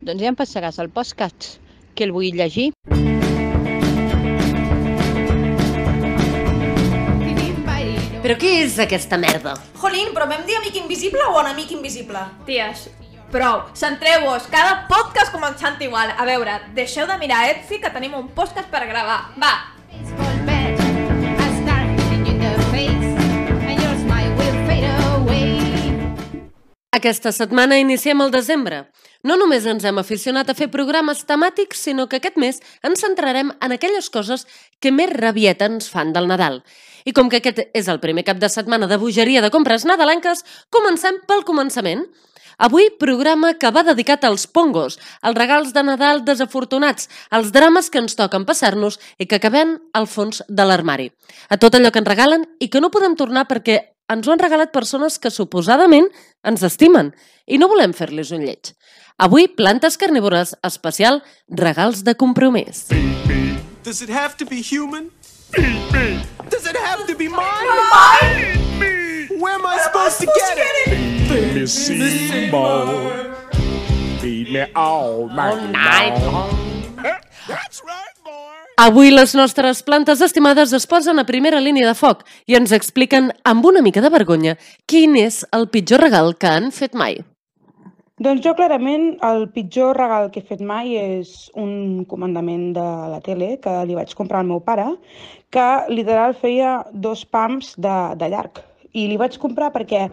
Doncs 0.00 0.22
ja 0.24 0.30
em 0.32 0.36
passaràs 0.36 0.78
el 0.80 0.88
podcast, 0.88 1.58
que 1.92 2.06
el 2.06 2.12
vull 2.16 2.32
llegir. 2.32 2.70
Però 8.20 8.36
què 8.40 8.52
és 8.62 8.78
aquesta 8.80 9.18
merda? 9.20 9.52
Jolín, 9.80 10.14
però 10.16 10.24
vam 10.30 10.46
dir 10.48 10.56
amic 10.56 10.78
invisible 10.80 11.26
o 11.28 11.36
enemic 11.42 11.74
invisible? 11.76 12.22
Ties, 12.48 12.86
prou, 13.32 13.66
centreu-vos, 13.76 14.48
cada 14.52 14.86
podcast 14.88 15.32
començant 15.36 15.76
igual. 15.84 16.14
A 16.16 16.24
veure, 16.28 16.56
deixeu 16.76 17.04
de 17.08 17.18
mirar 17.20 17.42
Etsy 17.50 17.80
que 17.84 17.92
tenim 17.92 18.16
un 18.16 18.32
podcast 18.32 18.72
per 18.72 18.86
gravar. 18.88 19.34
Va, 19.36 19.52
Aquesta 26.90 27.30
setmana 27.30 27.76
iniciem 27.78 28.18
el 28.24 28.32
desembre. 28.34 28.80
No 29.22 29.36
només 29.38 29.66
ens 29.70 29.84
hem 29.86 30.00
aficionat 30.00 30.48
a 30.50 30.56
fer 30.58 30.66
programes 30.72 31.20
temàtics, 31.28 31.84
sinó 31.86 32.08
que 32.10 32.18
aquest 32.18 32.38
mes 32.42 32.56
ens 32.82 33.04
centrarem 33.04 33.52
en 33.62 33.74
aquelles 33.76 34.08
coses 34.10 34.42
que 34.82 34.90
més 34.90 35.12
rabieta 35.14 35.68
ens 35.70 35.86
fan 35.92 36.10
del 36.16 36.26
Nadal. 36.26 36.64
I 37.06 37.14
com 37.14 37.30
que 37.30 37.38
aquest 37.38 37.60
és 37.78 37.86
el 37.86 38.00
primer 38.02 38.24
cap 38.26 38.40
de 38.42 38.50
setmana 38.50 38.88
de 38.90 38.98
bogeria 38.98 39.38
de 39.44 39.52
compres 39.54 39.86
nadalenques, 39.86 40.42
comencem 40.74 41.22
pel 41.30 41.46
començament. 41.46 42.02
Avui, 42.58 42.90
programa 42.98 43.54
que 43.54 43.70
va 43.70 43.86
dedicat 43.86 44.26
als 44.26 44.48
pongos, 44.50 44.98
als 45.22 45.38
regals 45.38 45.70
de 45.72 45.86
Nadal 45.86 46.24
desafortunats, 46.26 47.06
als 47.30 47.54
drames 47.54 47.86
que 47.86 48.02
ens 48.02 48.18
toquen 48.18 48.42
passar-nos 48.50 48.98
i 49.16 49.30
que 49.30 49.38
acabem 49.38 49.78
al 49.94 50.10
fons 50.10 50.42
de 50.48 50.66
l'armari. 50.66 51.12
A 51.48 51.56
tot 51.56 51.78
allò 51.78 51.94
que 51.94 52.02
ens 52.02 52.10
regalen 52.10 52.50
i 52.58 52.66
que 52.66 52.82
no 52.82 52.90
podem 52.90 53.14
tornar 53.14 53.46
perquè 53.46 53.78
ens 54.10 54.26
ho 54.26 54.34
han 54.34 54.42
regalat 54.42 54.72
persones 54.74 55.18
que 55.22 55.30
suposadament 55.30 56.08
ens 56.46 56.64
estimen 56.66 57.12
i 57.46 57.58
no 57.58 57.68
volem 57.70 57.94
fer-los 57.96 58.32
un 58.34 58.44
lleig. 58.46 58.72
Avui, 59.20 59.46
plantes 59.52 59.98
carnívores, 60.00 60.54
especial 60.64 61.20
regals 61.48 62.04
de 62.04 62.14
compromís. 62.16 62.88
Does 63.84 64.02
it 64.02 64.10
have 64.10 64.36
to 64.38 64.46
be 64.46 64.62
human? 64.62 65.10
Does 66.50 66.66
it 66.66 66.76
have 66.76 67.06
to 67.06 67.14
be 67.16 67.28
mine? 67.28 67.66
Where 69.40 69.54
am 69.54 69.66
I 69.66 69.78
supposed 69.84 70.20
to 70.20 70.26
get 70.26 70.58
it? 70.58 71.28
Feed 71.28 71.54
me 71.54 71.66
Seymour. 71.66 73.36
Feed 74.20 74.52
me 74.52 74.66
all 74.74 75.28
night 75.28 76.20
long. 76.22 76.96
That's 77.48 77.82
right. 77.84 78.09
Avui 78.80 79.10
les 79.12 79.34
nostres 79.36 79.82
plantes 79.84 80.22
estimades 80.24 80.70
es 80.72 80.86
posen 80.88 81.20
a 81.20 81.26
primera 81.28 81.58
línia 81.60 81.84
de 81.84 81.92
foc 81.98 82.22
i 82.48 82.54
ens 82.56 82.70
expliquen 82.72 83.26
amb 83.50 83.66
una 83.68 83.82
mica 83.84 84.00
de 84.00 84.08
vergonya 84.14 84.54
quin 84.88 85.18
és 85.20 85.42
el 85.58 85.66
pitjor 85.68 86.00
regal 86.00 86.32
que 86.40 86.48
han 86.48 86.70
fet 86.72 86.96
mai. 86.96 87.18
Doncs 88.24 88.40
jo 88.46 88.54
clarament 88.56 89.04
el 89.28 89.44
pitjor 89.52 90.00
regal 90.00 90.30
que 90.32 90.40
he 90.40 90.48
fet 90.48 90.64
mai 90.64 90.96
és 90.96 91.50
un 91.60 92.06
comandament 92.08 92.70
de 92.78 92.86
la 93.12 93.20
tele 93.26 93.50
que 93.60 93.76
li 93.84 93.98
vaig 94.00 94.16
comprar 94.16 94.40
al 94.40 94.48
meu 94.48 94.64
pare 94.64 94.88
que 95.52 95.68
literal 95.92 96.32
feia 96.40 96.78
dos 96.94 97.26
pams 97.28 97.74
de, 97.76 97.98
de 98.16 98.32
llarg 98.32 98.64
i 98.96 99.06
li 99.06 99.16
vaig 99.20 99.36
comprar 99.38 99.70
perquè 99.74 100.06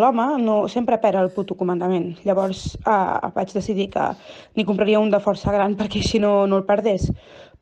l'home 0.00 0.26
no, 0.42 0.56
sempre 0.72 0.98
perd 1.02 1.20
el 1.20 1.30
puto 1.34 1.54
comandament. 1.54 2.14
Llavors 2.26 2.64
eh, 2.80 3.30
vaig 3.36 3.52
decidir 3.54 3.90
que 3.92 4.08
n'hi 4.56 4.66
compraria 4.66 5.02
un 5.02 5.12
de 5.12 5.20
força 5.22 5.52
gran 5.54 5.76
perquè 5.78 6.02
així 6.02 6.22
no, 6.22 6.46
no 6.50 6.58
el 6.62 6.66
perdés. 6.66 7.10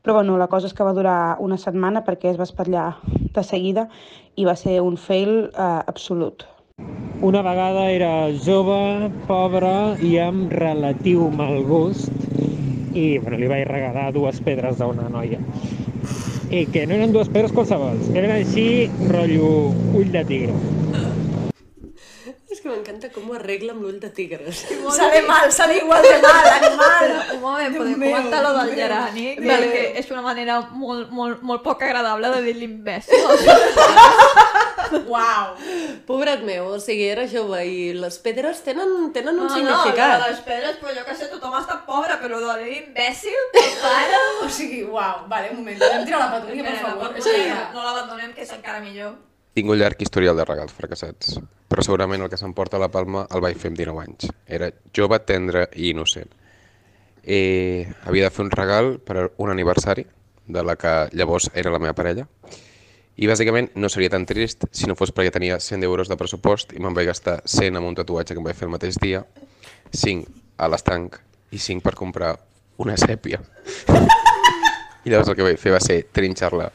Però 0.03 0.15
bueno, 0.15 0.35
la 0.35 0.49
cosa 0.51 0.67
és 0.67 0.73
que 0.75 0.83
va 0.83 0.91
durar 0.91 1.37
una 1.39 1.55
setmana 1.55 2.01
perquè 2.03 2.33
es 2.33 2.39
va 2.39 2.43
espatllar 2.43 2.89
de 3.07 3.43
seguida 3.47 3.85
i 4.35 4.43
va 4.43 4.55
ser 4.59 4.81
un 4.83 4.97
fail 4.99 5.31
eh, 5.45 5.67
absolut. 5.87 6.43
Una 7.23 7.39
vegada 7.45 7.85
era 7.87 8.09
jove, 8.43 9.07
pobre 9.29 9.71
i 10.03 10.17
amb 10.19 10.51
relatiu 10.59 11.29
mal 11.31 11.63
gust 11.69 12.11
i 12.91 13.05
bueno, 13.23 13.39
li 13.39 13.47
vaig 13.47 13.63
regalar 13.71 14.09
dues 14.11 14.43
pedres 14.43 14.83
a 14.83 14.91
una 14.91 15.07
noia. 15.07 15.39
I 16.51 16.65
que 16.75 16.83
no 16.83 16.99
eren 16.99 17.15
dues 17.15 17.31
pedres 17.31 17.55
qualsevols, 17.55 18.11
eren 18.11 18.35
així, 18.35 18.67
rotllo 19.07 19.71
ull 19.95 20.11
de 20.11 20.27
tigre. 20.27 21.12
Que 22.63 22.69
m'encanta 22.71 23.09
com 23.11 23.25
ho 23.27 23.33
arregla 23.35 23.73
amb 23.75 23.83
l'ull 23.83 23.97
de 23.99 24.07
tigres. 24.15 24.61
Sale 24.95 25.21
mal, 25.27 25.49
sale 25.51 25.81
igual 25.81 26.01
de 26.05 26.13
mal, 26.23 26.45
animal. 26.53 27.09
un 27.35 27.41
moment, 27.41 27.73
podem 27.75 27.97
meu, 27.99 28.13
comentar 28.13 28.39
lo 28.45 28.53
del 28.55 28.71
gerani, 28.77 29.25
meu. 29.37 29.49
perquè 29.51 29.81
és 29.99 30.11
una 30.13 30.21
manera 30.23 30.61
molt, 30.71 31.09
molt, 31.11 31.41
molt 31.43 31.63
poc 31.65 31.83
agradable 31.83 32.29
de 32.37 32.39
dir 32.45 32.53
l'imbècil. 32.61 33.19
Uau. 35.07 35.55
Pobret 36.07 36.43
meu, 36.47 36.69
o 36.75 36.79
sigui, 36.79 37.09
era 37.11 37.25
jove 37.27 37.59
i 37.67 37.91
les 37.97 38.17
pedres 38.23 38.61
tenen, 38.63 39.11
tenen 39.15 39.35
un 39.39 39.47
No, 39.47 39.53
significat. 39.57 40.19
no, 40.21 40.27
les 40.29 40.41
pedres, 40.47 40.79
però 40.79 40.95
jo 40.95 41.05
que 41.07 41.15
sé, 41.19 41.27
tothom 41.31 41.55
està 41.59 41.79
pobre, 41.87 42.15
però 42.23 42.39
de 42.43 42.55
dir 42.63 42.79
imbècil, 42.83 43.39
pare... 43.81 44.23
O 44.45 44.49
sigui, 44.49 44.83
uau, 44.87 45.25
vale, 45.27 45.51
un 45.51 45.59
moment, 45.61 45.79
podem 45.83 46.05
tirar 46.07 46.23
la 46.25 46.31
patulia, 46.37 46.63
per 46.63 46.79
favor. 46.87 47.13
Que... 47.19 47.37
no 47.75 47.83
l'abandonem, 47.83 48.33
que 48.35 48.47
és 48.47 48.55
encara 48.55 48.79
millor. 48.83 49.15
Tinc 49.53 49.69
un 49.69 49.77
llarg 49.77 50.01
historial 50.01 50.37
de 50.37 50.45
regals 50.49 50.73
fracassats, 50.73 51.37
però 51.69 51.85
segurament 51.85 52.23
el 52.25 52.29
que 52.31 52.39
s'emporta 52.41 52.81
la 52.81 52.89
palma 52.89 53.27
el 53.29 53.43
vaig 53.43 53.59
fer 53.61 53.69
amb 53.69 53.77
19 53.77 54.01
anys. 54.01 54.31
Era 54.47 54.71
jove, 54.95 55.19
tendre 55.27 55.67
i 55.75 55.91
innocent. 55.91 56.31
Eh, 57.23 57.85
havia 58.03 58.27
de 58.27 58.33
fer 58.33 58.43
un 58.47 58.51
regal 58.51 58.97
per 58.99 59.17
a 59.19 59.29
un 59.37 59.53
aniversari 59.53 60.07
de 60.47 60.63
la 60.65 60.75
que 60.75 60.93
llavors 61.13 61.51
era 61.53 61.71
la 61.71 61.79
meva 61.79 61.95
parella 61.95 62.25
i 63.15 63.27
bàsicament 63.29 63.69
no 63.77 63.89
seria 63.93 64.09
tan 64.09 64.25
trist 64.25 64.65
si 64.73 64.87
no 64.89 64.95
fos 64.97 65.11
perquè 65.13 65.31
tenia 65.33 65.59
100 65.61 65.85
euros 65.85 66.09
de 66.09 66.17
pressupost 66.17 66.73
i 66.73 66.81
me'n 66.81 66.95
vaig 66.97 67.11
gastar 67.11 67.41
100 67.45 67.77
amb 67.77 67.91
un 67.91 67.97
tatuatge 67.99 68.33
que 68.33 68.41
em 68.41 68.47
vaig 68.47 68.57
fer 68.57 68.65
el 68.67 68.73
mateix 68.73 68.97
dia, 69.01 69.21
5 69.93 70.25
a 70.57 70.69
l'estanc 70.73 71.19
i 71.53 71.61
5 71.61 71.85
per 71.85 71.93
comprar 71.99 72.33
una 72.81 72.97
sèpia. 72.97 73.39
I 75.05 75.11
llavors 75.11 75.29
el 75.29 75.37
que 75.37 75.45
vaig 75.45 75.61
fer 75.61 75.75
va 75.75 75.83
ser 75.83 75.99
trinxar-la 76.09 76.71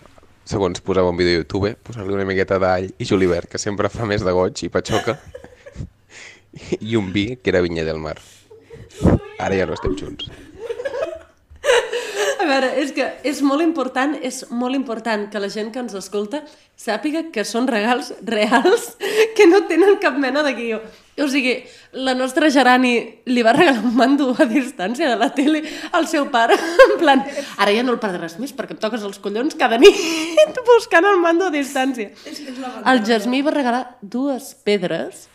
segons 0.49 0.81
posava 0.81 1.13
un 1.13 1.19
vídeo 1.21 1.37
a 1.37 1.43
YouTube, 1.43 1.75
posar-li 1.85 2.17
una 2.17 2.25
miqueta 2.29 2.57
d'all 2.63 2.89
i 2.97 3.09
julivert, 3.09 3.51
que 3.53 3.61
sempre 3.61 3.93
fa 3.93 4.09
més 4.09 4.25
de 4.25 4.33
goig 4.33 4.65
i 4.65 4.73
patxoca, 4.73 5.19
i 6.89 6.97
un 6.97 7.13
vi, 7.13 7.31
que 7.37 7.53
era 7.53 7.65
Vinya 7.65 7.85
del 7.85 8.01
Mar. 8.01 8.17
Ara 9.39 9.55
ja 9.55 9.69
no 9.69 9.77
estem 9.77 9.99
junts. 9.99 10.48
Veure, 12.49 12.69
és 12.81 12.95
que 12.97 13.05
és 13.29 13.43
molt 13.45 13.61
important, 13.61 14.15
és 14.25 14.41
molt 14.49 14.77
important 14.77 15.27
que 15.29 15.41
la 15.43 15.51
gent 15.53 15.69
que 15.75 15.83
ens 15.83 15.93
escolta 15.99 16.41
sàpiga 16.79 17.27
que 17.35 17.45
són 17.45 17.67
regals 17.69 18.13
reals 18.25 18.95
que 19.37 19.49
no 19.51 19.65
tenen 19.69 19.99
cap 20.01 20.17
mena 20.17 20.45
de 20.47 20.55
guió. 20.57 20.81
O 21.19 21.27
sigui, 21.29 21.57
la 21.99 22.15
nostra 22.15 22.49
Gerani 22.55 22.93
li 23.27 23.43
va 23.43 23.53
regalar 23.57 23.83
un 23.83 23.97
mando 23.99 24.31
a 24.39 24.47
distància 24.49 25.09
de 25.11 25.17
la 25.19 25.33
tele 25.35 25.65
al 25.93 26.07
seu 26.09 26.29
pare, 26.33 26.57
en 26.87 26.95
plan, 27.01 27.25
ara 27.59 27.75
ja 27.75 27.83
no 27.85 27.97
el 27.97 28.01
perdràs 28.01 28.39
més 28.39 28.55
perquè 28.57 28.77
em 28.77 28.81
toques 28.81 29.05
els 29.05 29.19
collons 29.21 29.59
cada 29.59 29.81
nit 29.83 29.99
buscant 30.71 31.09
el 31.11 31.19
mando 31.21 31.49
a 31.49 31.55
distància. 31.55 32.15
El 32.87 33.03
Jasmí 33.05 33.43
va 33.43 33.57
regalar 33.57 33.83
dues 34.01 34.55
pedres 34.65 35.27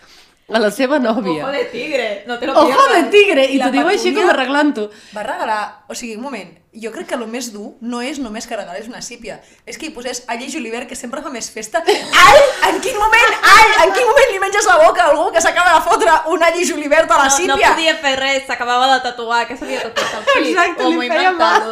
a 0.53 0.59
la 0.61 0.69
seva 0.71 0.99
nòvia. 0.99 1.43
Ojo 1.43 1.51
de 1.51 1.63
tigre, 1.71 2.23
no 2.27 2.37
te 2.39 2.47
lo 2.47 2.53
Ojo 2.53 2.67
de 2.69 2.73
pierdas. 2.93 3.11
tigre! 3.11 3.45
I 3.51 3.59
t'ho 3.59 3.71
diu 3.73 3.87
així 3.87 4.13
com 4.13 4.29
arreglant-ho. 4.29 4.89
Va 5.15 5.23
regalar... 5.23 5.85
O 5.89 5.95
sigui, 5.95 6.15
un 6.15 6.21
moment, 6.23 6.51
jo 6.73 6.91
crec 6.93 7.07
que 7.09 7.15
el 7.17 7.25
més 7.27 7.51
dur 7.53 7.73
no 7.81 8.01
és 8.01 8.19
només 8.19 8.45
que 8.47 8.55
regalés 8.57 8.87
una 8.87 9.01
sípia, 9.01 9.39
és 9.65 9.77
que 9.77 9.87
hi 9.87 9.93
posés 9.95 10.23
all 10.27 10.41
i 10.41 10.49
julivert, 10.51 10.87
que 10.89 10.95
sempre 10.95 11.21
fa 11.21 11.29
més 11.33 11.49
festa. 11.51 11.81
All! 11.83 12.43
En 12.69 12.79
quin 12.81 12.95
moment, 12.97 13.33
all! 13.55 13.73
En 13.87 13.93
quin 13.97 14.05
moment 14.07 14.31
li 14.31 14.39
menges 14.45 14.65
la 14.69 14.77
boca 14.85 15.03
a 15.03 15.09
algú 15.11 15.31
que 15.33 15.41
s'acaba 15.41 15.73
de 15.77 15.81
fotre 15.89 16.11
un 16.33 16.43
all 16.43 16.59
i 16.61 16.65
julivert 16.69 17.09
a 17.11 17.17
la 17.17 17.27
No, 17.27 17.29
no 17.29 17.35
sípia? 17.57 17.73
podia 17.73 17.95
fer 17.97 18.15
res, 18.19 18.45
s'acabava 18.47 18.93
de 18.93 19.01
tatuar, 19.09 19.47
que 19.47 19.57
s'havia 19.57 19.81
tatuat 19.83 20.13
el 20.21 20.23
pit. 20.29 20.47
Exacte, 20.53 20.83
o 20.85 20.89
li 21.01 21.09
feia 21.09 21.31
mal. 21.31 21.67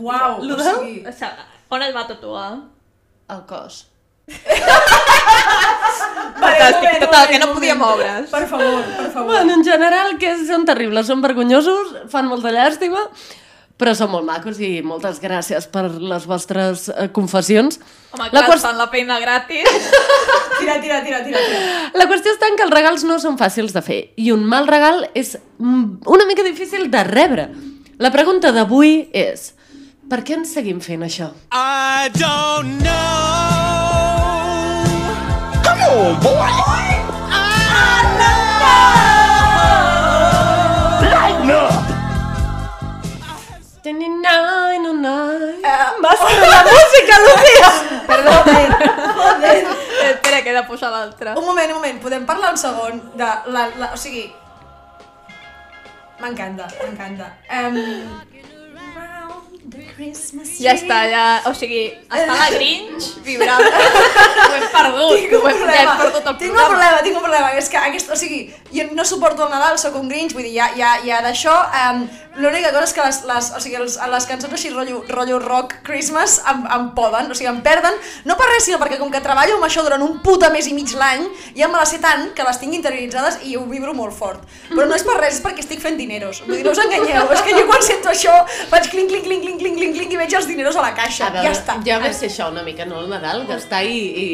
Uau, 0.00 0.42
Lo 0.44 0.54
o 0.54 0.56
del- 0.56 0.74
sigui... 0.80 1.04
O 1.06 1.12
sigui, 1.12 1.48
on 1.70 1.82
es 1.86 1.94
va 1.94 2.06
tatuar? 2.08 2.50
El 3.30 3.44
cos. 3.46 3.89
Fantàstic, 6.40 6.98
total, 7.02 7.26
que 7.28 7.38
no 7.42 7.50
podia 7.52 7.74
moure's. 7.76 8.30
Per 8.32 8.46
favor, 8.48 8.80
per 8.96 9.10
favor. 9.12 9.26
Bueno, 9.34 9.54
en 9.58 9.64
general, 9.66 10.16
que 10.20 10.32
són 10.46 10.64
terribles, 10.68 11.06
són 11.10 11.20
vergonyosos, 11.24 11.94
fan 12.12 12.28
molta 12.30 12.52
llàstima, 12.54 13.02
però 13.80 13.94
són 13.96 14.10
molt 14.12 14.26
macos 14.28 14.58
i 14.60 14.80
moltes 14.84 15.20
gràcies 15.22 15.66
per 15.72 15.86
les 16.00 16.26
vostres 16.28 16.88
eh, 16.92 17.08
confessions. 17.16 17.78
Home, 18.12 18.26
La 18.26 18.30
clar, 18.30 18.46
qüest- 18.50 18.66
fan 18.66 18.76
la 18.80 18.88
feina 18.92 19.18
gratis. 19.22 19.68
Tira, 20.60 20.74
tira, 20.82 20.98
tira, 21.04 21.22
tira. 21.24 21.38
tira. 21.40 21.92
La 21.96 22.04
qüestió 22.10 22.34
està 22.34 22.48
en 22.50 22.58
que 22.60 22.66
els 22.66 22.74
regals 22.74 23.04
no 23.08 23.16
són 23.22 23.38
fàcils 23.40 23.72
de 23.72 23.80
fer 23.84 24.00
i 24.20 24.28
un 24.34 24.42
mal 24.44 24.68
regal 24.68 25.06
és 25.16 25.38
mm, 25.56 26.02
una 26.12 26.26
mica 26.28 26.44
difícil 26.44 26.90
de 26.92 27.04
rebre. 27.08 27.48
La 28.00 28.10
pregunta 28.12 28.52
d'avui 28.52 29.08
és 29.16 29.54
per 30.10 30.20
què 30.26 30.36
ens 30.36 30.52
seguim 30.52 30.80
fent 30.84 31.04
això? 31.08 31.30
I 31.56 32.12
don't 32.20 32.84
know. 32.84 33.99
Come 35.64 35.82
on, 35.82 36.20
boy. 36.20 36.52
I 37.30 38.06
know. 38.24 38.48
Lighten 41.02 41.50
up. 41.50 41.90
Basta 46.02 46.28
de 46.28 46.48
la 46.48 46.62
música, 46.64 47.18
Lucía! 47.20 47.70
Perdó, 48.06 48.32
joder. 48.32 49.66
Espera, 50.04 50.42
que 50.42 50.50
he 50.50 50.54
de 50.54 50.62
posar 50.64 50.90
l'altre. 50.90 51.34
Un 51.36 51.44
moment, 51.44 51.70
un 51.70 51.76
moment, 51.76 52.00
podem 52.00 52.26
parlar 52.26 52.52
un 52.52 52.58
segon 52.58 53.12
de 53.16 53.24
la, 53.24 53.68
la, 53.76 53.92
o 53.92 53.96
sigui... 53.96 54.32
M'encanta, 56.20 56.66
m'encanta. 56.82 57.32
Um, 57.48 57.76
Ja 60.64 60.72
està, 60.74 60.96
ja... 61.06 61.24
O 61.46 61.52
sigui, 61.54 61.82
està 62.08 62.34
la 62.34 62.48
Grinch 62.50 63.10
vibrant. 63.26 63.62
ho 64.48 64.56
hem 64.56 64.66
perdut. 64.72 65.12
Tinc 65.14 65.36
un 65.36 65.44
ho 65.44 65.50
hem, 65.50 65.60
ja 65.62 65.82
hem 65.84 65.92
perdut 66.00 66.30
el 66.32 66.38
tinc 66.40 66.50
un 66.50 66.56
programa. 66.56 66.70
problema, 66.72 67.04
tinc 67.06 67.20
un 67.20 67.24
problema, 67.26 67.52
és 67.60 67.70
que 67.70 67.78
aquest, 67.78 68.10
o 68.10 68.18
sigui, 68.18 68.40
jo 68.74 68.88
no 68.98 69.06
suporto 69.06 69.46
el 69.46 69.54
Nadal, 69.54 69.78
sóc 69.78 69.94
un 70.00 70.10
Grinch, 70.10 70.34
vull 70.34 70.48
dir, 70.48 70.56
ja, 70.56 70.72
ja, 70.78 70.96
ja 71.06 71.20
d'això, 71.22 71.54
um, 71.84 72.02
l'única 72.40 72.72
cosa 72.74 72.88
és 72.88 72.94
que 72.96 73.04
les, 73.06 73.20
les, 73.30 73.50
o 73.54 73.62
sigui, 73.62 73.78
els, 73.78 73.96
les 74.14 74.26
cançons 74.30 74.56
així 74.58 74.72
rotllo, 74.74 75.04
rotllo 75.10 75.38
rock 75.42 75.80
Christmas 75.86 76.38
em, 76.50 76.66
em 76.76 76.90
poden, 76.98 77.30
o 77.30 77.38
sigui, 77.38 77.50
em 77.52 77.62
perden, 77.64 77.96
no 78.26 78.36
per 78.40 78.50
res, 78.50 78.66
sinó 78.66 78.80
perquè 78.82 78.98
com 78.98 79.10
que 79.12 79.22
treballo 79.22 79.58
amb 79.58 79.68
això 79.68 79.84
durant 79.86 80.02
un 80.02 80.18
puta 80.24 80.50
mes 80.54 80.66
i 80.70 80.74
mig 80.74 80.94
l'any, 80.98 81.26
ja 81.58 81.70
me 81.70 81.78
les 81.78 81.94
sé 81.94 82.00
tant 82.02 82.30
que 82.34 82.46
les 82.46 82.60
tinc 82.62 82.74
interioritzades 82.78 83.40
i 83.46 83.56
ho 83.58 83.64
vibro 83.70 83.94
molt 83.94 84.14
fort. 84.16 84.42
Però 84.70 84.86
no 84.86 84.98
és 84.98 85.06
per 85.06 85.18
res, 85.20 85.38
és 85.38 85.44
perquè 85.44 85.64
estic 85.64 85.82
fent 85.82 85.98
dineros. 85.98 86.42
Vull 86.46 86.58
dir, 86.58 86.66
no 86.66 86.74
us 86.74 86.82
enganyeu, 86.82 87.30
és 87.34 87.44
que 87.46 87.54
jo 87.56 87.66
quan 87.70 87.82
sento 87.86 88.10
això 88.12 88.34
faig 88.70 88.90
clinc, 88.92 89.10
clinc, 89.10 89.26
clinc, 89.26 89.44
clinc, 89.46 89.59
clinc, 89.60 89.76
clinc, 89.78 89.94
clinc 89.96 90.12
i 90.16 90.18
veig 90.20 90.34
els 90.40 90.48
dineros 90.50 90.76
a 90.80 90.82
la 90.84 90.90
caixa. 90.96 91.28
A 91.28 91.34
veure, 91.36 91.46
ja 91.46 91.52
està. 91.54 91.76
ja 91.86 91.98
ve 92.02 92.12
ser 92.16 92.28
això 92.30 92.48
una 92.50 92.64
mica, 92.66 92.84
no? 92.88 93.00
El 93.04 93.08
Nadal, 93.12 93.44
gastar 93.48 93.84
i, 93.84 93.96
i, 94.24 94.26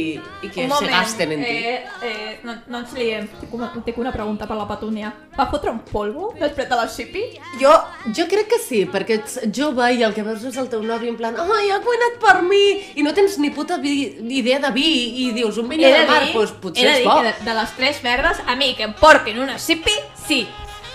i 0.46 0.50
que 0.54 0.68
se 0.70 0.88
gasten 0.90 1.32
en 1.36 1.44
ti. 1.44 1.50
eh, 1.50 1.84
eh, 2.02 2.40
no, 2.46 2.54
no 2.72 2.80
ens 2.82 2.92
liem. 2.96 3.28
Tinc 3.42 3.54
una, 3.58 3.70
tinc 3.84 3.98
una 4.02 4.12
pregunta 4.14 4.46
per 4.48 4.56
la 4.56 4.66
Petúnia. 4.70 5.12
Va 5.36 5.48
fotre 5.50 5.70
un 5.70 5.80
polvo 5.84 6.32
després 6.40 6.68
de 6.70 6.76
la 6.80 6.88
Sipi? 6.88 7.24
Jo, 7.60 7.74
Jo 8.16 8.24
crec 8.30 8.48
que 8.54 8.58
sí, 8.62 8.84
perquè 8.86 9.20
ets 9.20 9.38
jove 9.52 9.90
i 9.92 10.02
el 10.06 10.14
que 10.14 10.22
veus 10.24 10.44
és 10.46 10.56
el 10.56 10.68
teu 10.72 10.82
nòvio 10.86 11.10
en 11.12 11.16
plan 11.18 11.34
ai, 11.36 11.70
ha 11.74 11.80
cuinat 11.84 12.20
per 12.22 12.36
mi, 12.46 12.62
i 12.96 13.02
no 13.04 13.12
tens 13.16 13.36
ni 13.42 13.50
puta 13.50 13.76
vi, 13.82 13.96
idea 14.38 14.58
de 14.62 14.70
vi, 14.72 14.86
i 15.26 15.32
dius 15.36 15.58
un 15.58 15.68
vinya 15.68 15.90
de 15.92 16.04
mar, 16.08 16.20
doncs 16.32 16.52
potser 16.62 16.84
he 16.84 16.88
de 16.88 16.92
és 16.94 17.02
dir 17.02 17.08
bo. 17.08 17.16
que 17.18 17.26
de, 17.28 17.34
de 17.50 17.54
les 17.58 17.74
tres 17.76 18.02
merdes, 18.06 18.40
a 18.46 18.54
mi 18.56 18.74
que 18.78 18.86
em 18.88 18.94
portin 18.94 19.38
una 19.42 19.58
Sipi, 19.58 19.92
sí. 20.26 20.46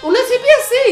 Una 0.08 0.20
sípia 0.30 0.58
sí! 0.72 0.86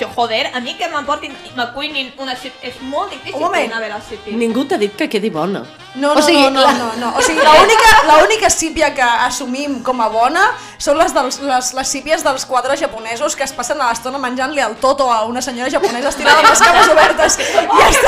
Jo, 0.00 0.08
joder, 0.14 0.50
a 0.54 0.60
mi 0.60 0.74
que 0.76 0.88
m'emportin 0.92 1.32
i 1.32 1.52
me 1.56 1.64
cuinin 1.72 2.10
una 2.20 2.34
Sipi, 2.36 2.58
és 2.68 2.74
molt 2.82 3.10
difícil 3.14 3.34
Un 3.36 3.46
moment. 3.46 3.70
cuinar 3.70 3.80
bé 3.80 3.88
la. 3.88 4.00
Ningú 4.36 4.64
t'ha 4.68 4.76
dit 4.76 4.92
que 4.94 5.08
quedi 5.08 5.30
bona. 5.30 5.62
No, 5.94 6.12
no, 6.12 6.20
o 6.20 6.22
sigui, 6.22 6.42
no, 6.42 6.50
no, 6.50 6.60
la- 6.60 6.72
no, 6.76 6.88
no. 7.00 7.12
O 7.16 7.22
sigui, 7.26 7.40
l'única 7.40 8.50
sípia 8.50 8.92
que 8.94 9.00
assumim 9.02 9.78
com 9.82 10.00
a 10.04 10.08
bona 10.12 10.42
són 10.76 10.98
les, 10.98 11.14
dels, 11.14 11.40
les, 11.40 11.72
les 11.78 11.88
sípies 11.88 12.22
dels 12.22 12.44
quadres 12.44 12.78
japonesos 12.80 13.34
que 13.34 13.44
es 13.44 13.52
passen 13.56 13.80
a 13.80 13.88
l'estona 13.88 14.18
menjant-li 14.20 14.60
el 14.60 14.76
toto 14.76 15.08
a 15.10 15.22
una 15.24 15.40
senyora 15.40 15.70
japonesa 15.72 16.08
estirada 16.12 16.40
amb 16.44 16.50
les 16.50 16.60
cames 16.60 16.92
obertes. 16.92 17.38
Ja 17.80 17.88
està. 17.88 18.05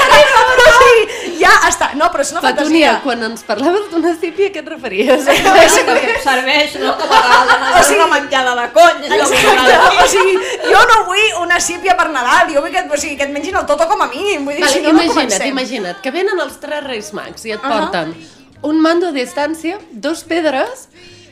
Està. 1.69 1.91
No, 1.99 2.09
però 2.12 2.25
és 2.25 2.31
una 2.32 2.41
Petúnia, 2.41 2.94
fantasia. 2.94 3.03
quan 3.05 3.23
ens 3.29 3.43
parlaves 3.44 3.91
d'una 3.93 4.15
sípia, 4.20 4.49
a 4.49 4.53
què 4.55 4.62
et 4.62 4.69
referies? 4.73 5.26
Serveix, 6.25 6.75
no? 6.81 6.94
Com 6.99 7.12
a 7.12 7.82
sigui- 7.82 7.99
una 8.00 8.06
menjada 8.15 8.55
de 8.56 8.67
conya. 8.73 9.17
Exacte. 9.19 9.76
O 10.05 10.06
sigui, 10.09 10.35
jo 10.73 10.81
no 10.93 10.99
vull 11.09 11.43
una 11.44 11.61
sípia 11.61 11.97
per 11.99 12.09
Nadal, 12.15 12.53
jo 12.55 12.62
vull 12.65 12.73
que, 12.75 12.85
o 12.88 12.97
sigui, 13.00 13.17
que 13.20 13.29
et 13.29 13.35
mengin 13.35 13.56
el 13.61 13.67
toto 13.67 13.87
com 13.91 14.00
a 14.03 14.09
mínim. 14.09 14.44
Vull 14.49 14.56
dir, 14.56 14.65
Vale, 14.65 14.73
si 14.73 14.81
no, 14.81 14.93
no 14.93 15.03
imagina't, 15.03 15.29
comencem. 15.29 15.53
imagina't, 15.53 16.00
que 16.03 16.11
venen 16.15 16.41
els 16.41 16.59
tres 16.62 16.85
Reis 16.85 17.12
Mags 17.17 17.44
i 17.47 17.53
et 17.56 17.61
porten 17.62 18.15
un 18.62 18.81
mando 18.82 19.09
a 19.09 19.12
distància, 19.15 19.79
dos 19.93 20.25
pedres 20.26 20.88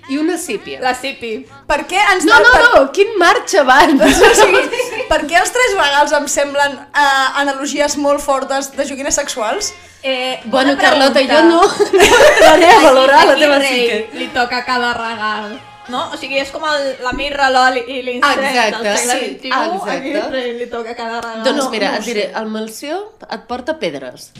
i 0.09 0.19
una 0.23 0.37
sípia. 0.39 0.79
La 0.81 0.93
Sipi. 0.95 1.41
Per 1.67 1.81
què 1.91 1.99
ens 2.13 2.25
No, 2.29 2.37
no, 2.39 2.53
per... 2.53 2.61
no, 2.77 2.93
quin 2.95 3.09
marxa 3.19 3.65
abans? 3.65 3.99
O 3.99 4.35
sigui, 4.39 4.61
per 5.09 5.25
què 5.27 5.41
els 5.41 5.51
tres 5.51 5.75
regals 5.75 6.13
em 6.15 6.29
semblen 6.31 6.77
eh, 6.79 7.41
analogies 7.43 7.97
molt 7.99 8.23
fortes 8.23 8.71
de 8.77 8.87
joguines 8.87 9.19
sexuals? 9.19 9.73
Eh, 10.09 10.41
Bueno, 10.45 10.77
Carlota, 10.79 11.21
jo 11.21 11.43
no 11.51 11.63
entraré 11.93 12.69
a 12.71 12.81
valorar 12.81 13.27
la 13.27 13.33
A 13.33 13.37
teva 13.41 13.57
rei 13.59 13.73
psique. 13.73 14.11
li 14.21 14.29
toca 14.29 14.65
cada 14.65 14.93
regal. 14.95 15.57
No? 15.89 16.01
O 16.13 16.17
sigui, 16.19 16.39
és 16.43 16.51
com 16.51 16.63
el, 16.67 16.87
la 17.03 17.13
mirra, 17.15 17.49
l'oli 17.51 17.83
i 17.87 18.01
l'incens 18.03 18.39
Exacte, 18.43 18.83
del 18.83 18.97
segle 18.99 19.19
sí, 19.19 19.27
XXI. 19.39 19.51
A 19.55 19.65
exacte. 19.67 20.03
quin 20.13 20.31
rei 20.33 20.53
li 20.59 20.67
toca 20.71 20.95
cada 20.99 21.21
regal. 21.21 21.45
Doncs 21.47 21.65
no, 21.65 21.71
mira, 21.71 21.91
no 21.93 21.99
et 22.03 22.07
diré, 22.09 22.25
sé. 22.29 22.33
el 22.41 22.47
Melció 22.55 22.97
et 23.31 23.45
porta 23.51 23.77
pedres, 23.83 24.31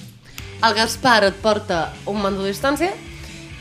el 0.63 0.75
Gaspar 0.75 1.21
et 1.29 1.35
porta 1.43 1.81
un 2.07 2.19
mando 2.23 2.43
a 2.43 2.51
distància 2.51 2.91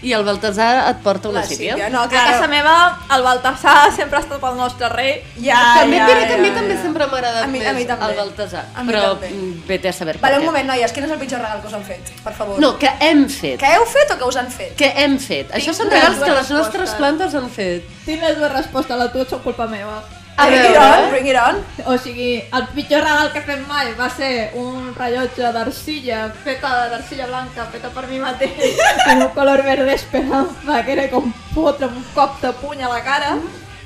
i 0.01 0.11
el 0.13 0.23
Baltasar 0.23 0.89
et 0.89 0.97
porta 1.01 1.29
una 1.29 1.39
La 1.39 1.45
sípia. 1.47 1.73
sípia, 1.73 1.89
no, 1.89 2.01
A 2.03 2.09
casa 2.09 2.47
meva, 2.47 2.99
el 3.15 3.23
Baltasar 3.23 3.91
sempre 3.95 4.17
ha 4.17 4.21
estat 4.21 4.43
el 4.43 4.57
nostre 4.57 4.89
rei. 4.89 5.23
Ja, 5.41 5.77
També 5.79 5.97
ja, 5.97 6.05
diré 6.07 6.27
que 6.27 6.33
a 6.33 6.37
mi 6.37 6.49
ja, 6.49 6.55
també 6.55 6.75
ja. 6.75 6.81
sempre 6.81 7.07
m'ha 7.07 7.17
agradat 7.17 7.43
A 7.43 7.47
mi- 7.47 7.59
més 7.59 7.67
a 7.67 7.73
mi 7.73 7.85
també. 7.85 8.05
el 8.11 8.15
Baltasar, 8.17 8.65
A 8.75 8.83
mi 8.83 8.93
però 8.93 9.01
també. 9.13 9.29
mm, 9.29 9.63
vete 9.67 9.87
a 9.89 9.93
saber 9.93 10.17
Vale, 10.19 10.33
per 10.35 10.39
un 10.41 10.45
moment, 10.45 10.67
noies, 10.67 10.91
quin 10.91 11.03
és 11.05 11.11
el 11.11 11.17
pitjor 11.19 11.39
regal 11.41 11.61
que 11.61 11.67
us 11.67 11.73
han 11.73 11.83
fet? 11.83 12.11
Per 12.23 12.33
favor. 12.33 12.59
No, 12.59 12.77
que 12.77 12.91
hem 12.99 13.27
fet. 13.29 13.59
Que 13.59 13.73
heu 13.75 13.85
fet 13.85 14.11
o 14.11 14.17
que 14.17 14.23
us 14.25 14.35
han 14.35 14.51
fet? 14.51 14.75
Que 14.75 14.93
hem 15.03 15.17
fet. 15.19 15.51
Això 15.51 15.73
són 15.73 15.89
regals 15.89 16.19
que 16.19 16.31
les 16.31 16.49
nostres 16.51 16.89
plantes 16.95 17.33
han 17.33 17.49
fet. 17.49 17.83
Tinc 18.05 18.21
les 18.21 18.37
dues 18.37 18.51
respostes, 18.51 18.97
la 18.97 19.11
tua 19.11 19.25
són 19.25 19.39
culpa 19.39 19.65
meva. 19.65 20.03
A 20.37 20.47
bring 20.47 20.59
it 20.59 20.71
veure. 20.71 21.03
on, 21.05 21.09
bring 21.11 21.27
it 21.27 21.37
on. 21.39 21.61
O 21.85 21.97
sigui, 21.97 22.43
el 22.51 22.67
pitjor 22.75 23.05
regal 23.05 23.31
que 23.31 23.41
fet 23.47 23.61
mai 23.69 23.93
va 23.95 24.09
ser 24.11 24.51
un 24.59 24.89
rellotge 24.97 25.51
d'arcilla, 25.55 26.25
feta 26.43 26.71
d'arcilla 26.91 27.27
blanca, 27.29 27.67
feta 27.71 27.91
per 27.95 28.03
mi 28.09 28.19
mateix, 28.19 28.81
en 29.11 29.23
un 29.23 29.29
color 29.37 29.63
verde 29.63 29.93
esperanza, 29.95 30.81
que 30.83 30.91
era 30.97 31.07
com 31.13 31.31
fotre 31.53 31.87
un 31.87 32.03
cop 32.13 32.41
de 32.41 32.51
puny 32.59 32.83
a 32.83 32.91
la 32.91 32.99
cara, 33.05 33.37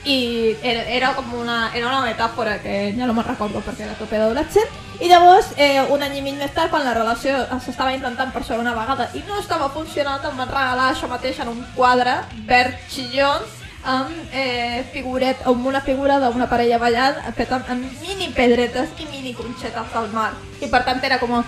i 0.06 0.56
era, 0.64 0.88
era 0.90 1.14
com 1.14 1.34
una, 1.38 1.70
era 1.76 1.86
una 1.86 2.02
metàfora 2.08 2.58
que 2.64 2.96
ja 2.98 3.06
no 3.06 3.14
me'n 3.14 3.28
recordo 3.28 3.62
perquè 3.62 3.86
era 3.86 3.98
tope 4.00 4.18
d'adolescent, 4.18 4.74
i 5.00 5.08
llavors, 5.12 5.52
eh, 5.56 5.84
un 5.94 6.02
any 6.02 6.18
i 6.18 6.24
mig 6.26 6.40
més 6.40 6.56
tard, 6.56 6.72
quan 6.74 6.82
la 6.88 6.96
relació 6.98 7.36
s'estava 7.62 7.94
intentant 7.94 8.34
per 8.34 8.42
segona 8.48 8.74
vegada 8.74 9.12
i 9.14 9.22
no 9.28 9.38
estava 9.38 9.70
funcionant, 9.76 10.26
em 10.26 10.42
van 10.42 10.50
regalar 10.50 10.90
això 10.96 11.12
mateix 11.12 11.40
en 11.44 11.54
un 11.54 11.62
quadre 11.78 12.24
verd 12.50 12.80
xillon 12.90 13.46
amb, 13.84 14.12
eh, 14.34 14.84
figuret, 14.94 15.46
amb 15.48 15.66
una 15.66 15.82
figura 15.82 16.20
d'una 16.20 16.50
parella 16.50 16.78
ballant 16.78 17.22
feta 17.36 17.60
amb, 17.60 17.70
amb 17.70 18.02
mini 18.02 18.30
pedretes 18.36 18.90
i 19.00 19.08
mini 19.12 19.34
conxetes 19.34 19.94
del 19.94 20.12
mar. 20.14 20.34
I 20.62 20.68
per 20.68 20.84
tant 20.86 21.04
era 21.04 21.20
com 21.20 21.44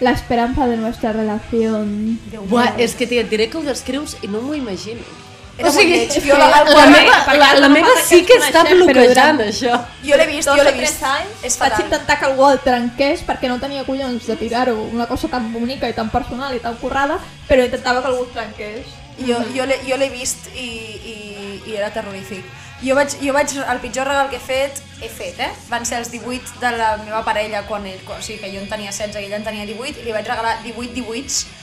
la 0.00 0.10
esperanza 0.10 0.66
de 0.66 0.76
nuestra 0.76 1.12
relación. 1.12 2.18
Buah, 2.48 2.74
és 2.78 2.94
que 2.94 3.06
tia, 3.06 3.22
et 3.22 3.30
diré 3.30 3.48
que 3.50 3.58
ho 3.58 3.62
descrius 3.66 4.16
i 4.22 4.28
no 4.28 4.40
m'ho 4.42 4.54
imagino. 4.54 5.02
Era 5.58 5.72
molt 5.74 5.88
lleig. 5.90 6.12
Jo 6.22 6.36
la, 6.38 6.46
La, 6.52 6.62
la, 6.70 6.86
meva, 6.86 7.34
la, 7.34 7.48
la 7.58 7.68
meva 7.68 7.90
sí 8.06 8.20
que 8.22 8.36
està 8.38 8.62
bloquejant, 8.68 9.40
això. 9.42 9.74
jo 10.06 10.18
l'he 10.20 10.26
vist, 10.30 10.46
jo 10.46 10.54
o 10.54 10.62
l'he 10.62 10.74
vist. 10.76 11.02
anys 11.02 11.42
És 11.42 11.58
vaig 11.58 11.80
intentar 11.82 12.18
que 12.20 12.28
algú 12.28 12.46
el 12.46 12.60
trenqués 12.62 13.24
perquè 13.26 13.50
no 13.50 13.58
tenia 13.58 13.82
collons 13.82 14.28
de 14.30 14.36
tirar-ho, 14.38 14.76
una 14.92 15.08
cosa 15.10 15.26
tan 15.26 15.50
bonica 15.52 15.90
i 15.90 15.96
tan 15.98 16.12
personal 16.14 16.54
i 16.54 16.62
tan 16.62 16.78
currada, 16.78 17.18
però 17.48 17.66
intentava 17.66 18.04
que 18.04 18.12
algú 18.12 18.28
el 18.28 18.32
trenqués. 18.36 18.94
Jo, 19.18 19.40
jo 19.50 19.96
l'he 19.98 20.10
vist 20.14 20.46
i, 20.54 20.68
i, 21.10 21.14
i 21.68 21.76
era 21.76 21.92
terrorífic. 21.94 22.44
Jo 22.82 22.94
vaig, 22.94 23.14
jo 23.20 23.34
vaig, 23.34 23.52
el 23.58 23.80
pitjor 23.82 24.06
regal 24.06 24.28
que 24.30 24.38
he 24.38 24.44
fet, 24.44 24.82
he 25.02 25.08
fet, 25.10 25.38
eh? 25.42 25.50
Van 25.70 25.86
ser 25.86 25.98
els 26.02 26.12
18 26.14 26.60
de 26.62 26.74
la 26.78 26.90
meva 27.04 27.24
parella 27.26 27.64
quan 27.68 27.86
ell, 27.90 28.02
o 28.06 28.20
sigui 28.22 28.40
que 28.42 28.52
jo 28.54 28.62
en 28.62 28.68
tenia 28.70 28.92
16 28.94 29.18
i 29.18 29.26
ell 29.26 29.38
en 29.40 29.46
tenia 29.46 29.66
18 29.66 30.02
i 30.02 30.06
li 30.06 30.14
vaig 30.14 30.28
regalar 30.30 30.60
18 30.62 30.94
18 30.94 31.57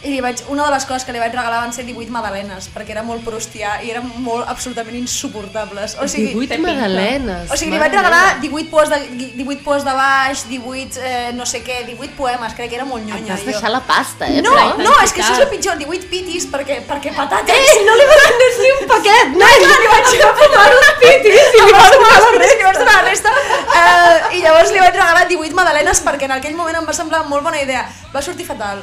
i 0.00 0.14
li 0.14 0.20
vaig, 0.24 0.38
una 0.48 0.64
de 0.64 0.72
les 0.72 0.84
coses 0.88 1.04
que 1.04 1.12
li 1.12 1.20
vaig 1.20 1.34
regalar 1.34 1.58
van 1.60 1.74
ser 1.76 1.82
18 1.84 2.08
magdalenes 2.14 2.70
perquè 2.72 2.94
era 2.94 3.02
molt 3.04 3.20
prustià 3.20 3.74
i 3.84 3.90
eren 3.92 4.06
molt 4.24 4.48
absolutament 4.48 4.96
insuportables. 4.96 5.96
O 6.00 6.06
sigui, 6.08 6.30
18 6.32 6.56
magdalenes. 6.64 7.50
o 7.52 7.58
sigui, 7.60 7.74
li 7.74 7.80
vaig 7.82 7.92
regalar 7.92 8.38
meva. 8.38 8.44
18 8.46 8.70
poes 8.72 8.88
de, 8.88 9.00
18 9.36 9.64
poes 9.66 9.84
de 9.84 9.94
baix, 9.98 10.44
18 10.48 11.02
eh, 11.04 11.32
no 11.36 11.44
sé 11.44 11.60
què, 11.66 11.82
18 11.90 12.16
poemes, 12.16 12.54
crec 12.56 12.72
que 12.72 12.78
era 12.80 12.86
molt 12.88 13.04
Et 13.04 13.10
nyonya. 13.10 13.34
vas 13.34 13.44
jo. 13.44 13.50
deixar 13.52 13.72
la 13.74 13.82
pasta, 13.84 14.28
eh? 14.30 14.40
No, 14.46 14.54
no, 14.80 14.94
és 15.04 15.12
que 15.12 15.20
això 15.20 15.36
és 15.36 15.44
el 15.44 15.50
pitjor, 15.52 15.76
18 15.82 16.08
pitis 16.14 16.48
perquè, 16.48 16.80
perquè 16.88 17.12
patates. 17.16 17.60
Ei, 17.60 17.84
no 17.84 17.98
li 18.00 18.08
vas 18.08 18.24
donar 18.24 18.56
ni 18.64 18.72
un 18.78 18.88
paquet, 18.94 19.36
nen! 19.36 19.66
Clar, 19.66 19.80
li 19.84 19.92
vaig 19.92 20.08
fumar 20.40 20.64
uns 20.78 20.96
pitis 21.04 21.60
i 21.60 21.66
li 21.66 21.76
vaig 21.76 21.98
donar 21.98 22.16
la 22.24 22.32
resta. 22.38 22.72
Li 22.72 22.80
donar 22.80 22.96
la 22.96 23.04
resta. 23.10 23.36
Uh, 23.68 24.16
I 24.32 24.42
llavors 24.46 24.72
li 24.72 24.80
vaig 24.80 24.96
regalar 24.96 25.28
18 25.28 25.60
magdalenes 25.60 26.02
perquè 26.08 26.24
en 26.30 26.38
aquell 26.40 26.56
moment 26.56 26.80
em 26.80 26.88
va 26.88 26.96
semblar 26.96 27.26
molt 27.28 27.44
bona 27.44 27.60
idea. 27.60 27.84
Va 28.14 28.24
sortir 28.24 28.48
fatal. 28.48 28.80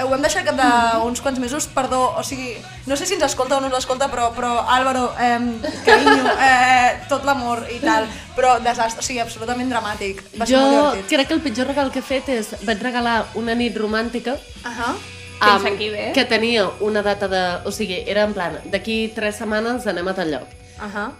Eh, 0.00 0.04
Ho 0.04 0.08
vam 0.08 0.22
deixar 0.24 0.40
al 0.40 0.46
cap 0.48 0.56
d'uns 1.02 1.20
quants 1.20 1.38
mesos, 1.38 1.66
perdó, 1.66 2.14
o 2.16 2.22
sigui, 2.24 2.54
no 2.86 2.96
sé 2.96 3.04
si 3.06 3.14
ens 3.14 3.24
escolta 3.26 3.58
o 3.58 3.60
no 3.60 3.66
ens 3.68 3.76
escolta, 3.78 4.08
però, 4.08 4.30
però 4.32 4.64
Álvaro, 4.68 5.12
eh, 5.20 5.38
carinyo, 5.84 6.24
eh, 6.48 7.00
tot 7.08 7.24
l'amor 7.28 7.66
i 7.70 7.78
tal, 7.84 8.06
però 8.36 8.58
desastre, 8.64 9.00
o 9.00 9.06
sigui, 9.06 9.20
absolutament 9.20 9.68
dramàtic. 9.70 10.22
Va 10.40 10.46
ser 10.48 10.56
Jo 10.56 11.06
crec 11.08 11.28
que 11.28 11.34
el 11.34 11.40
pitjor 11.44 11.66
regal 11.68 11.90
que 11.92 12.00
he 12.00 12.02
fet 12.02 12.28
és... 12.32 12.54
Vaig 12.64 12.80
regalar 12.82 13.26
una 13.34 13.54
nit 13.54 13.76
romàntica 13.76 14.38
Uh 14.64 14.68
-huh. 14.68 14.94
Fins 15.40 15.64
amb- 15.64 15.66
aquí 15.74 15.88
bé. 15.90 16.12
que 16.12 16.24
tenia 16.24 16.68
una 16.80 17.02
data 17.02 17.26
de... 17.28 17.60
O 17.64 17.72
sigui, 17.72 18.04
era 18.06 18.22
en 18.24 18.32
plan, 18.34 18.58
d'aquí 18.64 19.08
tres 19.14 19.36
setmanes 19.36 19.86
anem 19.86 20.08
a 20.08 20.14
tal 20.14 20.30
lloc. 20.30 20.48
Uh 20.78 20.84
-huh. 20.94 21.10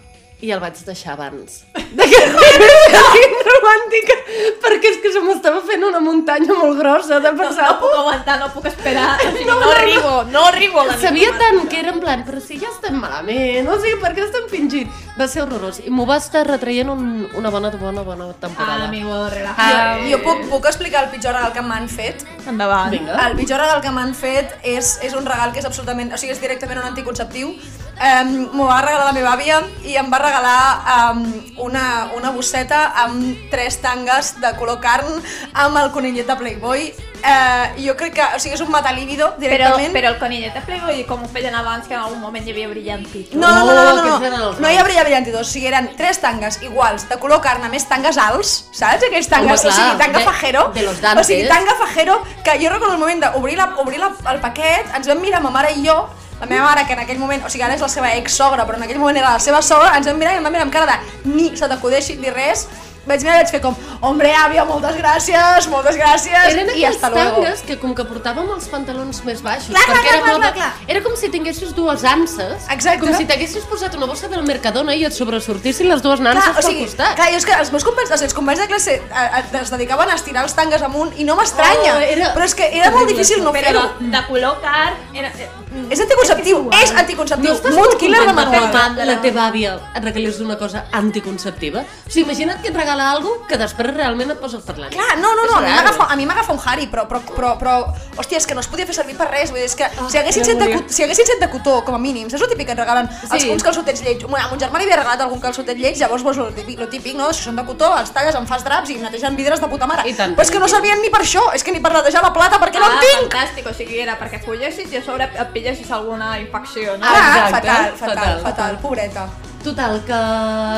I 0.43 0.51
el 0.53 0.61
vaig 0.61 0.75
deixar 0.85 1.13
abans. 1.15 1.65
De 1.91 2.05
que 2.07 2.19
arribi 2.25 3.23
romàntica, 3.51 4.15
perquè 4.63 4.93
és 4.93 4.99
que 5.03 5.11
se 5.13 5.21
m'estava 5.25 5.61
fent 5.67 5.83
una 5.89 5.99
muntanya 6.05 6.55
molt 6.55 6.79
grossa 6.79 7.19
de 7.21 7.33
No, 7.33 7.39
pensar... 7.41 7.67
no 7.73 7.79
puc 7.81 7.97
aguantar, 7.99 8.37
no 8.41 8.49
puc 8.55 8.67
esperar, 8.71 9.17
o 9.27 9.33
sigui, 9.33 9.47
no, 9.49 9.57
no, 9.61 9.71
arribo, 9.73 10.13
no 10.31 10.45
arribo 10.47 10.81
a 10.81 10.87
la 10.91 10.99
Sabia 11.01 11.33
tant 11.39 11.65
que 11.69 11.81
era 11.81 11.91
en 11.95 12.01
plan, 12.03 12.23
però 12.27 12.39
si 12.45 12.59
ja 12.63 12.71
estem 12.71 12.95
malament, 13.01 13.67
o 13.69 13.79
sigui, 13.83 13.97
per 14.03 14.13
què 14.17 14.27
estem 14.29 14.47
fingint? 14.53 14.93
Va 15.19 15.27
ser 15.29 15.43
horrorós. 15.43 15.81
I 15.85 15.91
m'ho 15.93 16.07
va 16.09 16.17
estar 16.23 16.45
retraient 16.47 16.89
un, 16.93 17.27
una 17.37 17.51
bona, 17.53 17.71
bona, 17.75 18.03
bona 18.07 18.31
temporada. 18.41 18.85
Ah, 18.85 18.89
amigo, 18.89 19.17
relaja. 19.29 19.57
Ah, 19.59 19.99
Jo, 20.01 20.15
jo 20.15 20.23
puc, 20.25 20.47
puc 20.53 20.71
explicar 20.71 21.05
el 21.05 21.11
pitjor 21.13 21.35
regal 21.37 21.53
que 21.53 21.65
m'han 21.67 21.89
fet? 21.93 22.23
Endavant. 22.49 22.95
Vinga. 22.95 23.19
El 23.27 23.37
pitjor 23.37 23.61
regal 23.61 23.83
que 23.85 23.91
m'han 23.93 24.15
fet 24.17 24.55
és, 24.63 24.95
és 25.05 25.13
un 25.19 25.27
regal 25.29 25.53
que 25.53 25.61
és 25.61 25.69
absolutament, 25.69 26.15
o 26.15 26.21
sigui, 26.21 26.33
és 26.33 26.41
directament 26.41 26.81
un 26.81 26.89
anticonceptiu 26.93 27.53
um, 28.01 28.33
m'ho 28.57 28.67
va 28.71 28.81
regalar 28.83 29.07
la 29.11 29.17
meva 29.17 29.35
àvia 29.37 29.61
i 29.85 29.97
em 30.01 30.09
va 30.13 30.19
regalar 30.19 31.13
um, 31.13 31.23
una, 31.69 31.85
una 32.17 32.31
bosseta 32.33 32.87
amb 33.05 33.47
tres 33.53 33.81
tangues 33.85 34.35
de 34.41 34.55
color 34.59 34.81
carn 34.81 35.21
amb 35.55 35.77
el 35.85 35.91
conillet 35.93 36.27
de 36.27 36.37
Playboy. 36.37 36.91
Uh, 37.21 37.77
jo 37.77 37.93
crec 38.01 38.15
que, 38.17 38.25
o 38.33 38.39
sigui, 38.41 38.55
és 38.57 38.63
un 38.65 38.71
matalívido 38.73 39.27
Però, 39.35 39.41
directament. 39.43 39.93
però 39.93 40.09
el 40.09 40.19
conillet 40.19 40.55
de 40.57 40.63
Playboy, 40.65 41.03
com 41.05 41.21
ho 41.21 41.29
feien 41.29 41.53
abans, 41.55 41.85
que 41.87 41.93
en 41.93 42.01
algun 42.01 42.19
moment 42.23 42.47
hi 42.49 42.55
havia 42.55 42.69
brillantit. 42.71 43.35
No, 43.35 43.51
no, 43.53 43.67
no, 43.67 43.75
no, 43.75 43.83
no, 43.85 43.99
aquests 44.01 44.25
eren 44.25 44.39
no, 44.41 44.47
els 44.55 44.61
no 44.65 44.71
hi 44.71 44.73
nous. 44.73 44.81
ha 44.81 44.85
brillant 44.87 45.05
brillantitos, 45.05 45.43
o 45.43 45.51
sigui, 45.51 45.67
eren 45.69 45.91
tres 45.99 46.17
tangues 46.23 46.57
iguals, 46.65 47.05
de 47.11 47.19
color 47.21 47.43
carn, 47.45 47.63
a 47.63 47.69
més 47.69 47.85
tangues 47.91 48.17
alts, 48.17 48.55
saps? 48.73 49.05
Aquells 49.11 49.29
tangues, 49.29 49.61
Home, 49.61 49.69
o 49.69 49.77
sigui, 49.77 49.91
clar, 49.91 49.99
tanga 50.07 50.19
de- 50.19 50.25
fajero, 50.31 50.65
de 50.73 50.83
los 50.87 50.97
o 50.97 51.03
dantes. 51.03 51.27
sigui, 51.29 51.47
tanga 51.53 51.75
fajero, 51.83 52.17
que 52.43 52.57
jo 52.65 52.73
recordo 52.73 52.95
el 52.97 53.01
moment 53.05 53.21
d'obrir 53.27 53.59
la, 53.61 53.69
obrir 53.85 54.01
la, 54.01 54.15
el 54.33 54.41
paquet, 54.41 54.89
ens 54.97 55.07
vam 55.13 55.21
mirar 55.21 55.43
ma 55.45 55.51
mare 55.53 55.75
i 55.77 55.85
jo, 55.87 55.99
la 56.41 56.47
meva 56.47 56.65
mare, 56.65 56.87
que 56.87 56.95
en 56.97 57.03
aquell 57.05 57.19
moment, 57.21 57.43
o 57.45 57.51
sigui, 57.53 57.65
ara 57.67 57.77
és 57.77 57.83
la 57.85 57.91
seva 57.93 58.15
ex-sogra, 58.17 58.65
però 58.67 58.79
en 58.81 58.87
aquell 58.87 59.01
moment 59.01 59.19
era 59.21 59.35
la 59.37 59.43
seva 59.45 59.61
sogra, 59.63 59.93
ens 59.99 60.09
vam 60.09 60.17
mirar 60.21 60.33
i 60.35 60.41
em 60.41 60.47
vam 60.47 60.55
mirar 60.55 60.65
amb 60.67 60.73
cara 60.73 60.89
de 60.89 61.35
ni 61.35 61.51
se 61.57 61.69
t'acudeixi 61.69 62.17
ni 62.21 62.33
res, 62.33 62.67
vaig 63.07 63.23
mirar 63.25 63.37
i 63.37 63.43
vaig 63.43 63.51
fer 63.51 63.61
com, 63.65 63.77
hombre, 64.03 64.31
àvia, 64.37 64.65
moltes 64.69 64.97
gràcies, 64.97 65.69
moltes 65.73 65.97
gràcies, 65.97 66.53
Eren 66.53 66.69
i 66.77 66.85
hasta 66.85 67.11
luego. 67.11 67.41
tangues 67.43 67.63
que 67.67 67.79
com 67.81 67.95
que 67.95 68.05
portàvem 68.05 68.51
els 68.55 68.69
pantalons 68.69 69.23
més 69.25 69.41
baixos, 69.43 69.71
Clar, 69.71 69.85
clar, 69.87 69.97
perquè 69.97 70.09
clar, 70.09 70.17
era, 70.17 70.25
clar, 70.27 70.35
moda, 70.39 70.53
clar, 70.53 70.73
era 70.87 71.01
com 71.03 71.17
si 71.17 71.29
tinguessis 71.33 71.75
dues 71.75 72.05
anses, 72.05 72.67
Exacte. 72.71 73.01
com 73.07 73.15
si 73.17 73.25
t'haguessis 73.27 73.65
posat 73.65 73.95
una 73.97 74.07
bossa 74.07 74.29
del 74.29 74.43
Mercadona 74.47 74.95
i 74.95 75.05
et 75.05 75.13
sobresortissin 75.17 75.89
les 75.89 76.03
dues 76.03 76.21
nanses 76.21 76.45
Clar, 76.45 76.53
o 76.53 76.61
pel 76.61 76.69
sigui, 76.71 76.85
costat. 76.87 77.15
clar, 77.17 77.31
jo 77.33 77.37
és 77.41 77.47
que 77.47 77.55
els 77.55 77.71
meus 77.73 77.85
companys, 77.85 78.11
els 78.11 78.21
meus 78.27 78.35
companys 78.35 78.61
de 78.61 78.69
classe 78.69 79.01
a, 79.11 79.25
a, 79.41 79.45
es 79.63 79.71
dedicaven 79.71 80.11
a 80.11 80.15
estirar 80.21 80.45
els 80.45 80.55
tangues 80.55 80.83
amunt 80.83 81.13
i 81.17 81.25
no 81.25 81.37
m'estranya, 81.37 81.97
Oh, 81.97 82.01
era 82.01 82.35
però 82.35 82.45
és 82.45 82.55
que 82.55 82.69
era 82.77 82.91
molt 82.91 83.09
difícil 83.09 83.43
no 83.43 83.53
fer-ho. 83.53 83.83
de, 84.01 84.23
color 84.29 84.61
car... 84.61 84.93
Era, 85.15 85.29
eh, 85.39 85.49
És 85.91 86.01
anticonceptiu, 86.03 86.65
és 86.75 86.91
és 86.91 86.93
anticonceptiu. 86.99 87.51
No 87.51 87.57
estàs 87.57 87.75
Mood 87.75 87.93
molt 87.93 88.01
contenta 88.01 88.33
manual. 88.35 88.97
que 88.97 89.05
la 89.07 89.17
teva 89.23 89.45
àvia 89.47 89.77
et 89.95 90.03
regalés 90.05 90.41
una 90.41 90.57
cosa 90.59 90.85
anticonceptiva? 90.91 91.81
O 92.07 92.11
sigui, 92.11 92.25
imagina't 92.27 92.61
que 92.63 92.69
et 92.73 92.77
regala 92.77 93.00
alguna 93.01 93.47
que 93.49 93.57
després 93.59 93.95
realment 93.95 94.31
et 94.31 94.41
poses 94.41 94.63
per 94.67 94.77
l'ànima. 94.79 94.97
Clar, 94.97 95.19
no, 95.21 95.31
no, 95.39 95.47
no, 95.51 95.57
a 95.59 95.61
mi 95.63 95.71
És 95.71 95.77
m'agafa 95.77 96.07
a 96.13 96.17
mi 96.17 96.27
m'agafa 96.27 96.53
un 96.53 96.61
Harry, 96.65 96.87
però, 96.93 97.07
però, 97.09 97.21
però, 97.35 97.51
però, 97.59 97.75
hòstia, 98.17 98.39
és 98.39 98.47
que 98.47 98.55
no 98.55 98.61
es 98.61 98.69
podia 98.69 98.87
fer 98.87 98.95
servir 98.95 99.17
per 99.17 99.29
res, 99.31 99.51
vull 99.51 99.61
dir, 99.61 99.67
és 99.71 99.77
que 99.77 99.89
si 100.09 100.19
haguessin, 100.19 100.45
ja 100.45 100.51
set 100.51 100.59
de, 100.59 100.69
volia. 100.69 100.85
si 100.89 101.03
haguessin 101.05 101.27
set 101.27 101.41
de 101.41 101.49
cotó, 101.51 101.85
com 101.85 101.95
a 101.95 101.99
mínim, 101.99 102.29
saps 102.31 102.43
el 102.43 102.51
típic 102.53 102.67
que 102.67 102.73
et 102.73 102.79
regalen 102.79 103.09
els, 103.09 103.43
Sí. 103.43 103.51
uns 103.51 103.63
calçotets 103.63 104.03
lleig? 104.03 104.25
Bueno, 104.27 104.47
a 104.47 104.51
mon 104.51 104.61
germà 104.61 104.79
li 104.79 104.85
havia 104.85 104.97
regalat 105.01 105.21
algun 105.21 105.41
calçotet 105.41 105.77
lleig, 105.79 105.97
llavors, 105.99 106.23
pues, 106.23 106.37
lo 106.37 106.51
típic, 106.53 106.79
lo 106.79 106.89
típic, 106.89 107.17
no? 107.17 107.33
Si 107.33 107.43
són 107.43 107.57
de 107.57 107.65
cotó, 107.65 107.97
els 107.99 108.11
talles, 108.13 108.35
en 108.35 108.47
fas 108.47 108.65
draps 108.65 108.91
i 108.91 108.97
netegen 108.97 109.37
vidres 109.37 109.61
de 109.61 109.69
puta 109.69 109.87
mare. 109.87 110.09
I 110.09 110.15
tant, 110.15 110.35
però 110.35 110.43
és 110.43 110.51
que 110.51 110.59
no 110.59 110.69
servien 110.69 111.01
ni 111.01 111.11
per 111.11 111.21
això, 111.23 111.53
és 111.55 111.63
que 111.65 111.73
ni 111.73 111.81
per 111.81 111.93
netejar 111.93 112.23
la 112.23 112.33
plata, 112.33 112.59
perquè 112.61 112.79
no 112.79 112.87
en 112.87 112.99
ah, 112.99 113.01
tinc! 113.01 113.33
fantàstic, 113.33 113.67
o 113.71 113.75
sigui, 113.75 114.01
era 114.01 114.19
perquè 114.19 114.43
follessis 114.45 114.91
i 114.93 114.97
a 114.97 115.03
sobre 115.03 115.25
et 115.25 115.53
pillessis 115.53 115.91
alguna 115.91 116.39
infecció, 116.41 116.97
no? 116.99 117.07
Ah, 117.07 117.49
Exacte, 117.49 117.53
fatal, 117.55 117.97
fatal, 117.97 118.17
fatal. 118.17 118.43
fatal, 118.43 118.79
pobreta. 118.83 119.29
Total, 119.61 119.99
que 120.09 120.19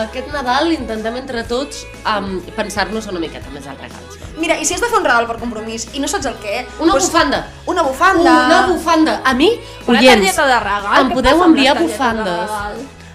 aquest 0.09 0.33
Nadal 0.35 0.73
intentem 0.75 1.21
entre 1.21 1.45
tots 1.47 1.85
um, 2.03 2.41
pensar-nos 2.57 3.07
una 3.13 3.21
miqueta 3.23 3.53
més 3.55 3.69
als 3.71 3.79
regals. 3.79 4.17
Mira, 4.43 4.57
i 4.59 4.67
si 4.67 4.75
has 4.75 4.83
de 4.83 4.89
fer 4.91 4.99
un 4.99 5.07
regal 5.07 5.29
per 5.29 5.37
compromís 5.39 5.87
i 5.95 6.03
no 6.03 6.09
saps 6.11 6.27
el 6.27 6.35
què... 6.43 6.65
Una 6.81 6.97
doncs- 6.97 7.07
bufanda. 7.07 7.45
Una 7.71 7.85
bufanda. 7.87 8.33
Una 8.49 8.63
bufanda. 8.73 9.15
A 9.23 9.35
mi, 9.39 9.53
Una 9.87 10.01
oients, 10.01 10.35
de 10.35 10.59
regal? 10.67 10.99
em 11.05 11.15
podeu 11.15 11.45
enviar 11.47 11.77
bufandes. 11.79 12.59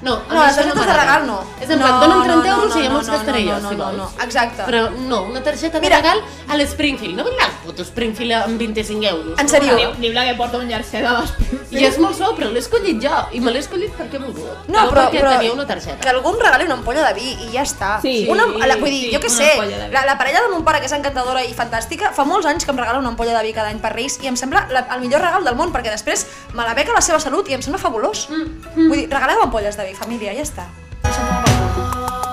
No, 0.01 0.13
a 0.30 0.34
No, 0.34 0.44
les 0.46 0.56
targetes 0.56 0.74
de 0.74 0.80
m'agrada. 0.80 1.01
regal 1.01 1.27
no. 1.27 1.38
És 1.62 1.70
en 1.70 1.80
plan, 1.80 2.00
dona'm 2.00 2.24
30 2.24 2.50
euros 2.54 2.75
i 2.75 2.84
ja 2.84 2.89
me'ls 2.94 3.08
no, 3.08 3.13
gastaré 3.13 3.44
no, 3.44 3.51
jo, 3.51 3.62
no, 3.62 3.70
si 3.70 3.75
no, 3.75 3.84
vols. 3.86 3.98
no, 3.98 4.24
exacte. 4.24 4.63
Però 4.68 4.82
no, 4.92 5.22
una 5.24 5.42
targeta 5.44 5.80
de 5.80 5.82
Mira. 5.88 5.98
regal 5.98 6.22
a 6.48 6.58
l'Springfield. 6.58 7.16
No 7.18 7.24
vull 7.24 7.36
la 7.39 7.48
puto 7.66 7.84
Springfield 7.84 8.32
amb 8.34 8.60
25 8.60 9.04
euros. 9.10 9.39
En 9.39 9.50
sèrio? 9.50 9.75
Diu, 9.77 9.92
diu 10.00 10.13
la 10.13 10.25
que 10.25 10.36
porta 10.36 10.58
un 10.58 10.70
jersei 10.70 11.01
de 11.01 11.10
les 11.10 11.34
I 11.72 11.86
és 11.86 11.98
molt 12.00 12.16
suau, 12.16 12.36
però 12.38 12.51
l'he 12.51 12.60
escollit 12.60 13.01
jo. 13.04 13.16
I 13.34 13.39
me 13.42 13.51
l'he 13.51 13.60
escollit 13.60 13.92
perquè 13.98 14.16
he 14.16 14.20
volgut. 14.20 14.68
No, 14.70 14.84
no 14.84 14.89
però, 14.92 15.08
perquè 15.10 15.20
però 15.20 15.32
tenia 15.38 15.51
una 15.54 15.66
que 15.66 15.74
targeta. 15.74 16.10
algú 16.10 16.30
em 16.36 16.39
regali 16.46 16.66
una 16.66 16.75
ampolla 16.75 17.04
de 17.08 17.13
vi 17.18 17.34
i 17.48 17.50
ja 17.51 17.63
està. 17.66 18.00
Sí, 18.01 18.27
una, 18.30 18.46
la, 18.46 18.75
vull 18.77 18.89
dir, 18.94 19.10
sí, 19.10 19.13
jo 19.16 19.20
què 19.20 19.30
sé, 19.30 19.50
de 19.60 19.89
la, 19.92 20.06
la 20.06 20.18
parella 20.18 20.42
de 20.46 20.54
mon 20.54 20.63
pare, 20.63 20.80
que 20.80 20.86
és 20.86 20.94
encantadora 20.94 21.44
i 21.44 21.54
fantàstica, 21.54 22.13
fa 22.13 22.24
molts 22.24 22.46
anys 22.46 22.63
que 22.66 22.72
em 22.72 22.77
regala 22.77 23.00
una 23.00 23.10
ampolla 23.10 23.34
de 23.38 23.44
vi 23.44 23.54
cada 23.54 23.70
any 23.74 23.80
per 23.82 23.92
Reis 23.94 24.20
i 24.22 24.27
em 24.27 24.36
sembla 24.38 24.68
la, 24.72 24.86
el 24.96 25.01
millor 25.01 25.22
regal 25.22 25.44
del 25.44 25.56
món, 25.56 25.74
perquè 25.74 25.89
després 25.92 26.25
me 26.54 26.63
la 26.63 26.74
beca 26.74 26.94
la 26.94 27.01
seva 27.01 27.20
salut 27.20 27.50
i 27.50 27.54
em 27.58 27.62
sembla 27.62 27.82
fabulós. 27.82 28.27
Mm. 28.30 28.88
Vull 28.88 28.98
dir, 28.98 29.10
regaleu 29.12 29.42
ampolles 29.44 29.75
de 29.77 29.84
vi, 29.84 29.87
família, 29.96 30.34
ja 30.34 30.44
està. 30.44 30.67
Això 31.03 31.22
em 31.22 31.27
sembla 31.27 31.58
fabulós. 31.75 32.27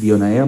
Dionaea 0.00 0.46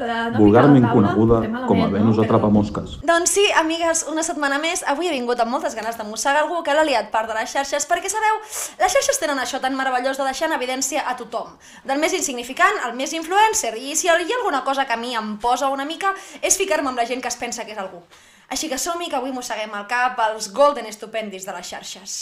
muscípula, 0.00 0.38
vulgarment 0.38 0.86
coneguda 0.92 1.66
com 1.66 1.82
a 1.84 1.88
Venus 1.88 2.18
atrapamosques. 2.18 2.98
Doncs 3.06 3.30
sí, 3.30 3.44
amigues, 3.56 4.04
una 4.10 4.22
setmana 4.22 4.58
més. 4.58 4.82
Avui 4.88 5.08
he 5.08 5.12
vingut 5.12 5.40
amb 5.40 5.52
moltes 5.52 5.74
ganes 5.74 5.98
de 5.98 6.04
mossegar 6.04 6.42
algú 6.44 6.62
que 6.62 6.74
l'ha 6.74 6.84
liat 6.84 7.10
part 7.10 7.28
de 7.28 7.36
les 7.36 7.50
xarxes, 7.50 7.86
perquè 7.90 8.10
sabeu, 8.12 8.40
les 8.80 8.92
xarxes 8.92 9.20
tenen 9.20 9.38
això 9.38 9.60
tan 9.60 9.76
meravellós 9.76 10.18
de 10.18 10.24
deixar 10.24 10.48
en 10.48 10.56
evidència 10.56 11.04
a 11.06 11.16
tothom. 11.16 11.52
Del 11.84 12.00
més 12.00 12.14
insignificant 12.16 12.82
al 12.84 12.96
més 12.96 13.12
influencer, 13.12 13.76
i 13.76 13.96
si 13.96 14.08
hi 14.08 14.10
ha 14.10 14.16
alguna 14.16 14.64
cosa 14.64 14.86
que 14.86 14.96
a 14.96 15.00
mi 15.00 15.14
em 15.16 15.36
posa 15.38 15.68
una 15.68 15.84
mica 15.84 16.14
és 16.40 16.56
ficar-me 16.56 16.90
amb 16.90 16.98
la 16.98 17.06
gent 17.06 17.20
que 17.20 17.28
es 17.28 17.36
pensa 17.36 17.64
que 17.64 17.72
és 17.72 17.78
algú. 17.78 18.02
Així 18.50 18.68
que 18.68 18.78
som-hi, 18.78 19.06
que 19.08 19.16
avui 19.16 19.30
mosseguem 19.30 19.70
el 19.78 19.86
cap 19.86 20.18
als 20.18 20.50
golden 20.52 20.86
estupendis 20.86 21.46
de 21.46 21.54
les 21.54 21.70
xarxes. 21.70 22.18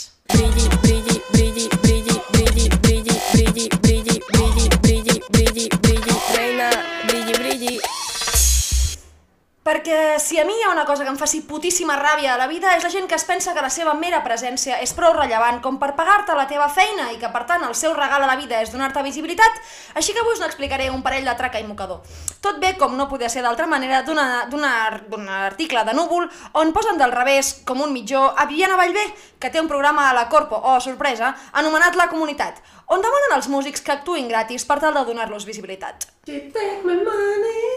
Perquè 9.69 10.17
si 10.17 10.39
a 10.41 10.45
mi 10.45 10.55
hi 10.57 10.63
ha 10.65 10.71
una 10.71 10.83
cosa 10.83 11.03
que 11.03 11.11
em 11.13 11.17
faci 11.17 11.43
putíssima 11.45 11.93
ràbia 11.93 12.31
a 12.33 12.37
la 12.39 12.47
vida 12.49 12.71
és 12.73 12.81
la 12.81 12.89
gent 12.89 13.05
que 13.05 13.13
es 13.13 13.25
pensa 13.27 13.51
que 13.53 13.61
la 13.61 13.69
seva 13.69 13.91
mera 13.93 14.23
presència 14.25 14.79
és 14.81 14.95
prou 14.97 15.13
rellevant 15.13 15.59
com 15.61 15.75
per 15.77 15.91
pagar-te 15.93 16.33
la 16.33 16.47
teva 16.49 16.65
feina 16.73 17.11
i 17.13 17.19
que 17.21 17.29
per 17.29 17.43
tant 17.45 17.61
el 17.67 17.75
seu 17.77 17.93
regal 17.93 18.23
a 18.25 18.29
la 18.31 18.37
vida 18.39 18.63
és 18.63 18.71
donar-te 18.73 19.03
visibilitat, 19.05 19.59
així 19.93 20.15
que 20.15 20.23
avui 20.23 20.33
us 20.33 20.41
n'explicaré 20.41 20.87
un 20.89 21.03
parell 21.05 21.29
de 21.29 21.35
traca 21.37 21.61
i 21.61 21.67
mocador. 21.67 22.01
Tot 22.41 22.57
bé 22.57 22.71
com 22.79 22.95
no 22.97 23.05
podia 23.11 23.29
ser 23.29 23.43
d'altra 23.45 23.67
manera 23.69 24.01
d'un 24.01 25.29
article 25.29 25.83
de 25.85 25.93
Núvol 25.93 26.25
on 26.57 26.73
posen 26.73 26.97
del 26.97 27.13
revés 27.13 27.59
com 27.63 27.85
un 27.85 27.93
mitjó 27.93 28.23
a 28.33 28.47
Viviana 28.49 28.79
Vallvé, 28.79 29.05
que 29.37 29.51
té 29.53 29.61
un 29.61 29.69
programa 29.69 30.09
a 30.09 30.15
la 30.17 30.25
Corpo, 30.33 30.57
oh 30.57 30.79
sorpresa, 30.81 31.35
anomenat 31.53 31.93
La 31.93 32.09
Comunitat, 32.09 32.57
on 32.87 33.05
demanen 33.05 33.37
als 33.37 33.51
músics 33.53 33.85
que 33.85 33.93
actuïn 33.93 34.33
gratis 34.33 34.65
per 34.65 34.79
tal 34.81 34.97
de 34.97 35.05
donar-los 35.05 35.45
visibilitat. 35.45 36.09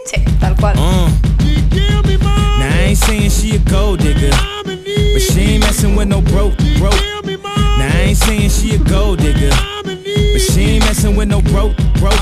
Sí, 0.09 0.25
tal 0.41 0.57
qual. 0.57 0.81
I 0.81 1.32
ain't 2.93 3.03
saying 3.05 3.29
she 3.31 3.55
a 3.55 3.59
gold 3.71 3.99
digger, 3.99 4.29
but 4.63 5.21
she 5.21 5.41
ain't 5.41 5.63
messing 5.63 5.95
with 5.95 6.07
no 6.07 6.21
broke, 6.21 6.55
broke. 6.77 6.93
Now 7.25 7.89
I 7.89 8.05
ain't 8.09 8.17
saying 8.17 8.51
she 8.51 8.75
a 8.75 8.77
gold 8.77 9.17
digger, 9.17 9.49
but 9.83 10.41
she 10.41 10.77
ain't 10.77 10.85
messing 10.85 11.15
with 11.15 11.27
no 11.27 11.41
broke, 11.41 11.75
broke. 11.97 12.21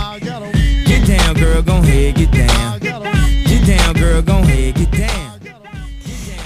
Get 0.87 1.05
down, 1.07 1.35
girl, 1.35 1.61
gon' 1.61 1.83
ahead, 1.83 2.15
get 2.15 2.31
down. 2.31 2.79
Get 2.79 3.67
down, 3.67 3.95
girl, 3.95 4.21
gon' 4.21 4.43
ahead, 4.43 4.75
get 4.75 4.91
down. 4.91 5.41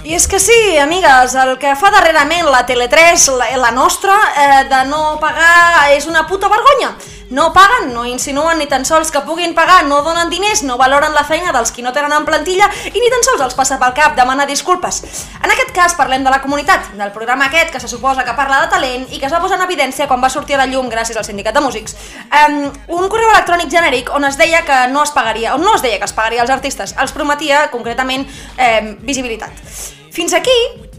I 0.03 0.13
és 0.15 0.27
que 0.27 0.39
sí, 0.39 0.77
amigues, 0.77 1.33
el 1.35 1.57
que 1.61 1.75
fa 1.77 1.89
darrerament 1.93 2.49
la 2.49 2.65
Tele3, 2.65 3.27
la, 3.37 3.57
la 3.57 3.71
nostra, 3.71 4.13
eh, 4.37 4.63
de 4.69 4.83
no 4.89 5.19
pagar 5.21 5.91
és 5.93 6.05
una 6.09 6.25
puta 6.25 6.49
vergonya. 6.49 6.95
No 7.29 7.51
paguen, 7.53 7.93
no 7.93 8.05
insinuen 8.05 8.59
ni 8.59 8.67
tan 8.69 8.85
sols 8.85 9.09
que 9.11 9.21
puguin 9.25 9.55
pagar, 9.57 9.85
no 9.89 10.03
donen 10.05 10.29
diners, 10.29 10.61
no 10.63 10.77
valoren 10.77 11.13
la 11.15 11.23
feina 11.25 11.53
dels 11.55 11.71
qui 11.73 11.81
no 11.81 11.93
tenen 11.93 12.13
en 12.13 12.25
plantilla 12.25 12.67
i 12.85 13.01
ni 13.01 13.09
tan 13.09 13.25
sols 13.25 13.41
els 13.47 13.57
passa 13.57 13.79
pel 13.81 13.95
cap 13.97 14.13
demanar 14.17 14.45
disculpes. 14.45 15.01
En 15.41 15.49
aquest 15.49 15.73
cas 15.73 15.95
parlem 15.97 16.23
de 16.23 16.29
la 16.29 16.41
comunitat, 16.43 16.91
del 16.93 17.11
programa 17.15 17.47
aquest 17.49 17.73
que 17.73 17.81
se 17.81 17.89
suposa 17.89 18.23
que 18.23 18.37
parla 18.37 18.61
de 18.61 18.71
talent 18.75 19.07
i 19.09 19.19
que 19.19 19.25
es 19.25 19.33
va 19.33 19.41
posar 19.41 19.57
en 19.57 19.65
evidència 19.65 20.07
quan 20.07 20.21
va 20.21 20.29
sortir 20.29 20.59
a 20.59 20.61
la 20.61 20.69
llum 20.69 20.89
gràcies 20.91 21.17
al 21.17 21.25
sindicat 21.25 21.57
de 21.57 21.65
músics. 21.65 21.97
Um, 22.29 22.69
un 22.99 23.09
correu 23.09 23.33
electrònic 23.33 23.73
genèric 23.73 24.13
on 24.13 24.29
es 24.29 24.37
deia 24.37 24.61
que 24.67 24.85
no 24.93 25.03
es 25.03 25.13
pagaria, 25.15 25.55
on 25.55 25.65
no 25.65 25.73
es 25.75 25.81
deia 25.81 25.97
que 25.97 26.05
es 26.05 26.13
pagaria 26.13 26.45
als 26.45 26.53
artistes, 26.53 26.93
els 27.01 27.15
prometia 27.15 27.69
concretament 27.73 28.27
eh, 28.57 28.97
visibilitat. 29.01 29.65
Fins 30.13 30.33
aquí, 30.37 30.55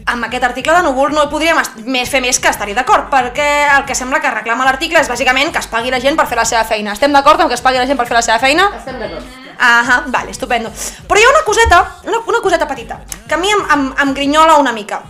amb 0.07 0.23
aquest 0.25 0.43
article 0.47 0.73
de 0.73 0.83
Núvol 0.85 1.11
no 1.15 1.27
podríem 1.31 1.59
més 1.85 2.09
fer 2.09 2.21
més 2.23 2.39
que 2.39 2.51
estar-hi 2.51 2.75
d'acord, 2.77 3.09
perquè 3.11 3.47
el 3.75 3.83
que 3.87 3.95
sembla 3.95 4.21
que 4.23 4.31
reclama 4.31 4.65
l'article 4.67 5.01
és 5.03 5.09
bàsicament 5.11 5.51
que 5.51 5.59
es 5.59 5.67
pagui 5.67 5.91
la 5.91 5.99
gent 6.03 6.15
per 6.15 6.27
fer 6.31 6.39
la 6.39 6.45
seva 6.47 6.63
feina. 6.67 6.93
Estem 6.95 7.13
d'acord 7.13 7.43
amb 7.43 7.51
que 7.51 7.57
es 7.59 7.63
pagui 7.65 7.81
la 7.81 7.85
gent 7.89 7.99
per 7.99 8.07
fer 8.07 8.15
la 8.15 8.23
seva 8.23 8.39
feina? 8.39 8.69
Estem 8.77 8.99
d'acord. 9.03 9.27
Ahà, 9.57 10.03
vale, 10.13 10.31
estupendo. 10.31 10.71
Però 11.09 11.19
hi 11.19 11.25
ha 11.25 11.33
una 11.33 11.43
coseta, 11.43 11.81
una, 12.05 12.21
una 12.29 12.41
coseta 12.41 12.67
petita, 12.69 13.01
que 13.27 13.35
a 13.35 13.41
mi 13.41 13.51
em, 13.51 13.63
em, 13.73 13.87
em 14.05 14.13
grinyola 14.13 14.57
una 14.61 14.71
mica. 14.71 15.01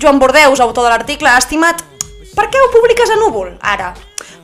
Joan 0.00 0.18
Bordeus, 0.18 0.60
autor 0.60 0.88
de 0.88 0.90
l'article, 0.92 1.30
ha 1.30 1.38
estimat 1.38 1.80
per 2.34 2.48
què 2.50 2.60
ho 2.60 2.70
publiques 2.74 3.10
a 3.14 3.16
Núvol, 3.20 3.54
ara? 3.62 3.92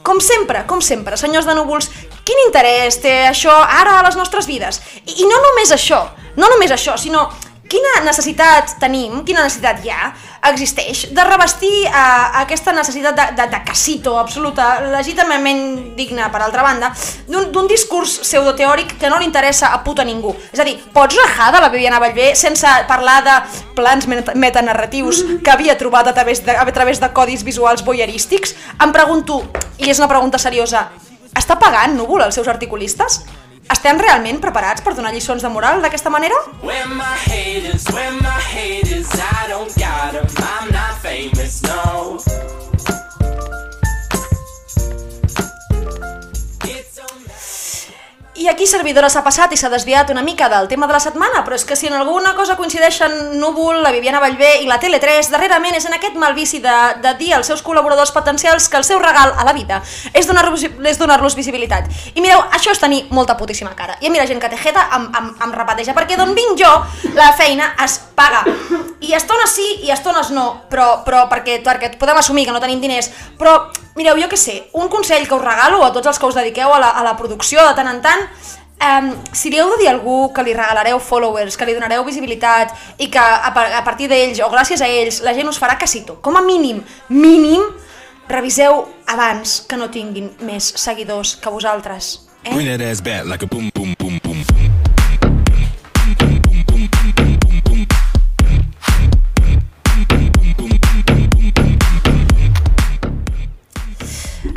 Com 0.06 0.20
sempre, 0.22 0.62
com 0.70 0.80
sempre, 0.80 1.18
senyors 1.20 1.44
de 1.44 1.56
Núvols, 1.58 1.90
quin 2.24 2.38
interès 2.46 3.00
té 3.02 3.12
això 3.28 3.52
ara 3.52 3.98
a 3.98 4.04
les 4.06 4.16
nostres 4.16 4.46
vides? 4.48 4.80
I, 5.02 5.20
i 5.24 5.28
no 5.28 5.40
només 5.42 5.74
això, 5.74 6.04
no 6.38 6.48
només 6.54 6.72
això, 6.72 6.96
sinó 6.96 7.26
quina 7.70 8.00
necessitat 8.04 8.74
tenim, 8.82 9.20
quina 9.26 9.44
necessitat 9.46 9.84
hi 9.84 9.92
ha, 9.94 10.10
existeix, 10.50 11.04
de 11.14 11.24
revestir 11.26 11.70
uh, 11.86 12.40
aquesta 12.40 12.72
necessitat 12.74 13.16
de, 13.16 13.26
de, 13.38 13.46
de 13.52 13.60
casito 13.66 14.16
absoluta, 14.18 14.68
legítimament 14.90 15.94
digna, 15.96 16.30
per 16.32 16.42
altra 16.42 16.64
banda, 16.66 16.90
d'un 17.28 17.68
discurs 17.70 18.18
pseudoteòric 18.24 18.96
que 19.00 19.10
no 19.12 19.20
li 19.20 19.28
interessa 19.28 19.70
a 19.74 19.82
puta 19.84 20.04
ningú. 20.06 20.32
És 20.50 20.62
a 20.62 20.66
dir, 20.66 20.78
pots 20.94 21.18
rajar 21.20 21.50
de 21.54 21.60
la 21.62 21.70
Viviana 21.72 22.00
Vallvé 22.02 22.32
sense 22.38 22.72
parlar 22.88 23.20
de 23.26 23.36
plans 23.78 24.08
meta- 24.10 24.34
metanarratius 24.34 25.22
que 25.44 25.52
havia 25.52 25.78
trobat 25.78 26.10
a 26.10 26.16
través 26.16 26.42
de, 26.44 26.56
a 26.56 26.66
través 26.72 27.00
de 27.00 27.12
codis 27.14 27.44
visuals 27.46 27.84
voyeurístics? 27.86 28.56
Em 28.82 28.92
pregunto, 28.96 29.44
i 29.78 29.92
és 29.92 30.02
una 30.02 30.10
pregunta 30.10 30.40
seriosa, 30.42 30.88
està 31.36 31.54
pagant 31.60 31.94
Núvol 31.94 32.26
els 32.26 32.34
seus 32.34 32.50
articulistes? 32.50 33.20
Estem 33.70 34.00
realment 34.02 34.40
preparats 34.42 34.82
per 34.82 34.96
donar 34.98 35.12
lliçons 35.14 35.44
de 35.46 35.50
moral 35.54 35.78
d'aquesta 35.84 36.10
manera? 36.10 36.34
Where 36.60 36.90
I 48.40 48.48
aquí 48.48 48.64
servidora 48.64 49.10
s'ha 49.12 49.20
passat 49.20 49.52
i 49.52 49.56
s'ha 49.60 49.68
desviat 49.68 50.08
una 50.14 50.22
mica 50.24 50.46
del 50.48 50.64
tema 50.66 50.86
de 50.88 50.94
la 50.94 51.00
setmana, 51.04 51.42
però 51.44 51.58
és 51.58 51.66
que 51.68 51.76
si 51.76 51.90
en 51.90 51.92
alguna 51.92 52.32
cosa 52.38 52.54
coincideixen 52.56 53.36
Núvol, 53.36 53.82
la 53.84 53.90
Viviana 53.92 54.22
Vallvé 54.22 54.62
i 54.62 54.68
la 54.68 54.78
Tele3, 54.80 55.28
darrerament 55.28 55.76
és 55.76 55.84
en 55.84 55.92
aquest 55.92 56.16
mal 56.16 56.32
vici 56.32 56.56
de, 56.64 56.76
de 57.04 57.12
dir 57.18 57.34
als 57.36 57.50
seus 57.52 57.60
col·laboradors 57.60 58.14
potencials 58.16 58.70
que 58.72 58.80
el 58.80 58.86
seu 58.88 58.96
regal 59.02 59.34
a 59.36 59.44
la 59.44 59.52
vida 59.52 59.82
és 60.14 60.24
donar-los 60.24 60.64
és 60.64 61.00
donar-los 61.02 61.36
visibilitat. 61.36 61.90
I 62.14 62.24
mireu, 62.24 62.40
això 62.56 62.72
és 62.72 62.80
tenir 62.80 63.02
molta 63.10 63.36
putíssima 63.36 63.74
cara. 63.76 63.98
I 64.00 64.08
a 64.08 64.14
mi 64.14 64.22
la 64.22 64.24
gent 64.30 64.40
que 64.40 64.48
té 64.48 64.56
jeta 64.62 64.86
em, 64.96 65.04
em, 65.20 65.28
em 65.44 65.52
repeteja, 65.60 65.92
perquè 65.92 66.16
d'on 66.16 66.32
vinc 66.32 66.56
jo, 66.56 66.72
la 67.20 67.34
feina 67.36 67.74
es 67.84 68.00
paga. 68.16 68.46
I 69.00 69.14
estones 69.16 69.54
sí 69.56 69.66
i 69.86 69.90
estones 69.90 70.28
no, 70.36 70.66
però, 70.68 71.00
però 71.06 71.24
perquè, 71.30 71.60
perquè 71.64 71.94
podem 71.98 72.18
assumir 72.20 72.44
que 72.44 72.52
no 72.52 72.60
tenim 72.60 72.82
diners, 72.82 73.08
però 73.40 73.70
mireu, 73.96 74.18
jo 74.20 74.28
què 74.28 74.36
sé, 74.36 74.56
un 74.76 74.90
consell 74.92 75.26
que 75.28 75.36
us 75.36 75.44
regalo 75.44 75.80
a 75.84 75.92
tots 75.94 76.10
els 76.10 76.20
que 76.20 76.28
us 76.28 76.36
dediqueu 76.36 76.72
a 76.74 76.80
la, 76.82 76.90
a 76.92 77.04
la 77.06 77.16
producció 77.16 77.64
de 77.64 77.72
tant 77.78 77.88
en 77.88 78.02
tant, 78.04 78.26
um, 78.84 79.10
si 79.32 79.50
li 79.50 79.60
heu 79.60 79.72
de 79.72 79.80
dir 79.80 79.88
a 79.88 79.94
algú 79.96 80.32
que 80.36 80.44
li 80.44 80.52
regalareu 80.56 81.00
followers, 81.00 81.56
que 81.56 81.68
li 81.68 81.76
donareu 81.76 82.04
visibilitat 82.04 82.76
i 83.00 83.08
que 83.12 83.20
a, 83.20 83.52
a 83.80 83.84
partir 83.86 84.10
d'ells 84.12 84.40
o 84.44 84.50
gràcies 84.52 84.84
a 84.84 84.88
ells 84.88 85.22
la 85.24 85.34
gent 85.36 85.48
us 85.48 85.60
farà 85.60 85.78
casito, 85.80 86.18
com 86.20 86.36
a 86.36 86.44
mínim, 86.44 86.82
mínim, 87.08 87.64
reviseu 88.30 88.84
abans 89.10 89.62
que 89.68 89.80
no 89.80 89.90
tinguin 89.90 90.30
més 90.46 90.74
seguidors 90.76 91.36
que 91.40 91.50
vosaltres. 91.50 92.18
Eh? 92.44 92.54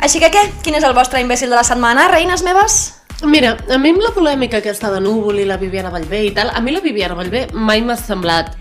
Així 0.04 0.20
que 0.20 0.28
què? 0.28 0.42
Quin 0.60 0.76
és 0.76 0.84
el 0.84 0.92
vostre 0.92 1.22
imbècil 1.22 1.48
de 1.48 1.56
la 1.56 1.64
setmana, 1.64 2.10
reines 2.12 2.42
meves? 2.44 2.74
Mira, 3.24 3.54
a 3.72 3.78
mi 3.80 3.94
amb 3.94 4.02
la 4.04 4.10
polèmica 4.12 4.58
aquesta 4.60 4.90
de 4.92 4.98
Núvol 5.00 5.38
i 5.40 5.46
la 5.48 5.56
Viviana 5.56 5.88
Vallvé 5.94 6.26
i 6.26 6.32
tal, 6.36 6.50
a 6.52 6.60
mi 6.60 6.74
la 6.74 6.82
Viviana 6.84 7.16
Vallvé 7.16 7.46
mai 7.54 7.80
m'ha 7.80 7.96
semblat 7.96 8.52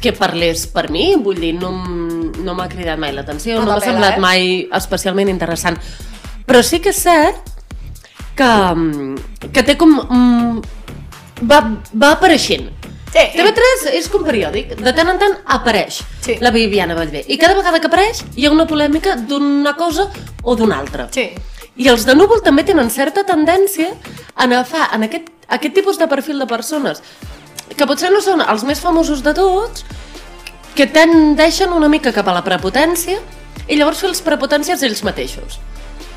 que 0.00 0.10
parlés 0.16 0.64
per 0.72 0.88
mi, 0.90 1.12
vull 1.22 1.38
dir, 1.38 1.52
no, 1.54 1.70
no 1.70 2.56
m'ha 2.56 2.66
cridat 2.72 2.98
mai 2.98 3.12
l'atenció, 3.14 3.60
No 3.60 3.68
no 3.68 3.76
m'ha 3.76 3.84
semblat 3.84 4.16
eh? 4.16 4.24
mai 4.24 4.50
especialment 4.80 5.30
interessant. 5.30 5.78
Però 6.48 6.64
sí 6.66 6.80
que 6.82 6.90
és 6.90 6.98
cert 7.04 7.54
que, 8.34 8.50
que 9.54 9.66
té 9.66 9.78
com... 9.78 10.00
mm, 10.02 10.76
Va, 11.40 11.62
va 11.96 12.10
apareixent. 12.18 12.66
Sí. 13.10 13.24
TV3 13.34 13.88
és 13.98 14.06
com 14.08 14.22
periòdic, 14.22 14.76
de 14.78 14.92
tant 14.94 15.08
en 15.10 15.18
tant 15.18 15.32
apareix 15.50 16.00
Sí. 16.22 16.36
la 16.40 16.52
Viviana 16.54 16.94
Vallvé. 16.94 17.24
I 17.26 17.38
cada 17.38 17.56
vegada 17.58 17.80
que 17.80 17.88
apareix 17.88 18.22
hi 18.36 18.46
ha 18.46 18.52
una 18.52 18.66
polèmica 18.70 19.16
d'una 19.16 19.74
cosa 19.76 20.08
o 20.42 20.54
d'una 20.54 20.78
altra. 20.78 21.08
Sí. 21.10 21.30
I 21.76 21.88
els 21.88 22.04
de 22.06 22.14
Núvol 22.14 22.42
també 22.42 22.62
tenen 22.64 22.90
certa 22.90 23.24
tendència 23.24 23.88
a 24.34 24.44
agafar 24.44 24.90
en 24.94 25.04
aquest, 25.08 25.28
aquest 25.48 25.74
tipus 25.74 25.98
de 25.98 26.06
perfil 26.06 26.38
de 26.38 26.46
persones 26.46 27.02
que 27.76 27.86
potser 27.86 28.10
no 28.12 28.20
són 28.20 28.42
els 28.42 28.64
més 28.66 28.80
famosos 28.80 29.22
de 29.22 29.32
tots, 29.34 29.84
que 30.74 30.86
tendeixen 30.86 31.72
una 31.72 31.88
mica 31.88 32.12
cap 32.12 32.28
a 32.28 32.34
la 32.34 32.44
prepotència 32.44 33.18
i 33.68 33.76
llavors 33.76 34.00
fer 34.00 34.08
els 34.10 34.20
prepotències 34.22 34.82
ells 34.82 35.02
mateixos. 35.06 35.58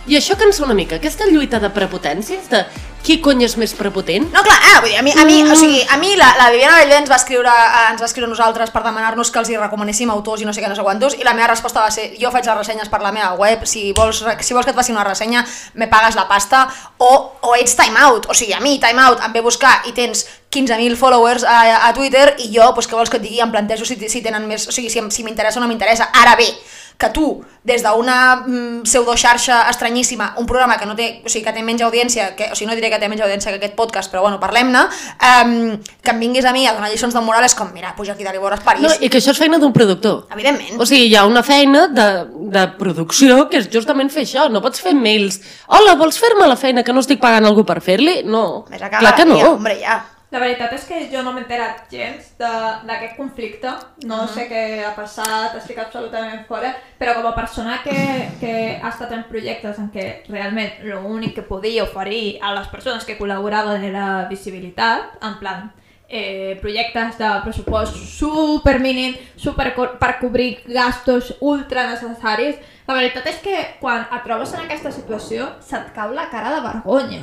I 0.07 0.17
això 0.19 0.35
cansa 0.35 0.65
una 0.65 0.75
mica, 0.75 0.97
aquesta 0.99 1.25
lluita 1.29 1.61
de 1.63 1.69
prepotències, 1.71 2.49
de 2.51 2.65
qui 3.03 3.17
cony 3.23 3.43
és 3.43 3.55
més 3.59 3.73
prepotent, 3.75 4.25
No, 4.31 4.41
clar, 4.43 4.55
ah, 4.55 4.81
vull 4.83 4.91
dir, 4.91 4.97
a 4.99 5.03
mi, 5.03 5.11
a 5.11 5.23
mi, 5.27 5.37
o 5.43 5.55
sigui, 5.59 5.81
a 5.83 5.97
mi 5.99 6.13
la, 6.19 6.29
la 6.39 6.49
Viviana 6.51 6.77
Bellvé 6.79 6.97
ens 7.01 7.11
va 7.11 7.17
escriure, 7.19 7.51
eh, 7.51 7.85
ens 7.91 8.03
va 8.03 8.07
escriure 8.07 8.27
a 8.27 8.31
nosaltres 8.31 8.71
per 8.71 8.81
demanar-nos 8.83 9.31
que 9.31 9.39
els 9.39 9.51
hi 9.51 9.57
recomanéssim 9.59 10.11
autors 10.11 10.43
i 10.43 10.47
no 10.47 10.53
sé 10.55 10.63
què, 10.63 10.67
no 10.71 10.75
sé 10.75 10.83
quantos, 10.83 11.17
i 11.19 11.27
la 11.27 11.35
meva 11.35 11.49
resposta 11.51 11.83
va 11.83 11.91
ser, 11.91 12.13
jo 12.19 12.31
faig 12.31 12.47
les 12.47 12.59
ressenyes 12.59 12.91
per 12.91 13.01
la 13.03 13.11
meva 13.15 13.33
web, 13.39 13.63
si 13.67 13.91
vols, 13.95 14.23
si 14.39 14.55
vols 14.55 14.67
que 14.67 14.71
et 14.75 14.79
faci 14.79 14.95
una 14.95 15.07
ressenya, 15.07 15.43
me 15.79 15.87
pagues 15.91 16.19
la 16.19 16.27
pasta, 16.31 16.65
o, 16.97 17.11
o 17.43 17.55
ets 17.59 17.75
time 17.79 17.99
out, 18.07 18.27
o 18.31 18.35
sigui, 18.35 18.55
a 18.55 18.63
mi 18.63 18.79
time 18.83 19.03
out 19.03 19.23
em 19.23 19.35
ve 19.35 19.43
buscar 19.43 19.81
i 19.87 19.95
tens 19.95 20.25
15.000 20.53 20.95
followers 20.99 21.43
a, 21.43 21.87
a 21.87 21.93
Twitter 21.95 22.35
i 22.39 22.51
jo, 22.53 22.69
doncs, 22.71 22.87
què 22.87 22.95
vols 22.95 23.11
que 23.11 23.19
et 23.19 23.25
digui, 23.25 23.41
em 23.43 23.51
plantejo 23.51 23.87
si, 23.87 23.97
si 24.07 24.23
tenen 24.23 24.47
més, 24.47 24.67
o 24.67 24.75
sigui, 24.75 24.91
si, 24.91 25.03
si 25.11 25.25
m'interessa 25.25 25.59
o 25.59 25.63
no 25.63 25.71
m'interessa. 25.71 26.11
Ara 26.13 26.37
bé, 26.39 26.51
que 26.97 27.09
tu, 27.09 27.43
des 27.63 27.83
d'una 27.83 28.43
mm, 28.45 28.83
pseudoxarxa 28.83 29.69
estranyíssima, 29.69 30.33
un 30.37 30.45
programa 30.45 30.77
que 30.77 30.85
no 30.85 30.95
té, 30.95 31.21
o 31.25 31.29
sigui, 31.31 31.43
que 31.45 31.53
té 31.55 31.63
menys 31.63 31.81
audiència, 31.83 32.29
que, 32.37 32.49
o 32.51 32.55
sigui, 32.55 32.69
no 32.69 32.75
diré 32.77 32.89
que 32.91 32.99
té 33.01 33.09
menys 33.11 33.23
audiència 33.25 33.51
que 33.51 33.59
aquest 33.59 33.75
podcast, 33.75 34.11
però 34.11 34.21
bueno, 34.25 34.39
parlem-ne, 34.39 34.85
um, 35.29 35.77
que 36.03 36.13
em 36.13 36.19
vinguis 36.21 36.45
a 36.45 36.53
mi 36.55 36.65
a 36.67 36.73
donar 36.75 36.91
lliçons 36.91 37.15
de 37.15 37.23
moral 37.23 37.43
és 37.47 37.55
com, 37.57 37.71
mira, 37.73 37.93
puja 37.97 38.13
aquí 38.13 38.23
i 38.23 38.31
veuràs 38.37 38.63
París. 38.63 38.83
no, 38.83 38.93
i 38.99 39.09
que 39.09 39.19
això 39.19 39.31
és 39.33 39.39
feina 39.39 39.59
d'un 39.59 39.73
productor. 39.73 40.25
Evidentment. 40.31 40.79
O 40.79 40.85
sigui, 40.85 41.09
hi 41.09 41.15
ha 41.15 41.25
una 41.25 41.43
feina 41.43 41.87
de, 41.87 42.07
de 42.53 42.67
producció 42.79 43.49
que 43.49 43.63
és 43.63 43.69
justament 43.71 44.09
fer 44.13 44.23
això. 44.27 44.47
No 44.51 44.61
pots 44.61 44.81
fer 44.81 44.93
mails. 44.95 45.39
Hola, 45.67 45.95
vols 45.99 46.19
fer-me 46.19 46.47
la 46.47 46.55
feina 46.59 46.83
que 46.83 46.93
no 46.93 47.03
estic 47.03 47.19
pagant 47.19 47.45
algú 47.45 47.65
per 47.67 47.79
fer-li? 47.81 48.21
No, 48.25 48.65
Ves 48.69 48.81
a 48.81 48.89
clar 48.89 49.15
que 49.15 49.25
no. 49.25 49.35
tia, 49.35 49.49
hombre, 49.51 49.79
ja. 49.81 50.01
La 50.33 50.39
veritat 50.41 50.71
és 50.73 50.85
que 50.89 50.97
jo 51.11 51.21
no 51.21 51.31
m'he 51.35 51.43
enterat 51.43 51.83
gens 51.93 52.31
de- 52.39 52.87
d'aquest 52.89 53.15
conflicte, 53.19 53.69
no 54.09 54.23
sé 54.27 54.47
què 54.49 54.63
ha 54.83 54.95
passat, 54.97 55.53
estic 55.59 55.77
absolutament 55.77 56.47
fora, 56.47 56.71
però 56.97 57.13
com 57.19 57.27
a 57.29 57.35
persona 57.37 57.75
que, 57.83 57.93
que 58.39 58.55
ha 58.81 58.89
estat 58.89 59.11
en 59.13 59.23
projectes 59.29 59.77
en 59.77 59.91
què 59.93 60.07
realment 60.33 60.71
l'únic 60.89 61.35
que 61.35 61.43
podia 61.45 61.83
oferir 61.85 62.39
a 62.41 62.51
les 62.57 62.67
persones 62.73 63.05
que 63.05 63.17
col·laboraven 63.19 63.83
era 63.91 64.25
visibilitat, 64.31 65.19
en 65.21 65.37
plan 65.39 65.71
eh, 66.13 66.57
projectes 66.61 67.17
de 67.17 67.29
pressupost 67.43 67.95
super 67.95 68.77
mínim, 68.79 69.15
super 69.35 69.73
per 69.99 70.11
cobrir 70.21 70.59
gastos 70.67 71.33
ultra 71.41 71.87
necessaris, 71.89 72.55
la 72.87 72.93
veritat 72.99 73.25
és 73.31 73.39
que 73.41 73.55
quan 73.81 74.03
et 74.05 74.23
trobes 74.27 74.53
en 74.53 74.61
aquesta 74.67 74.91
situació 74.91 75.49
se't 75.63 75.89
cau 75.95 76.13
la 76.13 76.29
cara 76.29 76.53
de 76.53 76.61
vergonya. 76.61 77.21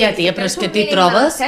Ja, 0.00 0.10
si 0.10 0.16
tia, 0.24 0.32
però 0.32 0.42
tens 0.48 0.56
és 0.56 0.58
que 0.58 0.68
t'hi 0.72 0.84
trobes- 0.90 1.38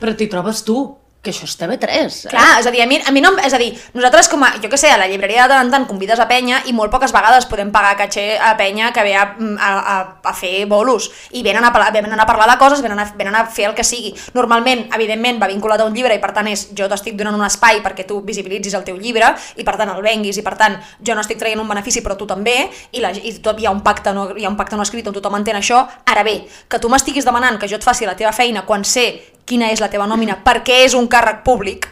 Però 0.00 0.16
t'hi 0.16 0.28
trobes 0.32 0.64
tu, 0.64 0.78
que 1.22 1.30
això 1.30 1.46
és 1.46 1.54
TV3. 1.54 2.16
Eh? 2.26 2.30
Clar, 2.32 2.58
és 2.58 2.66
a 2.66 2.70
dir, 2.74 2.80
a 2.82 2.86
mi, 2.90 2.98
a 2.98 3.12
mi 3.14 3.20
no, 3.22 3.30
és 3.46 3.54
a 3.54 3.58
dir, 3.60 3.70
nosaltres 3.94 4.26
com 4.28 4.42
a, 4.42 4.56
jo 4.58 4.66
que 4.68 4.78
sé, 4.80 4.90
a 4.90 4.98
la 4.98 5.06
llibreria 5.06 5.44
de 5.46 5.54
tant 5.54 5.70
tant 5.70 5.84
convides 5.86 6.18
a 6.18 6.26
penya 6.26 6.58
i 6.66 6.74
molt 6.74 6.90
poques 6.90 7.12
vegades 7.14 7.46
podem 7.46 7.70
pagar 7.70 7.94
caché 8.00 8.40
a 8.42 8.56
penya 8.58 8.90
que 8.92 9.04
ve 9.06 9.14
a, 9.14 9.28
a, 9.38 9.70
a, 9.70 9.96
a 10.18 10.32
fer 10.34 10.66
bolos 10.66 11.12
i 11.30 11.44
venen 11.46 11.62
a, 11.62 11.70
venen 11.94 12.18
a 12.18 12.26
parlar 12.26 12.48
de 12.50 12.56
coses, 12.58 12.82
venen 12.82 12.98
a, 12.98 13.06
venen 13.14 13.38
a 13.38 13.44
fer 13.46 13.68
el 13.70 13.76
que 13.78 13.86
sigui. 13.86 14.10
Normalment, 14.34 14.88
evidentment, 14.98 15.38
va 15.38 15.46
vinculat 15.52 15.80
a 15.80 15.86
un 15.86 15.94
llibre 15.94 16.16
i 16.18 16.20
per 16.22 16.32
tant 16.34 16.50
és, 16.50 16.66
jo 16.74 16.88
t'estic 16.90 17.14
donant 17.18 17.38
un 17.38 17.46
espai 17.46 17.78
perquè 17.86 18.02
tu 18.08 18.18
visibilitzis 18.26 18.74
el 18.74 18.82
teu 18.88 18.98
llibre 18.98 19.30
i 19.54 19.62
per 19.62 19.76
tant 19.78 19.94
el 19.94 20.02
venguis 20.02 20.42
i 20.42 20.42
per 20.42 20.56
tant 20.58 20.74
jo 20.98 21.14
no 21.14 21.22
estic 21.22 21.38
traient 21.38 21.62
un 21.62 21.70
benefici 21.70 22.02
però 22.02 22.18
tu 22.18 22.26
també 22.26 22.56
i, 22.90 22.98
la, 22.98 23.14
i 23.14 23.36
tot, 23.38 23.62
hi, 23.62 23.70
ha 23.70 23.74
un 23.74 23.84
pacte 23.86 24.10
no, 24.10 24.32
hi 24.34 24.48
ha 24.48 24.50
un 24.50 24.58
pacte 24.58 24.74
no 24.74 24.82
escrit 24.82 25.06
on 25.06 25.14
tothom 25.14 25.38
entén 25.38 25.60
això. 25.60 25.84
Ara 26.10 26.26
bé, 26.26 26.40
que 26.66 26.82
tu 26.82 26.90
m'estiguis 26.90 27.28
demanant 27.28 27.62
que 27.62 27.70
jo 27.70 27.78
et 27.78 27.86
faci 27.86 28.10
la 28.10 28.18
teva 28.18 28.34
feina 28.34 28.66
quan 28.66 28.82
sé 28.82 29.06
quina 29.46 29.70
és 29.72 29.82
la 29.82 29.90
teva 29.90 30.06
nòmina 30.06 30.38
perquè 30.44 30.82
és 30.86 30.94
un 30.94 31.08
càrrec 31.12 31.42
públic, 31.44 31.88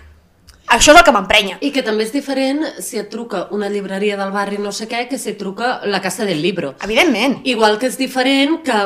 això 0.71 0.93
és 0.95 0.99
el 1.01 1.05
que 1.05 1.13
m'emprenya. 1.13 1.59
I 1.67 1.73
que 1.75 1.83
també 1.87 2.05
és 2.07 2.13
diferent 2.15 2.65
si 2.81 2.99
et 3.01 3.09
truca 3.11 3.49
una 3.57 3.69
llibreria 3.69 4.17
del 4.17 4.31
barri 4.35 4.59
no 4.63 4.71
sé 4.73 4.87
què 4.89 5.05
que 5.11 5.19
si 5.19 5.33
et 5.35 5.39
truca 5.39 5.81
la 5.85 6.01
Casa 6.01 6.25
del 6.25 6.41
Libro. 6.43 6.75
Evidentment. 6.83 7.41
Igual 7.45 7.79
que 7.79 7.89
és 7.91 7.99
diferent 7.99 8.61
que, 8.63 8.77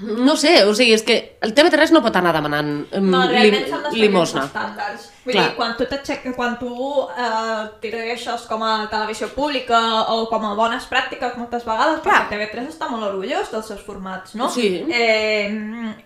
no 0.00 0.34
sé, 0.40 0.64
o 0.64 0.72
sigui, 0.74 0.94
és 0.96 1.02
que 1.06 1.36
el 1.44 1.52
TV3 1.54 1.92
no 1.92 2.00
pot 2.02 2.16
anar 2.16 2.32
demanant 2.34 2.86
um, 2.96 3.10
No, 3.12 3.26
lim, 3.30 3.58
uns 3.60 3.92
limosna. 3.94 4.46
estàndards. 4.48 5.10
Vull 5.24 5.32
Clar. 5.32 5.44
dir, 5.50 5.54
quan 5.56 5.76
tu, 5.76 5.84
quan 6.36 6.56
tu 6.60 6.70
eh, 7.16 7.68
t'irreixes 7.80 8.42
com 8.48 8.60
a 8.64 8.88
televisió 8.90 9.28
pública 9.32 9.78
o 10.12 10.26
com 10.28 10.44
a 10.44 10.54
bones 10.54 10.84
pràctiques 10.90 11.36
moltes 11.40 11.64
vegades, 11.64 12.00
Clar. 12.04 12.24
perquè 12.30 12.40
TV3 12.50 12.68
està 12.72 12.88
molt 12.90 13.04
orgullós 13.08 13.52
dels 13.52 13.68
seus 13.68 13.80
formats, 13.84 14.34
no? 14.34 14.50
Sí. 14.50 14.82
Eh, 14.88 15.48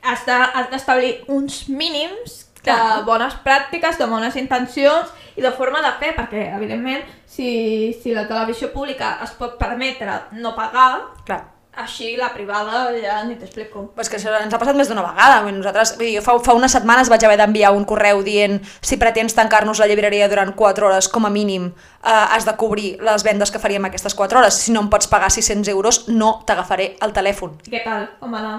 has 0.02 0.26
de- 0.26 0.32
has 0.54 0.70
d'establir 0.70 1.24
uns 1.26 1.68
mínims 1.68 2.47
de 2.62 2.70
Clar. 2.70 3.04
bones 3.04 3.36
pràctiques, 3.44 3.98
de 3.98 4.06
bones 4.06 4.36
intencions 4.36 5.12
i 5.36 5.42
de 5.42 5.52
forma 5.52 5.82
de 5.84 5.92
fer, 6.00 6.14
perquè, 6.16 6.48
evidentment, 6.56 7.04
si, 7.26 7.92
si 8.02 8.14
la 8.14 8.26
televisió 8.28 8.72
pública 8.72 9.18
es 9.22 9.30
pot 9.38 9.58
permetre 9.58 10.24
no 10.32 10.54
pagar, 10.56 10.90
Clar. 11.24 11.44
Així, 11.78 12.16
la 12.18 12.32
privada, 12.34 12.88
ja 12.98 13.20
ni 13.22 13.36
t'explico. 13.38 13.84
Pues 13.94 14.08
que 14.10 14.16
això 14.18 14.32
ens 14.42 14.50
ha 14.50 14.58
passat 14.58 14.74
més 14.74 14.88
d'una 14.90 15.04
vegada. 15.04 15.44
Nosaltres, 15.46 15.92
vull 15.94 16.08
dir, 16.08 16.16
jo 16.16 16.24
fa, 16.26 16.32
fa 16.42 16.56
unes 16.58 16.72
setmanes 16.74 17.06
vaig 17.06 17.22
haver 17.22 17.36
d'enviar 17.38 17.70
un 17.70 17.84
correu 17.86 18.24
dient 18.26 18.56
si 18.80 18.98
pretens 18.98 19.36
tancar-nos 19.36 19.78
la 19.78 19.86
llibreria 19.86 20.26
durant 20.26 20.50
4 20.58 20.88
hores, 20.88 21.06
com 21.06 21.28
a 21.28 21.30
mínim, 21.30 21.68
eh, 22.02 22.10
has 22.10 22.48
de 22.48 22.56
cobrir 22.58 22.96
les 22.98 23.22
vendes 23.22 23.54
que 23.54 23.62
faríem 23.62 23.86
aquestes 23.86 24.18
4 24.18 24.40
hores. 24.40 24.58
Si 24.58 24.74
no 24.74 24.82
em 24.82 24.90
pots 24.90 25.06
pagar 25.06 25.30
600 25.30 25.70
euros, 25.70 26.08
no 26.08 26.40
t'agafaré 26.48 26.96
el 27.00 27.14
telèfon. 27.14 27.54
I 27.70 27.76
què 27.76 27.84
tal? 27.86 28.08
Com 28.18 28.34
va 28.34 28.42
anar? 28.42 28.58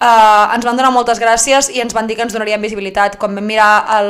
Uh, 0.00 0.48
ens 0.54 0.64
van 0.64 0.78
donar 0.78 0.88
moltes 0.94 1.18
gràcies 1.20 1.66
i 1.74 1.82
ens 1.82 1.92
van 1.92 2.06
dir 2.08 2.14
que 2.16 2.24
ens 2.24 2.32
donarien 2.32 2.62
visibilitat. 2.62 3.18
Quan 3.20 3.34
vam 3.36 3.44
mirar 3.44 3.84
el, 3.98 4.08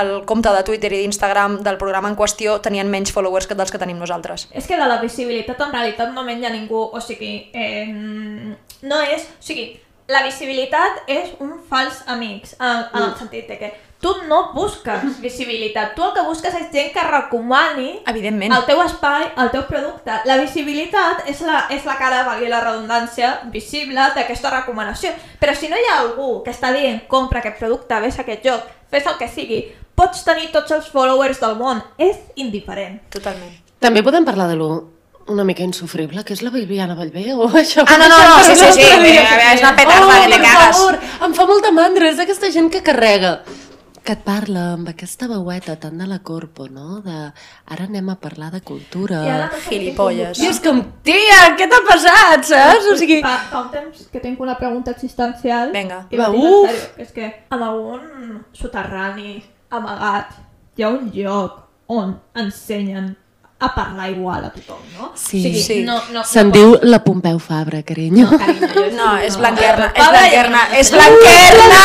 el 0.00 0.12
compte 0.30 0.52
de 0.54 0.60
Twitter 0.62 0.92
i 0.94 1.00
d'Instagram 1.00 1.56
del 1.66 1.78
programa 1.80 2.12
en 2.12 2.14
qüestió, 2.14 2.60
tenien 2.62 2.86
menys 2.90 3.10
followers 3.10 3.48
que 3.50 3.56
dels 3.58 3.74
que 3.74 3.80
tenim 3.82 3.98
nosaltres. 3.98 4.46
És 4.54 4.68
que 4.70 4.78
de 4.78 4.86
la 4.86 5.00
visibilitat 5.02 5.58
en 5.66 5.74
realitat 5.74 6.12
no 6.14 6.22
menja 6.22 6.54
ningú, 6.54 6.84
o 6.86 7.02
sigui, 7.02 7.32
eh, 7.50 7.90
no 8.86 9.00
és... 9.02 9.26
O 9.26 9.48
sigui, 9.48 9.72
la 10.06 10.22
visibilitat 10.22 11.02
és 11.10 11.34
un 11.40 11.56
fals 11.66 12.04
amics, 12.06 12.54
en, 12.60 12.84
en 12.92 13.02
el 13.02 13.14
sentit 13.18 13.50
de 13.50 13.58
que 13.58 13.72
tu 14.04 14.12
no 14.28 14.52
busques 14.52 15.00
visibilitat, 15.22 15.94
tu 15.96 16.04
el 16.04 16.12
que 16.12 16.22
busques 16.26 16.52
és 16.52 16.66
gent 16.68 16.90
que 16.92 17.02
recomani 17.06 18.02
Evidentment. 18.10 18.52
el 18.52 18.66
teu 18.68 18.82
espai, 18.84 19.30
el 19.40 19.48
teu 19.54 19.64
producte. 19.64 20.18
La 20.28 20.36
visibilitat 20.36 21.24
és 21.32 21.40
la, 21.40 21.62
és 21.72 21.86
la 21.88 21.96
cara, 21.96 22.20
valgui 22.28 22.50
la 22.52 22.60
redundància, 22.60 23.30
visible 23.54 24.10
d'aquesta 24.14 24.52
recomanació. 24.58 25.14
Però 25.40 25.56
si 25.56 25.72
no 25.72 25.80
hi 25.80 25.88
ha 25.88 26.02
algú 26.02 26.42
que 26.44 26.52
està 26.52 26.74
dient 26.76 27.06
compra 27.08 27.40
aquest 27.40 27.56
producte, 27.62 28.00
ves 28.04 28.20
a 28.20 28.26
aquest 28.26 28.44
joc, 28.44 28.68
fes 28.92 29.08
el 29.08 29.16
que 29.16 29.30
sigui, 29.32 29.62
pots 29.96 30.20
tenir 30.28 30.50
tots 30.52 30.76
els 30.76 30.92
followers 30.92 31.40
del 31.40 31.56
món, 31.56 31.80
és 31.96 32.20
indiferent. 32.36 33.00
Totalment. 33.08 33.56
També 33.80 34.04
podem 34.04 34.28
parlar 34.28 34.50
de 34.52 34.60
lo 34.60 34.70
una 35.32 35.44
mica 35.48 35.64
insufrible, 35.64 36.20
que 36.28 36.34
és 36.36 36.42
la 36.44 36.50
Viviana 36.52 36.94
Vallvé, 36.94 37.32
o 37.32 37.48
això? 37.62 37.88
Ah, 37.88 37.96
no, 37.96 38.08
no, 38.12 38.20
no, 38.20 38.44
sí, 38.44 38.52
sí, 38.52 38.70
sí, 38.76 38.88
a 38.92 39.00
veure, 39.00 39.52
és 39.54 39.64
una 39.64 39.74
petarda, 39.76 40.12
oh, 40.12 40.22
que 40.22 40.36
te 40.36 40.42
cagues. 40.42 40.76
Favor, 40.76 40.98
em 41.24 41.36
fa 41.40 41.46
molta 41.48 41.72
mandra, 41.72 42.10
és 42.12 42.20
aquesta 42.20 42.52
gent 42.52 42.68
que 42.68 42.84
carrega 42.84 43.38
que 44.04 44.12
et 44.12 44.22
parla 44.24 44.64
amb 44.74 44.90
aquesta 44.90 45.26
veueta 45.30 45.78
tan 45.80 45.96
de 45.98 46.06
la 46.06 46.18
corpo, 46.20 46.66
no? 46.68 47.00
De 47.04 47.16
ara 47.72 47.86
anem 47.88 48.10
a 48.12 48.16
parlar 48.20 48.50
de 48.52 48.60
cultura. 48.60 49.22
I 49.24 49.32
ara 49.32 49.48
Gilipolles. 49.64 50.42
I 50.42 50.50
és 50.50 50.60
com, 50.64 50.82
tia, 51.06 51.40
què 51.58 51.68
t'ha 51.72 51.80
passat, 51.88 52.44
saps? 52.52 52.90
O 52.92 52.98
sigui, 53.00 53.22
Fa, 53.24 53.34
fa 53.50 53.64
un 53.64 53.72
temps 53.72 54.06
que 54.12 54.20
tinc 54.20 54.40
una 54.44 54.58
pregunta 54.60 54.92
existencial. 54.92 55.72
Vinga. 55.72 56.04
I 56.12 56.20
va, 56.20 56.28
uf. 56.30 56.68
sèrio, 56.68 56.86
que 56.96 57.08
és 57.08 57.12
que 57.16 57.32
en 57.56 57.66
algun 57.70 58.40
soterrani 58.52 59.38
amagat 59.74 60.36
hi 60.76 60.84
ha 60.84 60.92
un 60.92 61.10
lloc 61.14 61.62
on 61.88 62.18
ensenyen 62.34 63.14
a 63.64 63.74
parlar 63.74 64.10
igual 64.10 64.44
a 64.44 64.50
tothom, 64.52 64.80
no? 64.98 65.12
Sí. 65.14 65.38
o 65.38 65.42
sigui, 65.42 65.62
Sí. 65.62 65.76
No, 65.84 66.00
no, 66.12 66.24
se'n 66.24 66.48
no 66.48 66.54
diu 66.54 66.74
la 66.82 67.00
Pompeu 67.04 67.38
Fabra, 67.38 67.82
carinyo. 67.82 68.28
No, 68.94 69.16
és 69.18 69.36
blanquerna, 69.40 69.90
és 69.94 70.08
blanquerna, 70.10 70.62
gent. 70.68 70.78
és 70.80 70.90
blanquerna! 70.94 71.82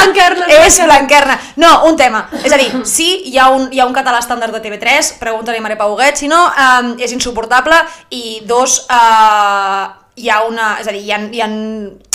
Blanquerna, 0.00 0.46
És 0.64 0.80
blanquerna. 0.84 1.38
No, 1.56 1.84
un 1.88 1.96
tema. 1.96 2.26
És 2.44 2.52
a 2.52 2.58
dir, 2.60 2.70
sí, 2.96 3.08
hi 3.30 3.38
ha 3.38 3.50
un, 3.54 3.68
hi 3.72 3.80
ha 3.80 3.86
un 3.86 3.96
català 3.96 4.20
estàndard 4.22 4.54
de 4.56 4.62
TV3, 4.64 5.14
pregunta-li 5.20 5.60
a 5.60 5.64
Maria 5.64 5.78
Pau 5.80 5.94
Huguet, 5.94 6.16
si 6.20 6.28
no, 6.28 6.46
eh, 6.50 6.94
és 7.04 7.12
insuportable, 7.16 7.76
i 8.10 8.40
dos, 8.48 8.86
eh, 8.90 9.88
hi 10.20 10.30
ha 10.30 10.42
una... 10.48 10.76
És 10.80 10.88
a 10.88 10.94
dir, 10.96 11.04
hi 11.04 11.12
ha, 11.12 11.20
hi 11.30 11.44
ha, 11.44 11.50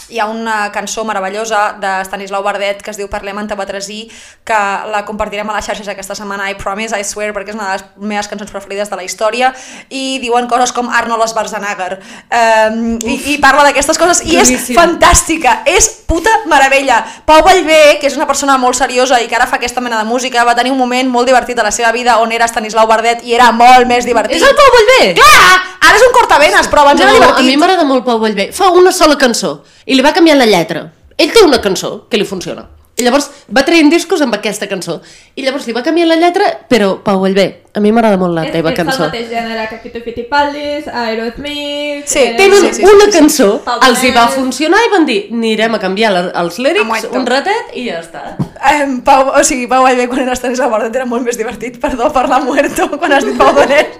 hi 0.09 0.19
ha 0.19 0.27
una 0.29 0.71
cançó 0.71 1.05
meravellosa 1.05 1.75
de 1.81 1.91
Stanislau 2.05 2.43
Bardet 2.43 2.81
que 2.83 2.91
es 2.93 2.99
diu 2.99 3.09
Parlem 3.11 3.39
en 3.41 3.49
Tabatresí, 3.49 4.05
que 4.45 4.59
la 4.91 5.03
compartirem 5.07 5.49
a 5.49 5.57
les 5.57 5.65
xarxes 5.65 5.89
aquesta 5.91 6.15
setmana, 6.17 6.49
I 6.51 6.57
promise, 6.61 6.97
I 6.97 7.07
swear, 7.07 7.33
perquè 7.35 7.53
és 7.53 7.59
una 7.59 7.71
de 7.71 7.77
les 7.79 7.85
meves 8.13 8.29
cançons 8.31 8.53
preferides 8.53 8.91
de 8.91 8.99
la 8.99 9.05
història, 9.07 9.53
i 9.89 10.19
diuen 10.23 10.49
coses 10.51 10.73
com 10.75 10.89
Arnold 10.89 11.27
Schwarzenegger, 11.31 11.99
um, 11.99 12.81
i, 13.01 13.19
i 13.33 13.37
parla 13.43 13.65
d'aquestes 13.69 13.99
coses, 14.01 14.23
i 14.25 14.37
és 14.37 14.51
Duríssim. 14.51 14.77
fantàstica, 14.77 15.61
és 15.65 15.89
puta 16.07 16.29
meravella. 16.45 16.99
Pau 17.25 17.41
Vallvé, 17.43 17.97
que 17.99 18.07
és 18.07 18.15
una 18.15 18.27
persona 18.27 18.57
molt 18.57 18.75
seriosa 18.77 19.19
i 19.21 19.27
que 19.27 19.35
ara 19.35 19.47
fa 19.47 19.57
aquesta 19.57 19.81
mena 19.81 19.97
de 20.01 20.05
música, 20.09 20.43
va 20.45 20.55
tenir 20.55 20.71
un 20.71 20.77
moment 20.77 21.09
molt 21.09 21.27
divertit 21.27 21.57
de 21.57 21.63
la 21.63 21.71
seva 21.71 21.91
vida 21.91 22.19
on 22.19 22.31
era 22.31 22.47
Stanislau 22.47 22.87
Bardet 22.87 23.23
i 23.25 23.33
era 23.33 23.51
molt 23.51 23.87
més 23.87 24.05
divertit. 24.05 24.37
És 24.37 24.43
el 24.47 24.55
Pau 24.55 24.71
Vallvé? 24.77 25.13
Clar! 25.19 25.61
Ara 25.85 25.97
és 25.99 26.05
un 26.07 26.13
cortavenes, 26.13 26.67
però 26.67 26.81
abans 26.81 27.01
era 27.01 27.11
No, 27.11 27.17
a 27.17 27.19
divertit. 27.19 27.45
mi 27.45 27.57
m'agrada 27.57 27.83
molt 27.85 28.05
Pau 28.05 28.19
Vallvé. 28.19 28.51
Fa 28.53 28.69
una 28.71 28.91
sola 28.91 29.17
cançó 29.17 29.63
i 29.85 29.93
li 29.95 30.01
va 30.01 30.13
canviar 30.13 30.37
la 30.37 30.45
lletra. 30.49 30.87
Ell 31.17 31.31
té 31.31 31.43
una 31.45 31.61
cançó 31.61 32.07
que 32.09 32.17
li 32.17 32.25
funciona. 32.25 32.65
I 32.95 33.03
llavors 33.03 33.25
va 33.51 33.65
traient 33.67 33.89
discos 33.91 34.21
amb 34.23 34.37
aquesta 34.37 34.69
cançó. 34.71 35.01
I 35.35 35.43
llavors 35.43 35.65
li 35.67 35.73
va 35.75 35.81
canviar 35.83 36.07
la 36.07 36.15
lletra, 36.15 36.45
però 36.71 36.93
Pau 37.03 37.19
Vallvé, 37.19 37.43
a 37.75 37.81
mi 37.83 37.91
m'agrada 37.91 38.15
molt 38.21 38.31
la 38.37 38.45
és, 38.47 38.53
teva 38.53 38.71
és 38.71 38.77
cançó. 38.77 39.03
el 39.03 39.09
mateix 39.09 39.27
gènere 39.33 39.65
que 39.67 39.79
Fito 39.83 39.99
Fitipaldis, 40.05 40.87
Aerosmith... 40.87 42.05
Sí, 42.07 42.19
eh, 42.21 42.35
Tenen 42.37 42.61
Sí, 42.61 42.69
sí, 42.69 42.73
sí, 42.79 42.83
una 42.87 43.03
sí, 43.03 43.11
sí. 43.11 43.17
cançó, 43.17 43.49
Pau 43.65 43.83
els 43.89 44.03
hi 44.03 44.13
va 44.15 44.29
funcionar 44.31 44.79
i 44.85 44.91
van 44.93 45.05
dir 45.09 45.17
anirem 45.33 45.75
a 45.75 45.81
canviar 45.83 46.13
la, 46.15 46.21
els 46.39 46.59
lírics 46.63 47.09
un 47.11 47.27
ratet 47.27 47.75
i 47.75 47.83
ja 47.89 47.99
està. 47.99 48.23
Eh, 48.39 48.87
Pau, 49.03 49.33
o 49.35 49.43
sigui, 49.43 49.67
Pau 49.67 49.83
Vallvé 49.83 50.07
quan 50.07 50.23
era 50.23 50.37
Stanislau 50.39 50.71
Bardet 50.71 50.95
era 50.95 51.05
molt 51.09 51.27
més 51.27 51.35
divertit, 51.35 51.75
perdó 51.83 52.07
per 52.15 52.29
la 52.31 52.39
muerto, 52.47 52.87
quan 52.95 53.11
has 53.11 53.27
dit 53.27 53.35
Pau 53.35 53.51
Donés. 53.59 53.91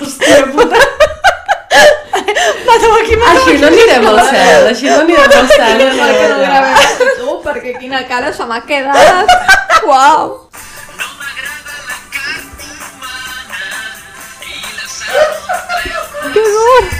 Hòstia 0.00 0.46
puta. 0.50 0.82
Mata'm 2.66 2.92
aquí, 2.98 3.16
mata'm 3.20 3.38
Així 3.38 3.54
no 3.60 3.68
anirem 3.70 4.06
al 4.10 4.18
cel, 4.26 4.66
així 4.70 4.86
no 4.90 4.98
anirem 5.04 5.32
al 5.38 5.48
cel. 5.54 5.78
No 7.40 7.44
perquè 7.48 7.70
quina 7.80 8.02
cara 8.04 8.30
se 8.36 8.44
m'ha 8.44 8.58
quedat. 8.68 9.30
Uau! 9.88 10.32
Que 16.34 16.42
dur! 16.56 16.90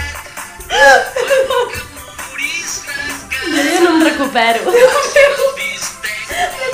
Jo 3.51 3.67
ja 3.67 3.77
no 3.83 3.91
em 3.91 4.01
recupero. 4.07 4.73
En 6.33 6.73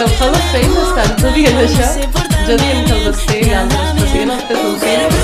el 0.00 0.10
Hall 0.20 0.34
of 0.34 0.44
Fame 0.52 0.78
estan 0.82 1.16
tu 1.18 1.30
dient 1.34 1.58
això, 1.58 1.88
jo 2.46 2.56
dient 2.60 2.84
que 2.86 2.92
el 2.94 3.00
Basté 3.08 3.38
i 3.42 3.54
altres 3.60 3.88
presiguen 3.96 4.30
els 4.34 4.44
pezoncillos 4.50 5.14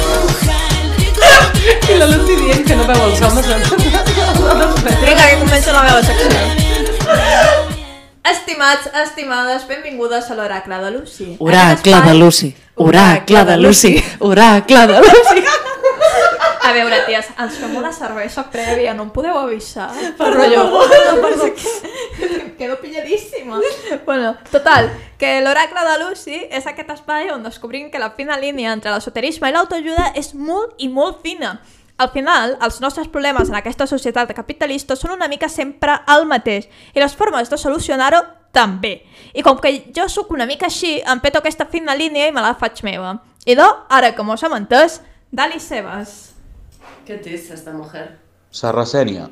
i 1.65 1.99
la 2.01 2.07
Lucy 2.11 2.35
dient 2.41 2.65
que 2.67 2.77
no 2.77 2.85
veu 2.89 3.03
els 3.07 3.21
homes 3.23 3.47
Vinga, 3.47 4.03
que 5.29 5.37
comença 5.41 5.73
la 5.73 5.83
meva 5.87 6.03
secció. 6.03 6.29
Estimats, 8.25 8.89
estimades, 9.05 9.69
benvingudes 9.69 10.31
a 10.31 10.35
l'Oracle 10.39 10.81
de 10.81 10.91
Lucy. 10.97 11.37
Oracle 11.39 12.01
de 12.09 12.15
Lucy, 12.15 12.55
oracle 12.75 13.45
de 13.45 13.57
Lucy, 13.57 13.95
oracle 14.19 14.87
de 14.89 14.99
Lucy. 15.07 15.45
A 16.65 16.73
veure, 16.73 17.03
ties, 17.05 17.27
ens 17.37 17.59
fem 17.61 17.75
una 17.77 17.93
cervesa 17.93 18.47
prèvia, 18.51 18.95
no 18.97 19.05
em 19.05 19.11
podeu 19.13 19.37
avisar? 19.37 19.91
Per 20.17 20.31
Rotllo, 20.33 20.63
favor. 20.65 20.89
no, 20.89 21.21
perdó, 21.21 21.49
que 21.55 22.55
quedo 22.57 22.79
pilladíssima. 22.81 23.61
Bueno, 24.07 24.37
total, 24.51 24.89
que 25.19 25.41
l'oracle 25.45 25.85
de 25.85 25.97
Lucy 26.01 26.41
és 26.49 26.67
aquest 26.67 26.91
espai 26.97 27.29
on 27.35 27.45
descobrim 27.45 27.91
que 27.93 28.01
la 28.01 28.15
fina 28.17 28.39
línia 28.41 28.73
entre 28.73 28.95
l'esoterisme 28.95 29.51
i 29.51 29.57
l'autoajuda 29.57 30.13
és 30.17 30.33
molt 30.35 30.73
i 30.79 30.89
molt 30.89 31.21
fina. 31.23 31.59
Al 31.97 32.11
final, 32.11 32.57
els 32.65 32.81
nostres 32.83 33.07
problemes 33.13 33.53
en 33.53 33.59
aquesta 33.61 33.87
societat 33.87 34.33
capitalista 34.35 34.97
són 34.97 35.13
una 35.15 35.29
mica 35.29 35.49
sempre 35.53 36.01
el 36.17 36.25
mateix 36.27 36.67
i 36.95 36.99
les 36.99 37.15
formes 37.15 37.53
de 37.53 37.61
solucionar-ho 37.61 38.25
també. 38.55 39.03
I 39.35 39.45
com 39.47 39.61
que 39.61 39.93
jo 39.95 40.09
sóc 40.09 40.33
una 40.35 40.47
mica 40.47 40.67
així, 40.67 40.97
em 41.05 41.21
peto 41.21 41.39
aquesta 41.43 41.69
fina 41.71 41.95
línia 41.95 42.31
i 42.31 42.35
me 42.35 42.43
la 42.43 42.55
faig 42.59 42.83
meva. 42.87 43.19
I 43.47 43.55
do, 43.59 43.67
ara 43.91 44.15
que 44.17 44.25
mos 44.27 44.43
hem 44.43 44.57
entès, 44.57 45.03
Dali 45.35 45.59
Sebas. 45.59 46.11
Què 47.07 47.17
és 47.35 47.49
esta 47.51 47.73
mujer? 47.75 48.05
Sarracènia, 48.55 49.25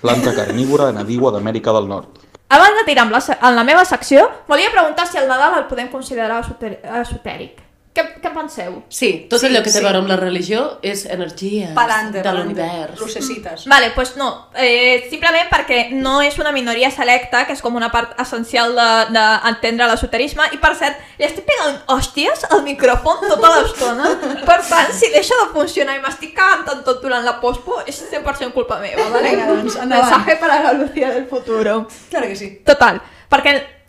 planta 0.00 0.30
carnívora 0.36 0.90
nadiua 0.94 1.32
d'Amèrica 1.34 1.72
del 1.74 1.88
Nord. 1.90 2.20
Abans 2.50 2.76
de 2.78 2.84
tirar 2.86 3.04
amb 3.06 3.14
la, 3.16 3.20
en 3.48 3.56
la 3.56 3.64
meva 3.66 3.82
secció, 3.84 4.28
volia 4.48 4.70
preguntar 4.70 5.06
si 5.10 5.18
el 5.18 5.26
Nadal 5.30 5.58
el 5.58 5.66
podem 5.70 5.90
considerar 5.90 6.40
esoter- 6.44 6.78
esotèric. 7.02 7.58
Què, 7.90 8.04
què 8.22 8.28
en 8.28 8.34
penseu? 8.36 8.74
Sí, 8.86 9.08
tot 9.26 9.40
Sí, 9.42 9.48
allò 9.48 9.64
que 9.64 9.70
té 9.72 9.72
sí. 9.74 9.80
a 9.80 9.82
veure 9.82 9.98
amb 9.98 10.10
la 10.12 10.16
religió 10.20 10.60
és 10.86 11.00
energia 11.10 11.72
Pa'lante, 11.74 12.20
de 12.22 12.32
l'univers. 12.36 13.00
Lucecites. 13.00 13.64
Vale, 13.66 13.88
pues 13.96 14.12
no, 14.16 14.28
eh, 14.54 15.08
simplement 15.10 15.48
perquè 15.50 15.80
no 15.90 16.20
és 16.22 16.38
una 16.38 16.52
minoria 16.54 16.92
selecta, 16.94 17.42
que 17.48 17.56
és 17.58 17.62
com 17.64 17.74
una 17.74 17.88
part 17.90 18.14
essencial 18.22 18.76
d'entendre 18.76 19.16
de, 19.16 19.40
d'entendre 19.42 19.88
l'esoterisme, 19.90 20.46
i 20.54 20.60
per 20.62 20.70
cert, 20.78 21.02
li 21.18 21.26
estic 21.26 21.48
pegant 21.50 21.80
hòsties 21.90 22.46
al 22.54 22.62
micròfon 22.68 23.26
tota 23.26 23.50
l'estona, 23.56 24.14
per 24.46 24.60
tant, 24.70 24.94
si 24.94 25.10
deixa 25.10 25.34
de 25.42 25.50
funcionar 25.58 25.98
i 25.98 26.04
m'estic 26.06 26.36
cagant 26.38 26.64
tant 26.70 26.86
tot 26.86 27.02
durant 27.02 27.26
la 27.26 27.40
pospo, 27.42 27.82
és 27.90 27.98
100% 28.06 28.54
culpa 28.54 28.78
meva, 28.78 29.08
vale? 29.10 29.34
Vinga, 29.34 29.50
doncs, 29.50 29.80
endavant. 29.82 30.14
Mensaje 30.14 30.38
para 30.38 30.62
la 30.62 30.72
Lucía 30.78 31.10
del 31.10 31.26
futuro. 31.26 31.88
Claro 32.08 32.30
que 32.30 32.36
sí. 32.36 32.54
Total, 32.64 33.02
perquè 33.28 33.79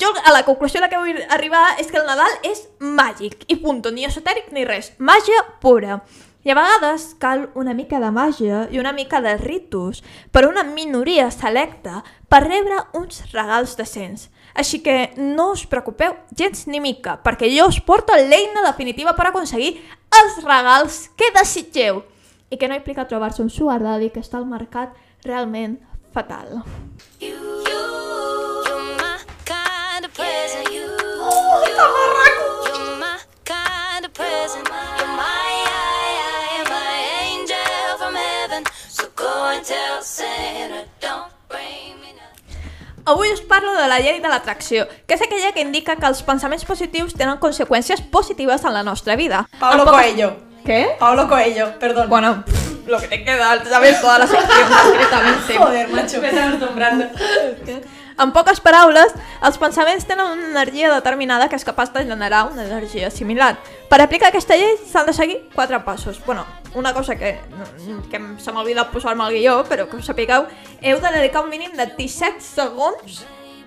jo 0.00 0.12
a 0.24 0.32
la 0.32 0.44
conclusió 0.44 0.80
a 0.80 0.86
la 0.86 0.90
que 0.92 1.00
vull 1.00 1.18
arribar 1.30 1.64
és 1.80 1.90
que 1.90 1.98
el 2.00 2.06
Nadal 2.08 2.38
és 2.46 2.66
màgic, 2.80 3.44
i 3.48 3.58
punto, 3.60 3.92
ni 3.92 4.06
esotèric 4.08 4.52
ni 4.52 4.64
res, 4.64 4.92
màgia 4.98 5.42
pura. 5.60 6.00
I 6.46 6.52
a 6.52 6.54
vegades 6.54 7.08
cal 7.18 7.48
una 7.58 7.74
mica 7.74 7.98
de 7.98 8.12
màgia 8.14 8.68
i 8.70 8.78
una 8.78 8.92
mica 8.94 9.18
de 9.20 9.32
ritus 9.40 10.04
per 10.30 10.44
una 10.46 10.62
minoria 10.62 11.26
selecta 11.34 12.04
per 12.30 12.44
rebre 12.44 12.78
uns 12.94 13.24
regals 13.32 13.74
decents. 13.76 14.28
Així 14.54 14.78
que 14.80 15.10
no 15.18 15.50
us 15.56 15.66
preocupeu 15.66 16.14
gens 16.38 16.68
ni 16.70 16.78
mica, 16.80 17.18
perquè 17.18 17.50
jo 17.50 17.66
us 17.66 17.80
porto 17.82 18.14
l'eina 18.14 18.62
definitiva 18.64 19.16
per 19.18 19.26
aconseguir 19.28 19.74
els 20.22 20.38
regals 20.46 21.02
que 21.18 21.34
desitgeu 21.34 22.04
i 22.48 22.56
que 22.56 22.70
no 22.70 22.78
implica 22.78 23.08
trobar-se 23.10 23.42
un 23.42 23.50
sugar 23.50 23.82
daddy 23.82 24.12
que 24.14 24.22
està 24.22 24.38
al 24.38 24.46
mercat 24.46 24.94
realment 25.26 25.80
fatal. 26.14 26.62
Avui 43.08 43.30
us 43.30 43.40
parlo 43.40 43.72
de 43.76 43.86
la 43.86 44.00
llei 44.02 44.18
de 44.18 44.28
l'atracció, 44.28 44.88
que 45.06 45.14
és 45.14 45.22
aquella 45.22 45.52
que 45.54 45.62
indica 45.62 45.94
que 45.94 46.08
els 46.08 46.24
pensaments 46.26 46.64
positius 46.66 47.14
tenen 47.14 47.38
conseqüències 47.38 48.00
positives 48.10 48.64
en 48.66 48.74
la 48.74 48.82
nostra 48.82 49.14
vida. 49.14 49.44
Pablo 49.60 49.84
poques- 49.84 50.00
Coelho. 50.10 50.36
¿Qué? 50.64 50.96
Pablo 50.98 51.28
Coelho, 51.28 51.78
perdón. 51.78 52.08
Bueno, 52.08 52.42
pff, 52.44 52.88
lo 52.88 52.98
que 52.98 53.06
te 53.06 53.22
queda, 53.22 53.64
sabes 53.64 54.00
toda 54.00 54.18
la 54.18 54.26
sección 54.26 54.68
concretamente. 54.82 55.56
Joder, 55.58 55.88
macho. 55.90 56.20
Vés 56.20 56.34
acostumbrant. 56.36 57.04
En 58.18 58.30
poques 58.32 58.62
paraules, 58.64 59.12
els 59.44 59.58
pensaments 59.60 60.06
tenen 60.08 60.30
una 60.30 60.46
energia 60.48 60.88
determinada 60.88 61.50
que 61.52 61.58
és 61.58 61.66
capaç 61.68 61.90
de 61.92 62.06
generar 62.08 62.46
una 62.48 62.64
energia 62.64 63.10
similar. 63.10 63.56
Per 63.90 63.98
aplicar 64.00 64.30
aquesta 64.30 64.56
llei 64.56 64.78
s'han 64.88 65.04
de 65.06 65.12
seguir 65.12 65.36
quatre 65.54 65.82
passos. 65.84 66.16
Bueno, 66.24 66.46
una 66.74 66.94
cosa 66.96 67.16
que, 67.16 67.34
que 68.10 68.20
se 68.40 68.52
m'ha 68.52 68.62
oblidat 68.62 68.88
posar-me 68.92 69.24
al 69.24 69.36
guió, 69.36 69.58
però 69.68 69.84
que 69.90 70.00
us 70.00 70.08
sapigueu, 70.08 70.48
heu 70.80 71.02
de 71.02 71.12
dedicar 71.18 71.44
un 71.44 71.52
mínim 71.52 71.76
de 71.76 71.90
17 71.98 72.40
segons 72.40 73.26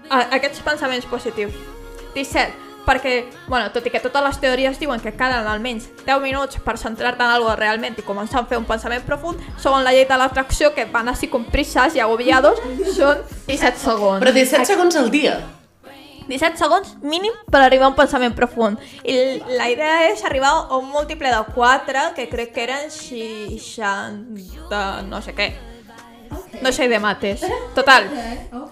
a 0.10 0.26
aquests 0.40 0.66
pensaments 0.66 1.06
positius. 1.06 1.54
17, 2.16 2.69
perquè, 2.86 3.14
bueno, 3.48 3.70
tot 3.74 3.86
i 3.86 3.94
que 3.94 4.02
totes 4.04 4.26
les 4.26 4.40
teories 4.42 4.80
diuen 4.80 5.02
que 5.04 5.14
calen 5.18 5.48
almenys 5.48 5.90
10 6.06 6.22
minuts 6.24 6.60
per 6.66 6.78
centrar-te 6.82 7.24
en 7.24 7.36
alguna 7.36 7.56
realment 7.60 8.00
i 8.00 8.06
començar 8.06 8.42
a 8.42 8.48
fer 8.50 8.60
un 8.62 8.68
pensament 8.70 9.06
profund, 9.06 9.42
segons 9.58 9.86
la 9.86 9.94
llei 9.96 10.08
de 10.10 10.18
l'atracció, 10.18 10.74
que 10.74 10.86
van 10.90 11.10
així 11.12 11.30
com 11.30 11.46
prisses 11.46 11.96
i 11.96 12.04
agobiados, 12.04 12.60
són 12.96 13.24
17 13.48 13.78
segons. 13.84 14.20
Però 14.24 14.36
17 14.36 14.74
segons 14.74 15.00
al 15.00 15.10
dia. 15.14 15.40
17 16.30 16.62
segons 16.62 16.92
mínim 17.02 17.34
per 17.50 17.64
arribar 17.64 17.88
a 17.88 17.90
un 17.90 17.96
pensament 17.98 18.36
profund. 18.38 18.78
I 19.02 19.42
la 19.58 19.66
idea 19.72 20.12
és 20.12 20.22
arribar 20.26 20.52
a 20.70 20.78
un 20.78 20.86
múltiple 20.94 21.32
de 21.34 21.42
4, 21.56 22.14
que 22.16 22.30
crec 22.30 22.54
que 22.54 22.64
eren 22.68 22.92
60... 22.94 24.84
no 25.10 25.22
sé 25.26 25.34
què. 25.34 25.50
No 26.62 26.72
sé 26.76 26.88
de 26.90 27.00
mates. 27.00 27.42
Total, 27.76 28.10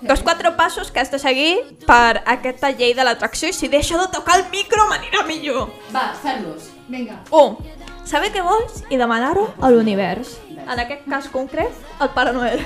dos 0.02 0.22
quatre 0.22 0.52
passos 0.58 0.92
que 0.92 1.00
has 1.00 1.12
de 1.12 1.20
seguir 1.20 1.78
per 1.88 2.22
aquesta 2.26 2.72
llei 2.72 2.94
de 2.94 3.06
l'atracció 3.08 3.50
i 3.50 3.56
si 3.56 3.70
deixo 3.72 3.98
de 3.98 4.08
tocar 4.12 4.40
el 4.42 4.46
micro 4.52 4.88
m'anirà 4.90 5.24
millor. 5.28 5.70
Va, 5.94 6.10
fem-los. 6.22 6.72
Vinga. 6.88 7.22
1. 7.32 7.58
Saber 8.08 8.30
què 8.32 8.40
vols 8.44 8.84
i 8.90 8.96
demanar-ho 9.00 9.50
a 9.60 9.70
l'univers. 9.72 10.38
En 10.68 10.80
aquest 10.80 11.04
cas 11.08 11.28
concret, 11.32 11.72
el 12.04 12.10
Pare 12.16 12.34
Noel. 12.36 12.62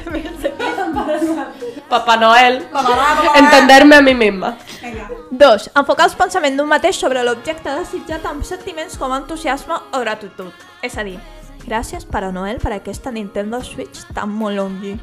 Papà 1.89 2.17
Noel. 2.21 2.61
Entenderme 3.35 3.95
a 3.97 4.01
mi 4.01 4.13
misma. 4.13 4.55
2. 5.31 5.69
Enfocar 5.75 6.07
els 6.09 6.15
pensaments 6.17 6.57
d'un 6.57 6.69
mateix 6.69 6.97
sobre 6.97 7.23
l'objecte 7.25 7.73
desitjat 7.79 8.25
amb 8.29 8.45
sentiments 8.45 8.97
com 8.97 9.13
entusiasme 9.17 9.77
o 9.93 10.01
gratitud. 10.01 10.53
És 10.81 10.97
a 10.97 11.05
dir, 11.05 11.17
gràcies 11.65 12.05
Pare 12.05 12.31
Noel 12.31 12.59
per 12.63 12.73
aquesta 12.75 13.11
Nintendo 13.11 13.61
Switch 13.63 14.05
tan 14.15 14.29
molongi. 14.29 14.95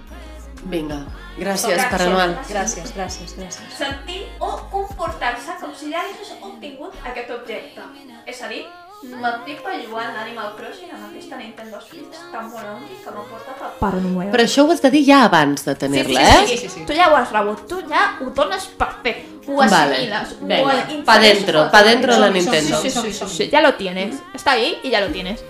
Vinga, 0.69 1.05
gràcies, 1.39 1.85
Pare 1.91 2.09
Noel. 2.11 2.35
Gràcies, 2.49 2.93
gràcies, 2.97 3.37
gràcies. 3.39 3.79
Sentir 3.79 4.25
o 4.41 4.51
comportar-se 4.73 5.55
com 5.61 5.73
si 5.75 5.93
ja 5.95 6.03
hagués 6.03 6.35
obtingut 6.41 6.99
aquest 7.07 7.31
objecte. 7.37 7.87
És 8.27 8.43
a 8.43 8.51
dir, 8.51 8.65
m'estic 9.07 9.63
jugant 9.85 10.11
l'Animal 10.17 10.51
Crossing 10.59 10.91
amb 10.91 11.07
aquesta 11.09 11.39
Nintendo 11.39 11.79
Switch 11.81 12.19
tan 12.33 12.49
molongi 12.51 12.99
que 13.05 13.13
portat 13.15 13.63
el 13.63 13.77
Pare 13.79 14.01
Noel. 14.03 14.33
Però 14.35 14.45
això 14.45 14.67
ho 14.67 14.73
has 14.75 14.83
de 14.83 14.91
dir 14.91 15.05
ja 15.07 15.23
abans 15.29 15.65
de 15.65 15.75
tenir-la, 15.79 16.25
eh? 16.43 16.59
Tu 16.87 16.97
ja 16.99 17.11
ho 17.13 17.17
has 17.17 17.31
rebut, 17.33 17.63
tu 17.71 17.79
ja 17.89 18.09
ho 18.19 18.31
dones 18.35 18.67
per 18.79 18.91
fet, 19.05 19.23
ho 19.47 19.61
Vale, 19.63 19.95
assimiles, 19.95 20.35
venga, 20.43 20.75
ho 20.75 21.05
pa 21.07 21.19
dentro, 21.23 21.69
pa 21.71 21.83
dentro 21.87 22.15
de 22.15 22.21
la. 22.21 22.31
Nintendo. 22.35 22.83
Sí, 22.83 22.91
sí, 22.91 23.01
sí, 23.01 23.13
sí, 23.13 23.29
sí, 23.37 23.49
ya 23.49 23.63
lo 23.63 23.75
tienes, 23.75 24.19
está 24.35 24.53
ahí 24.53 24.79
y 24.83 24.91
ya 24.91 25.01
lo 25.01 25.09
tienes. 25.15 25.45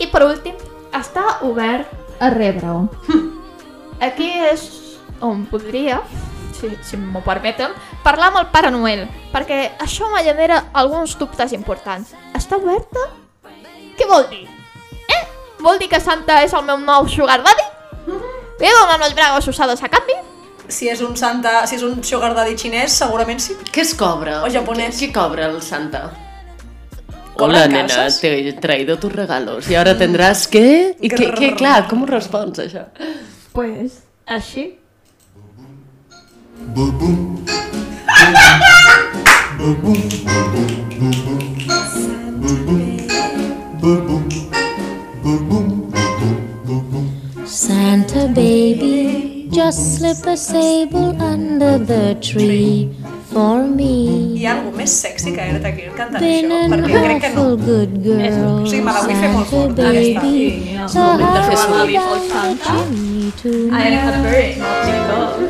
I 0.00 0.08
per 0.08 0.22
últim, 0.24 0.56
està 0.96 1.42
obert 1.44 2.20
a 2.20 2.30
rebre-ho. 2.32 2.86
Aquí 4.06 4.30
és 4.48 4.64
on 5.20 5.44
podria, 5.50 5.98
si, 6.56 6.70
si 6.84 6.96
m'ho 6.96 7.20
permeten, 7.24 7.74
parlar 8.04 8.30
amb 8.30 8.40
el 8.40 8.48
Pare 8.54 8.70
Noel, 8.72 9.04
perquè 9.34 9.74
això 9.84 10.08
me 10.14 10.22
genera 10.24 10.62
alguns 10.72 11.18
dubtes 11.20 11.52
importants. 11.56 12.14
Està 12.36 12.56
oberta? 12.56 13.04
Què 13.98 14.08
vol 14.08 14.24
dir? 14.32 14.46
Eh? 15.12 15.20
Vol 15.60 15.82
dir 15.82 15.90
que 15.92 16.00
Santa 16.00 16.40
és 16.46 16.56
el 16.56 16.64
meu 16.64 16.80
nou 16.80 17.08
sugar 17.08 17.42
daddy? 17.44 17.68
Ve 18.60 18.72
donant 18.76 19.04
els 19.04 19.16
bragos 19.16 19.48
usados 19.52 19.84
a 19.84 19.92
canvi? 19.92 20.16
Si 20.70 20.88
és 20.88 21.00
un 21.02 21.16
santa, 21.18 21.66
si 21.66 21.76
és 21.76 21.84
un 21.84 21.98
sugar 22.06 22.30
daddy 22.36 22.56
xinès, 22.56 22.94
segurament 23.02 23.40
sí. 23.42 23.56
Què 23.68 23.82
es 23.82 23.92
cobra? 23.98 24.40
O 24.46 24.50
japonès. 24.52 24.96
Què, 24.96 25.10
què 25.10 25.16
cobra 25.16 25.48
el 25.50 25.58
Santa? 25.66 26.06
Hola, 27.40 27.66
nena, 27.66 27.86
cases? 27.86 28.20
te 28.20 28.48
he 28.48 28.52
traído 28.52 28.98
tus 28.98 29.12
regalos 29.12 29.70
y 29.70 29.74
ahora 29.74 29.96
tendrás 29.96 30.46
que... 30.46 30.96
I 31.00 31.08
què, 31.08 31.30
què, 31.32 31.54
clar, 31.56 31.88
com 31.88 32.04
ho 32.04 32.06
respons, 32.06 32.60
això? 32.60 32.84
Pues, 33.52 34.02
així. 34.26 34.76
Santa 47.46 48.26
baby, 48.26 49.29
just 49.50 49.96
slip 49.98 50.26
a 50.26 50.36
sable 50.36 51.10
under 51.22 51.78
the 51.78 52.14
tree 52.20 52.90
for 53.32 53.62
me. 53.66 54.36
Hi 54.38 54.46
ha 54.46 54.52
algú 54.56 54.70
més 54.76 54.92
sexy 55.02 55.32
que 55.36 55.42
Greta 55.50 55.70
Kirk 55.76 55.94
cantant 55.98 56.22
Been 56.24 56.50
això? 56.50 56.60
an 56.64 56.70
Perquè 56.74 57.02
crec 57.04 57.20
que 57.24 57.30
no. 57.34 57.42
awful 57.42 57.56
good 57.66 57.92
girl, 58.04 58.48
O 58.62 58.66
sigui, 58.66 58.82
me 58.86 58.92
la 58.96 59.00
vull 59.06 59.18
fer 59.22 59.30
molt 59.34 59.48
forta, 59.52 59.88
aquesta. 59.90 60.20
baby. 60.20 60.36
És 60.74 60.92
So 60.94 61.00
moment 61.00 61.32
de 61.34 61.42
fer 61.48 61.56
about 61.66 61.88
you 61.90 63.30
to 63.42 63.50
I 63.70 63.82
am 63.90 64.08
a 64.08 64.22
very 64.22 64.48
naughty 65.08 65.44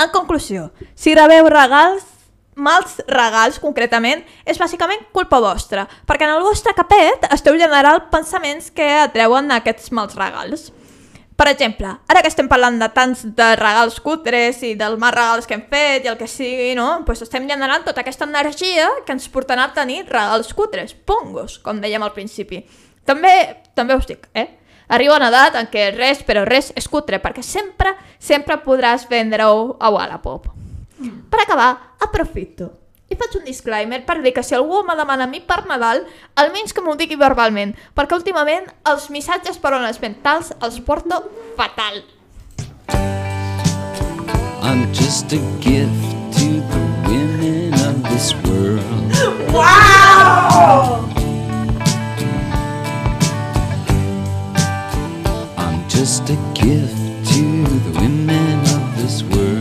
En 0.00 0.08
conclusió, 0.12 0.72
si 0.94 1.14
rebeu 1.14 1.46
regals, 1.52 2.02
mals 2.60 2.98
regals 3.08 3.58
concretament, 3.62 4.22
és 4.44 4.60
bàsicament 4.60 5.06
culpa 5.16 5.40
vostra, 5.42 5.86
perquè 6.06 6.28
en 6.28 6.36
el 6.36 6.44
vostre 6.44 6.74
capet 6.76 7.24
esteu 7.32 7.56
generant 7.60 8.10
pensaments 8.12 8.70
que 8.74 8.86
atreuen 9.06 9.50
aquests 9.56 9.90
mals 9.96 10.18
regals. 10.18 10.68
Per 11.40 11.46
exemple, 11.48 11.88
ara 12.12 12.20
que 12.20 12.28
estem 12.28 12.50
parlant 12.52 12.76
de 12.76 12.86
tants 12.92 13.22
de 13.24 13.46
regals 13.56 13.96
cutres 14.04 14.58
i 14.68 14.74
dels 14.76 15.00
mals 15.00 15.16
regals 15.16 15.48
que 15.48 15.56
hem 15.56 15.62
fet 15.70 16.04
i 16.04 16.10
el 16.12 16.18
que 16.20 16.28
sigui, 16.28 16.74
no? 16.76 17.00
Pues 17.06 17.24
estem 17.24 17.48
generant 17.48 17.86
tota 17.86 18.04
aquesta 18.04 18.28
energia 18.28 18.90
que 19.06 19.16
ens 19.16 19.30
portarà 19.32 19.70
a 19.70 19.72
tenir 19.72 20.02
regals 20.10 20.52
cutres, 20.52 20.92
pongos, 20.92 21.56
com 21.64 21.80
dèiem 21.80 22.04
al 22.04 22.12
principi. 22.12 22.60
També, 23.08 23.32
també 23.72 23.96
us 23.96 24.04
dic, 24.10 24.28
eh? 24.36 24.50
Arriba 24.92 25.16
una 25.16 25.30
edat 25.32 25.56
en 25.56 25.70
què 25.72 25.86
res, 25.94 26.20
però 26.26 26.44
res 26.44 26.74
és 26.76 26.88
cutre, 26.92 27.22
perquè 27.24 27.40
sempre, 27.46 27.94
sempre 28.18 28.60
podràs 28.60 29.08
vendre-ho 29.08 29.78
a 29.80 29.90
Wallapop. 29.94 30.50
Per 31.00 31.40
acabar, 31.40 31.70
aprofito 32.00 32.72
i 33.10 33.16
faig 33.18 33.34
un 33.40 33.44
disclaimer 33.44 34.04
per 34.06 34.20
dir 34.22 34.32
que 34.32 34.42
si 34.46 34.54
algú 34.54 34.84
me 34.86 34.94
demana 34.94 35.26
a 35.26 35.30
mi 35.30 35.40
per 35.42 35.64
Nadal, 35.66 36.04
almenys 36.38 36.72
que 36.72 36.82
m'ho 36.84 36.94
digui 36.94 37.18
verbalment, 37.18 37.74
perquè 37.98 38.14
últimament 38.14 38.70
els 38.86 39.08
missatges 39.10 39.58
per 39.58 39.74
ones 39.74 39.98
mentals 40.02 40.54
els 40.62 40.78
porto 40.86 41.24
fatal. 41.58 42.04
I'm 44.62 44.86
just 44.94 45.32
a 45.32 45.40
gift 45.58 46.06
to 46.38 46.62
the 46.70 46.82
women 47.10 47.74
of 47.82 47.98
this 48.06 48.32
world. 48.46 48.84
Wow! 49.50 51.02
I'm 55.58 55.88
just 55.88 56.30
a 56.30 56.38
gift 56.54 56.94
to 57.34 57.42
the 57.66 57.98
women 57.98 58.60
of 58.70 58.82
this 59.02 59.24
world. 59.24 59.59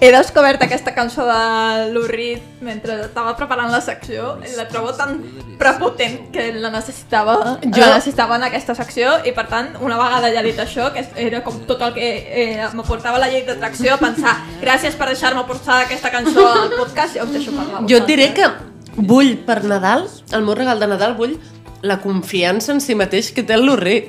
He 0.00 0.08
descobert 0.08 0.62
aquesta 0.64 0.94
cançó 0.96 1.26
de 1.28 1.90
Lou 1.92 2.06
Reed 2.08 2.62
mentre 2.64 2.94
estava 3.04 3.34
preparant 3.36 3.68
la 3.68 3.82
secció 3.84 4.38
i 4.48 4.54
la 4.56 4.64
trobo 4.70 4.94
tan 4.96 5.18
prepotent 5.60 6.30
que 6.32 6.46
la 6.56 6.70
necessitava, 6.72 7.34
jo... 7.60 7.82
La 7.82 7.98
necessitava 7.98 8.38
en 8.40 8.46
aquesta 8.48 8.72
secció 8.78 9.18
i 9.28 9.34
per 9.36 9.44
tant, 9.50 9.68
una 9.84 9.98
vegada 10.00 10.30
ja 10.32 10.40
dit 10.46 10.56
això, 10.64 10.88
que 10.94 11.04
era 11.20 11.42
com 11.44 11.60
tot 11.68 11.84
el 11.84 11.92
que 11.98 12.08
eh, 12.32 12.70
m'aportava 12.72 13.20
la 13.20 13.28
llei 13.28 13.44
d'atracció, 13.44 13.98
a 13.98 14.00
pensar 14.00 14.38
gràcies 14.64 14.96
per 14.96 15.10
deixar-me 15.12 15.44
portar 15.44 15.82
aquesta 15.84 16.08
cançó 16.16 16.48
al 16.48 16.72
podcast 16.78 17.20
i 17.20 17.24
us 17.26 17.36
deixo 17.36 17.52
parlar. 17.52 17.84
Jo 17.92 18.00
et 18.00 18.08
diré 18.08 18.32
que 18.32 18.48
vull 18.96 19.34
per 19.44 19.60
Nadal, 19.68 20.08
el 20.32 20.48
meu 20.48 20.56
regal 20.56 20.80
de 20.80 20.88
Nadal, 20.94 21.12
vull 21.20 21.36
la 21.82 21.96
confiança 22.00 22.74
en 22.74 22.80
si 22.84 22.94
mateix 22.98 23.30
que 23.32 23.44
té 23.46 23.54
el 23.56 23.64
Lurri. 23.64 24.02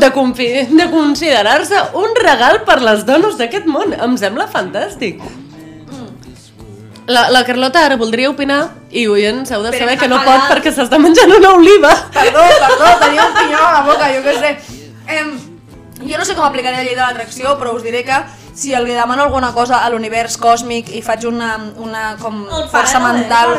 De, 0.00 0.10
confi 0.14 0.48
de 0.72 0.88
considerar-se 0.90 1.78
un 1.98 2.16
regal 2.18 2.62
per 2.66 2.80
les 2.82 3.06
dones 3.06 3.38
d'aquest 3.38 3.68
món. 3.70 3.94
Em 3.94 4.18
sembla 4.18 4.48
fantàstic. 4.50 5.22
La, 7.06 7.26
la 7.34 7.42
Carlota 7.44 7.80
ara 7.82 7.96
voldria 7.98 8.30
opinar 8.30 8.60
i 8.94 9.08
oients 9.10 9.50
heu 9.50 9.62
de 9.64 9.72
saber 9.74 9.96
que 9.98 10.06
no 10.10 10.20
pot 10.22 10.44
perquè 10.52 10.70
s'està 10.74 11.00
menjant 11.02 11.32
una 11.34 11.54
oliva. 11.56 11.90
Perdó, 12.14 12.44
perdó, 12.62 12.92
tenia 13.00 13.24
un 13.26 13.34
pinyó 13.38 13.58
a 13.58 13.72
la 13.78 13.80
boca, 13.88 14.10
jo 14.14 14.20
què 14.22 14.36
sé. 14.38 14.52
Em, 15.10 15.32
jo 16.06 16.20
no 16.20 16.26
sé 16.28 16.36
com 16.38 16.46
aplicaré 16.46 16.78
la 16.78 16.86
llei 16.86 16.94
de 16.94 17.02
l'atracció, 17.02 17.56
però 17.58 17.74
us 17.74 17.82
diré 17.82 18.04
que 18.06 18.20
si 18.54 18.74
li 18.76 18.92
demano 18.92 19.22
alguna 19.22 19.52
cosa 19.52 19.84
a 19.84 19.88
l'univers 19.90 20.36
còsmic 20.38 20.90
i 20.94 21.02
faig 21.02 21.24
una, 21.26 21.56
una 21.76 22.16
com 22.20 22.44
força 22.70 23.00
mental... 23.00 23.56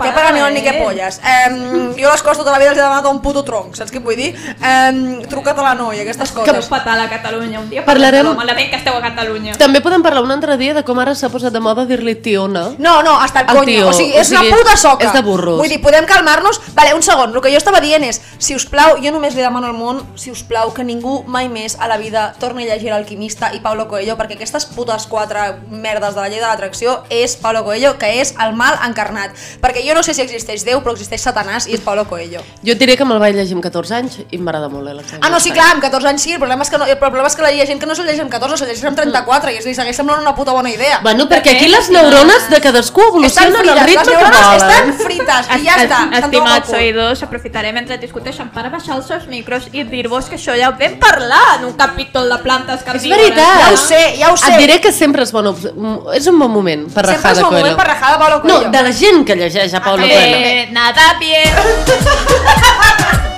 Que 0.00 0.12
para 0.12 0.30
ni 0.32 0.40
ni 0.54 0.62
que 0.62 0.72
polles. 0.82 1.20
Um, 1.50 1.92
jo 1.96 2.10
les 2.10 2.22
coses 2.22 2.38
tota 2.38 2.50
la 2.52 2.58
vida 2.58 2.70
els 2.70 2.78
he 2.78 2.82
demanat 2.82 3.06
un 3.10 3.20
puto 3.22 3.42
tronc, 3.44 3.74
saps 3.76 3.92
què 3.92 4.00
vull 4.02 4.16
dir? 4.16 4.30
Um, 4.60 5.20
truca't 5.30 5.58
a 5.58 5.62
la 5.62 5.74
noia, 5.74 6.02
aquestes 6.02 6.32
Que 6.32 6.40
coses. 6.44 6.68
fatal 6.68 7.00
a 7.00 7.08
Catalunya 7.08 7.60
un 7.60 7.68
dia. 7.70 7.84
Parlarem- 7.84 8.24
Lo 8.26 8.34
malament 8.34 8.70
que 8.70 8.76
esteu 8.76 8.96
a 8.96 9.00
Catalunya. 9.02 9.54
També 9.58 9.80
podem 9.80 10.02
parlar 10.02 10.22
un 10.22 10.30
altre 10.32 10.56
dia 10.56 10.74
de 10.74 10.84
com 10.84 10.98
ara 10.98 11.14
s'ha 11.14 11.28
posat 11.28 11.52
de 11.52 11.60
moda 11.60 11.84
dir-li 11.86 12.14
tiona. 12.16 12.70
No, 12.78 13.02
no, 13.02 13.18
hasta 13.20 13.40
el 13.40 13.48
Al 13.50 13.56
coño. 13.56 13.66
tio, 13.66 13.88
o 13.88 13.92
sigui, 13.92 14.12
o 14.16 14.20
és 14.20 14.28
sigui, 14.28 14.46
una 14.48 14.56
puta 14.56 14.76
soca. 14.76 15.06
és 15.06 15.12
de 15.12 15.22
burros. 15.22 15.58
Vull 15.58 15.68
dir, 15.68 15.80
podem 15.82 16.04
calmar-nos? 16.06 16.60
Vale, 16.74 16.94
un 16.94 17.02
segon. 17.02 17.34
El 17.34 17.40
que 17.40 17.50
jo 17.50 17.56
estava 17.58 17.80
dient 17.80 18.04
és, 18.04 18.20
si 18.38 18.54
us 18.54 18.66
plau, 18.66 18.96
jo 19.02 19.10
només 19.12 19.34
li 19.34 19.42
demano 19.42 19.66
al 19.66 19.74
món, 19.74 20.02
si 20.14 20.30
us 20.30 20.42
plau, 20.42 20.72
que 20.74 20.84
ningú 20.84 21.22
mai 21.26 21.48
més 21.48 21.76
a 21.80 21.88
la 21.88 21.96
vida 21.96 22.34
torni 22.38 22.64
a 22.68 22.74
llegir 22.74 22.90
l'Alquimista 22.90 23.52
i 23.54 23.60
Paulo 23.60 23.88
Coelho, 23.88 24.09
perquè 24.18 24.34
aquestes 24.38 24.66
putes 24.74 25.06
quatre 25.10 25.56
merdes 25.70 26.14
de 26.14 26.20
la 26.20 26.28
llei 26.28 26.40
de 26.40 26.46
l'atracció 26.46 27.02
és 27.10 27.36
Paulo 27.36 27.62
Coelho, 27.64 27.96
que 27.98 28.08
és 28.20 28.34
el 28.40 28.54
mal 28.56 28.78
encarnat. 28.86 29.30
Perquè 29.60 29.82
jo 29.86 29.94
no 29.94 30.02
sé 30.02 30.14
si 30.14 30.22
existeix 30.22 30.64
Déu, 30.64 30.80
però 30.82 30.92
existeix 30.94 31.22
Satanàs 31.22 31.66
i 31.68 31.74
és 31.74 31.80
Paulo 31.80 32.04
Coelho. 32.08 32.42
Jo 32.66 32.74
diré 32.74 32.96
que 32.96 33.04
me'l 33.04 33.18
vaig 33.22 33.34
llegir 33.36 33.54
amb 33.58 33.62
14 33.64 33.94
anys 33.94 34.18
i 34.30 34.38
m'agrada 34.38 34.68
molt 34.68 34.88
eh, 34.88 34.94
la 34.94 35.02
Ah, 35.20 35.28
no, 35.30 35.40
sí, 35.40 35.50
clar, 35.52 35.70
amb 35.74 35.82
14 35.82 36.08
anys 36.08 36.22
sí, 36.22 36.32
el 36.32 36.38
problema 36.40 36.62
és 36.64 36.70
que, 36.70 36.78
no, 36.78 36.86
el 36.86 36.98
problema 36.98 37.28
és 37.28 37.36
que 37.36 37.42
la 37.42 37.50
gent 37.66 37.80
que 37.80 37.86
no 37.86 37.94
se'l 37.94 38.06
llegeix 38.06 38.22
amb 38.24 38.30
14, 38.32 38.56
se'l 38.60 38.68
llegeix 38.70 38.84
amb 38.90 38.96
34, 39.00 39.50
i 39.52 39.58
és 39.60 39.64
dir, 39.68 39.74
segueix 39.74 39.96
semblant 39.96 40.20
una 40.22 40.34
puta 40.34 40.52
bona 40.56 40.70
idea. 40.70 41.00
Bueno, 41.02 41.26
perquè 41.28 41.56
aquí 41.56 41.68
les 41.68 41.90
neurones 41.90 42.48
de 42.50 42.60
cadascú 42.60 43.02
evolucionen 43.08 43.56
al 43.68 43.80
ritme 43.86 44.04
les 44.04 44.08
que 44.08 44.14
neurones 44.16 44.46
volen. 44.46 44.70
estan 44.70 44.92
frites 45.04 45.50
i 45.56 45.64
ja 45.66 45.76
està. 45.84 46.00
Estimats 46.20 46.72
oïdors, 46.76 47.22
aprofitaré 47.26 47.72
mentre 47.72 47.98
discuteixen 47.98 48.50
per 48.54 48.68
baixar 48.70 48.96
els 48.96 49.06
seus 49.10 49.26
micros 49.30 49.68
i 49.72 49.84
dir-vos 49.84 50.28
que 50.30 50.36
això 50.36 50.56
ja 50.58 50.70
ho 50.70 50.76
vam 50.80 50.96
parlar 51.00 51.58
en 51.58 51.64
un 51.70 51.74
capítol 51.78 52.28
de 52.30 52.38
plantes 52.44 52.80
És 52.80 52.84
carnívores. 52.86 53.24
veritat. 53.24 53.60
Ja 53.60 53.72
ho 53.72 53.76
sé, 53.76 53.99
ja 54.18 54.32
ho 54.32 54.36
sé. 54.36 54.52
Et 54.52 54.58
diré 54.58 54.80
que 54.80 54.92
sempre 54.92 55.22
és, 55.22 55.32
bona, 55.32 55.50
op- 55.50 56.12
és 56.14 56.26
un 56.30 56.38
bon 56.38 56.50
moment 56.50 56.86
per 56.92 57.04
Sempre 57.06 57.16
rajar 57.16 57.32
és 57.32 57.38
de 57.38 57.44
un 57.44 57.48
Coelho. 57.50 57.64
moment 57.64 57.76
per 57.80 57.86
rajar 57.92 58.12
de 58.12 58.18
Paulo 58.24 58.40
Coelho. 58.42 58.60
No, 58.62 58.70
de 58.70 58.82
la 58.82 58.92
gent 58.92 59.24
que 59.26 59.36
llegeix 59.36 59.74
a 59.74 59.80
Paulo 59.82 60.02
Coelho. 60.06 60.36
Eh, 60.36 60.68
nada 60.72 61.00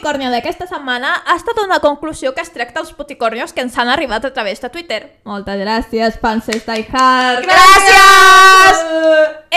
El 0.00 0.04
puticornio 0.04 0.30
d'aquesta 0.32 0.64
setmana 0.64 1.10
ha 1.28 1.34
estat 1.36 1.58
una 1.60 1.76
conclusió 1.84 2.30
que 2.32 2.40
es 2.40 2.48
tracta 2.54 2.80
dels 2.80 2.94
puticornios 2.96 3.52
que 3.52 3.60
ens 3.60 3.74
han 3.76 3.90
arribat 3.92 4.24
a 4.24 4.30
través 4.32 4.56
de 4.62 4.70
Twitter. 4.72 5.00
Moltes 5.28 5.58
gràcies, 5.60 6.14
Panses 6.22 6.64
Die 6.64 6.86
Hard. 6.88 7.44
Gràcies! 7.44 8.80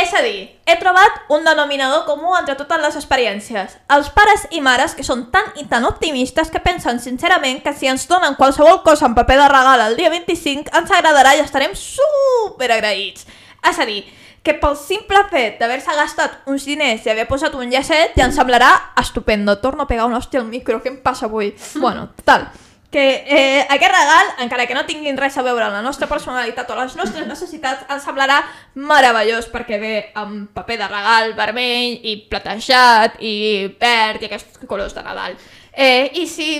És 0.01 0.11
a 0.11 0.19
dir, 0.25 0.49
he 0.67 0.75
trobat 0.81 1.31
un 1.31 1.47
denominador 1.47 2.03
comú 2.03 2.35
entre 2.35 2.57
totes 2.59 2.81
les 2.83 2.97
experiències. 2.99 3.77
Els 3.87 4.09
pares 4.11 4.43
i 4.51 4.59
mares 4.59 4.97
que 4.97 5.05
són 5.07 5.29
tan 5.31 5.47
i 5.55 5.63
tan 5.71 5.87
optimistes 5.87 6.51
que 6.51 6.59
pensen 6.59 6.99
sincerament 6.99 7.63
que 7.63 7.71
si 7.71 7.87
ens 7.87 8.03
donen 8.11 8.35
qualsevol 8.35 8.81
cosa 8.83 9.07
en 9.07 9.15
paper 9.15 9.39
de 9.45 9.47
regal 9.47 9.85
el 9.87 9.95
dia 9.95 10.11
25 10.11 10.75
ens 10.75 10.91
agradarà 10.91 11.37
i 11.37 11.45
estarem 11.45 11.71
super 11.71 12.67
agraïts. 12.67 13.23
És 13.69 13.79
a 13.79 13.87
dir, 13.87 14.01
que 14.43 14.57
pel 14.59 14.75
simple 14.75 15.21
fet 15.31 15.61
d'haver-se 15.61 15.95
gastat 15.95 16.49
uns 16.51 16.65
diners 16.67 17.05
i 17.05 17.13
haver 17.13 17.27
posat 17.29 17.55
un 17.55 17.71
llacet 17.71 18.17
ja 18.17 18.27
ens 18.27 18.35
semblarà 18.39 18.73
estupendo. 18.99 19.55
Torno 19.63 19.85
a 19.85 19.87
pegar 19.87 20.09
un 20.09 20.17
hòstia 20.17 20.41
al 20.43 20.51
micro, 20.51 20.81
què 20.83 20.91
em 20.91 20.99
passa 21.01 21.29
avui? 21.29 21.53
Bueno, 21.83 22.09
total, 22.17 22.49
que 22.93 23.25
eh, 23.25 23.65
aquest 23.73 23.91
regal, 23.91 24.27
encara 24.45 24.67
que 24.69 24.75
no 24.77 24.85
tinguin 24.85 25.17
res 25.17 25.35
a 25.39 25.43
veure 25.43 25.65
amb 25.65 25.79
la 25.79 25.81
nostra 25.81 26.05
personalitat 26.07 26.69
o 26.69 26.75
les 26.77 26.93
nostres 26.99 27.25
necessitats, 27.25 27.87
ens 27.89 28.05
semblarà 28.05 28.37
meravellós 28.75 29.47
perquè 29.49 29.79
ve 29.81 29.93
amb 30.21 30.51
paper 30.53 30.77
de 30.83 30.89
regal 30.91 31.33
vermell 31.39 31.97
i 32.05 32.19
platejat 32.29 33.17
i 33.25 33.33
verd 33.81 34.21
i 34.21 34.29
aquests 34.29 34.61
colors 34.69 34.93
de 34.93 35.03
Nadal. 35.07 35.39
Eh, 35.73 36.11
I 36.21 36.27
si 36.29 36.51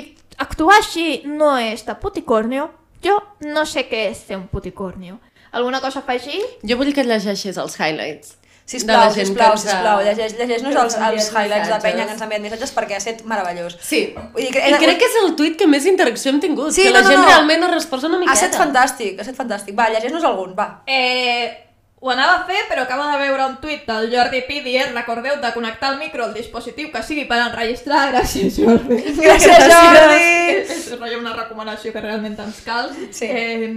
actuar 0.42 0.80
així 0.82 1.22
no 1.30 1.54
és 1.62 1.86
de 1.86 1.96
puticornio, 2.02 2.72
jo 3.06 3.20
no 3.46 3.68
sé 3.70 3.86
què 3.86 4.08
és 4.10 4.26
ser 4.26 4.39
un 4.42 4.48
puticornio. 4.50 5.20
Alguna 5.54 5.80
cosa 5.82 6.00
a 6.02 6.04
afegir? 6.04 6.42
Jo 6.66 6.78
vull 6.80 6.94
que 6.94 7.04
et 7.06 7.10
llegeixis 7.10 7.58
els 7.62 7.76
highlights. 7.80 8.39
Sisplau, 8.66 8.96
de 8.96 9.06
la 9.10 9.12
gent 9.13 9.28
sisplau, 9.28 9.50
que 9.52 9.60
ens 9.60 9.63
sisplau, 9.68 10.02
llegeix, 10.06 10.34
llegeix-nos 10.39 10.72
que 10.74 10.82
ens 10.86 10.94
els, 10.96 11.08
els 11.10 11.26
highlights 11.36 11.68
de 11.68 11.80
penya 11.84 12.06
que 12.08 12.13
ens 12.16 12.22
han 12.24 12.30
enviat 12.30 12.44
missatges 12.46 12.72
perquè 12.72 12.96
ha 12.96 13.02
estat 13.02 13.26
meravellós. 13.28 13.76
Sí, 13.84 14.00
Vull 14.16 14.46
dir, 14.48 14.54
I 14.56 14.78
crec 14.80 15.02
que 15.02 15.10
és 15.10 15.18
el 15.20 15.34
tuit 15.36 15.58
que 15.60 15.68
més 15.68 15.84
interacció 15.89 16.32
hem 16.32 16.39
tingut, 16.39 16.72
Sí, 16.72 16.86
que 16.88 16.94
no, 16.94 16.96
la 16.96 17.04
no, 17.04 17.10
gent 17.12 17.20
no. 17.20 17.28
realment 17.28 17.68
ha 17.68 17.74
respost 17.74 18.08
una 18.08 18.22
miqueta. 18.22 18.32
Ha 18.38 18.39
estat 18.39 18.56
fantàstic, 18.62 19.20
ha 19.20 19.28
estat 19.28 19.36
fantàstic. 19.42 19.76
Va, 19.76 19.89
llegeix-nos 19.92 20.24
algun, 20.32 20.56
va. 20.56 20.70
Eh, 20.88 21.52
ho 22.00 22.10
anava 22.16 22.39
a 22.39 22.48
fer, 22.48 22.63
però 22.72 22.88
acabo 22.88 23.04
de 23.12 23.20
veure 23.26 23.46
un 23.52 23.60
tuit 23.60 23.84
del 23.92 24.10
Jordi 24.16 24.42
Pi 24.48 24.63
dient 24.63 24.96
recordeu 24.96 25.38
de 25.44 25.54
connectar 25.60 25.92
el 25.94 26.00
micro 26.00 26.24
al 26.24 26.34
dispositiu 26.34 26.88
que 26.96 27.04
sigui 27.04 27.28
per 27.28 27.44
enregistrar. 27.44 28.13
Gràcies, 28.16 28.58
Jordi. 28.63 29.04
Gràcies, 29.20 29.70
Jordi. 29.76 30.26
És 30.63 30.89
rotllo 30.96 31.20
una 31.20 31.36
recomanació 31.36 31.92
que 31.92 32.00
realment 32.04 32.39
ens 32.48 32.63
cal. 32.63 32.92
Sí. 33.12 33.28
Eh, 33.28 33.72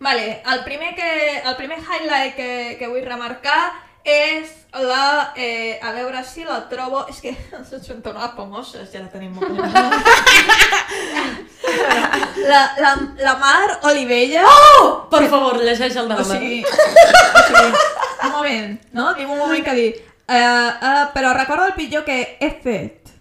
vale, 0.00 0.42
el 0.52 0.64
primer, 0.64 0.94
que, 0.94 1.42
el 1.44 1.56
primer 1.56 1.78
highlight 1.78 2.34
que, 2.36 2.76
que 2.78 2.88
vull 2.88 3.04
remarcar 3.04 3.72
és 4.08 4.50
la... 4.72 5.32
Eh, 5.36 5.78
a 5.82 5.92
veure 5.92 6.24
si 6.24 6.44
la 6.44 6.68
trobo... 6.70 7.04
És 7.10 7.20
que 7.22 7.34
ens 7.58 7.70
són 7.84 8.02
tornades 8.04 8.34
famoses, 8.36 8.90
ja 8.92 9.02
la 9.02 9.10
tenim 9.12 9.34
molt 9.36 9.48
la, 12.48 12.60
la, 12.78 12.92
la 13.20 13.34
Mar 13.40 13.78
Olivella... 13.90 14.44
Oh! 14.48 15.08
Per 15.12 15.24
favor, 15.28 15.60
llegeix 15.62 15.96
el 15.96 16.08
de 16.08 16.14
la 16.14 16.22
O 16.22 16.26
Mar. 16.26 16.38
sigui, 16.38 16.62
o 16.64 17.44
sigui, 17.48 17.72
un 18.28 18.32
moment, 18.32 18.78
no? 18.92 19.12
Diu 19.18 19.30
un 19.30 19.38
moment 19.38 19.64
que 19.64 19.76
dir... 19.78 19.90
Uh, 20.28 20.34
uh, 20.34 21.04
però 21.14 21.32
recordo 21.32 21.64
el 21.64 21.72
pitjor 21.72 22.04
que 22.04 22.36
he 22.40 22.50
fet. 22.62 23.14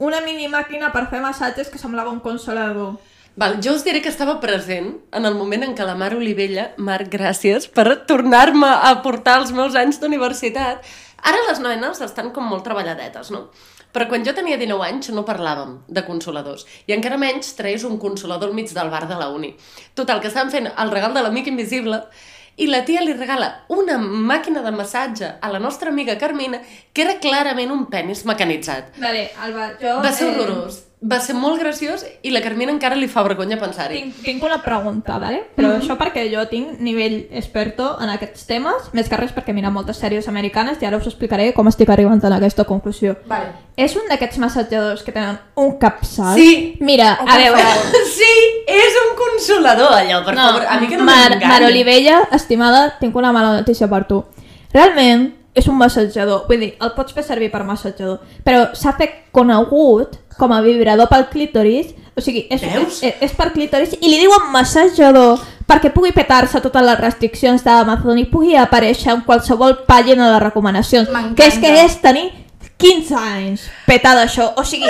Una 0.00 0.22
mini 0.24 0.48
màquina 0.48 0.88
per 0.92 1.06
fer 1.10 1.20
massatges 1.20 1.68
que 1.72 1.80
semblava 1.80 2.12
un 2.12 2.20
consolador. 2.24 2.96
Val, 3.36 3.58
jo 3.60 3.74
us 3.76 3.82
diré 3.84 4.00
que 4.00 4.08
estava 4.08 4.38
present 4.40 4.94
en 5.12 5.26
el 5.28 5.34
moment 5.36 5.66
en 5.66 5.74
què 5.76 5.84
la 5.84 5.92
Mar 6.00 6.14
Olivella, 6.16 6.70
Marc, 6.80 7.10
gràcies 7.12 7.66
per 7.68 7.84
tornar-me 8.08 8.70
a 8.88 8.94
portar 9.04 9.34
els 9.42 9.50
meus 9.52 9.74
anys 9.76 9.98
d'universitat. 10.00 10.86
Ara 11.20 11.42
les 11.50 11.60
nenes 11.60 12.00
estan 12.00 12.30
com 12.32 12.48
molt 12.48 12.64
treballadetes, 12.64 13.28
no? 13.34 13.50
Però 13.92 14.06
quan 14.08 14.24
jo 14.24 14.32
tenia 14.32 14.56
19 14.56 14.86
anys 14.88 15.10
no 15.12 15.26
parlàvem 15.28 15.74
de 15.84 16.04
consoladors. 16.06 16.64
I 16.88 16.96
encara 16.96 17.20
menys 17.20 17.52
treies 17.58 17.84
un 17.84 18.00
consolador 18.00 18.48
al 18.48 18.56
mig 18.56 18.72
del 18.72 18.88
bar 18.88 19.04
de 19.04 19.20
la 19.20 19.28
uni. 19.28 19.52
Total, 19.92 20.24
que 20.24 20.32
estàvem 20.32 20.54
fent 20.56 20.70
el 20.72 20.96
regal 20.96 21.12
de 21.12 21.26
l'amic 21.26 21.52
invisible 21.52 22.00
i 22.56 22.70
la 22.72 22.86
tia 22.88 23.04
li 23.04 23.12
regala 23.12 23.50
una 23.68 23.98
màquina 24.00 24.64
de 24.64 24.72
massatge 24.72 25.34
a 25.44 25.52
la 25.52 25.60
nostra 25.60 25.92
amiga 25.92 26.16
Carmina 26.16 26.62
que 26.92 27.04
era 27.04 27.18
clarament 27.20 27.68
un 27.72 27.84
penis 27.92 28.24
mecanitzat. 28.24 28.96
Vale, 28.96 29.28
Alba, 29.44 29.74
jo... 29.76 29.98
Va 30.00 30.12
ser 30.16 30.30
eh, 30.30 30.32
horrorós. 30.32 30.80
Va 31.06 31.20
ser 31.20 31.34
molt 31.38 31.60
graciós 31.60 32.04
i 32.22 32.30
la 32.34 32.40
Carmina 32.42 32.72
encara 32.72 32.96
li 32.98 33.06
fa 33.08 33.22
vergonya 33.22 33.58
pensar-hi. 33.60 34.00
Tinc, 34.02 34.22
tinc 34.24 34.42
una 34.44 34.58
pregunta, 34.62 35.18
vale? 35.18 35.44
Però 35.56 35.68
Mhm. 35.74 35.80
això 35.80 35.96
perquè 35.96 36.24
jo 36.32 36.46
tinc 36.48 36.80
nivell 36.80 37.28
experto 37.30 37.96
en 38.00 38.08
aquests 38.10 38.46
temes, 38.46 38.90
més 38.92 39.08
que 39.08 39.16
res 39.16 39.32
perquè 39.34 39.52
mira 39.54 39.70
moltes 39.70 39.96
sèries 40.02 40.26
americanes 40.28 40.80
i 40.82 40.86
ara 40.86 40.96
us 40.96 41.06
explicaré 41.06 41.52
com 41.54 41.68
estic 41.68 41.88
arribant 41.90 42.24
a 42.24 42.36
aquesta 42.36 42.64
conclusió. 42.64 43.16
Vale. 43.26 43.52
És 43.76 43.94
un 43.94 44.02
d'aquests 44.08 44.38
massatjadors 44.38 45.02
que 45.02 45.12
tenen 45.12 45.38
un 45.54 45.78
capçal? 45.78 46.34
Sí. 46.34 46.76
Mira, 46.80 47.18
Oh, 47.20 47.28
a 47.28 47.36
veure... 47.36 47.62
Sí, 48.16 48.64
és 48.66 48.94
un 49.04 49.16
consolador 49.16 49.92
allò, 49.92 50.24
per 50.24 50.34
favor. 50.34 50.64
A 50.68 50.80
mi 50.80 50.88
que 50.88 50.96
no 50.96 51.04
Mar, 51.04 51.30
m'enganyi. 51.30 51.46
Mar 51.46 51.62
Olivella, 51.64 52.28
estimada, 52.32 52.96
tinc 52.98 53.14
una 53.16 53.32
mala 53.32 53.52
notícia 53.58 53.86
per 53.88 54.06
tu. 54.06 54.24
Realment, 54.72 55.34
és 55.56 55.66
un 55.72 55.78
massatjador. 55.80 56.44
Vull 56.50 56.62
dir, 56.62 56.72
el 56.82 56.92
pots 56.96 57.16
fer 57.16 57.24
servir 57.24 57.50
per 57.52 57.64
massatjador. 57.64 58.20
Però 58.44 58.68
s'ha 58.76 58.94
fet 58.98 59.26
conegut 59.34 60.18
com 60.36 60.52
a 60.52 60.60
vibrador 60.64 61.08
pel 61.08 61.26
clítoris. 61.32 61.94
O 62.16 62.22
sigui, 62.24 62.46
és, 62.52 62.62
és, 62.62 63.02
és 63.24 63.36
per 63.36 63.50
clítoris 63.52 63.92
i 63.98 64.08
li 64.08 64.22
diuen 64.22 64.48
massatjador 64.52 65.42
perquè 65.66 65.90
pugui 65.92 66.14
petar-se 66.16 66.62
totes 66.64 66.84
les 66.86 66.98
restriccions 67.00 67.64
d'Amazon 67.66 68.22
i 68.22 68.24
pugui 68.30 68.56
aparèixer 68.56 69.12
en 69.12 69.22
qualsevol 69.26 69.82
pàgina 69.88 70.30
de 70.32 70.40
recomanacions. 70.44 71.10
Que 71.36 71.50
és 71.50 71.58
que 71.60 71.72
és 71.82 71.98
tenir 72.04 72.30
15 72.80 73.16
anys 73.16 73.66
petada 73.88 74.24
això. 74.28 74.52
O 74.56 74.64
sigui, 74.64 74.88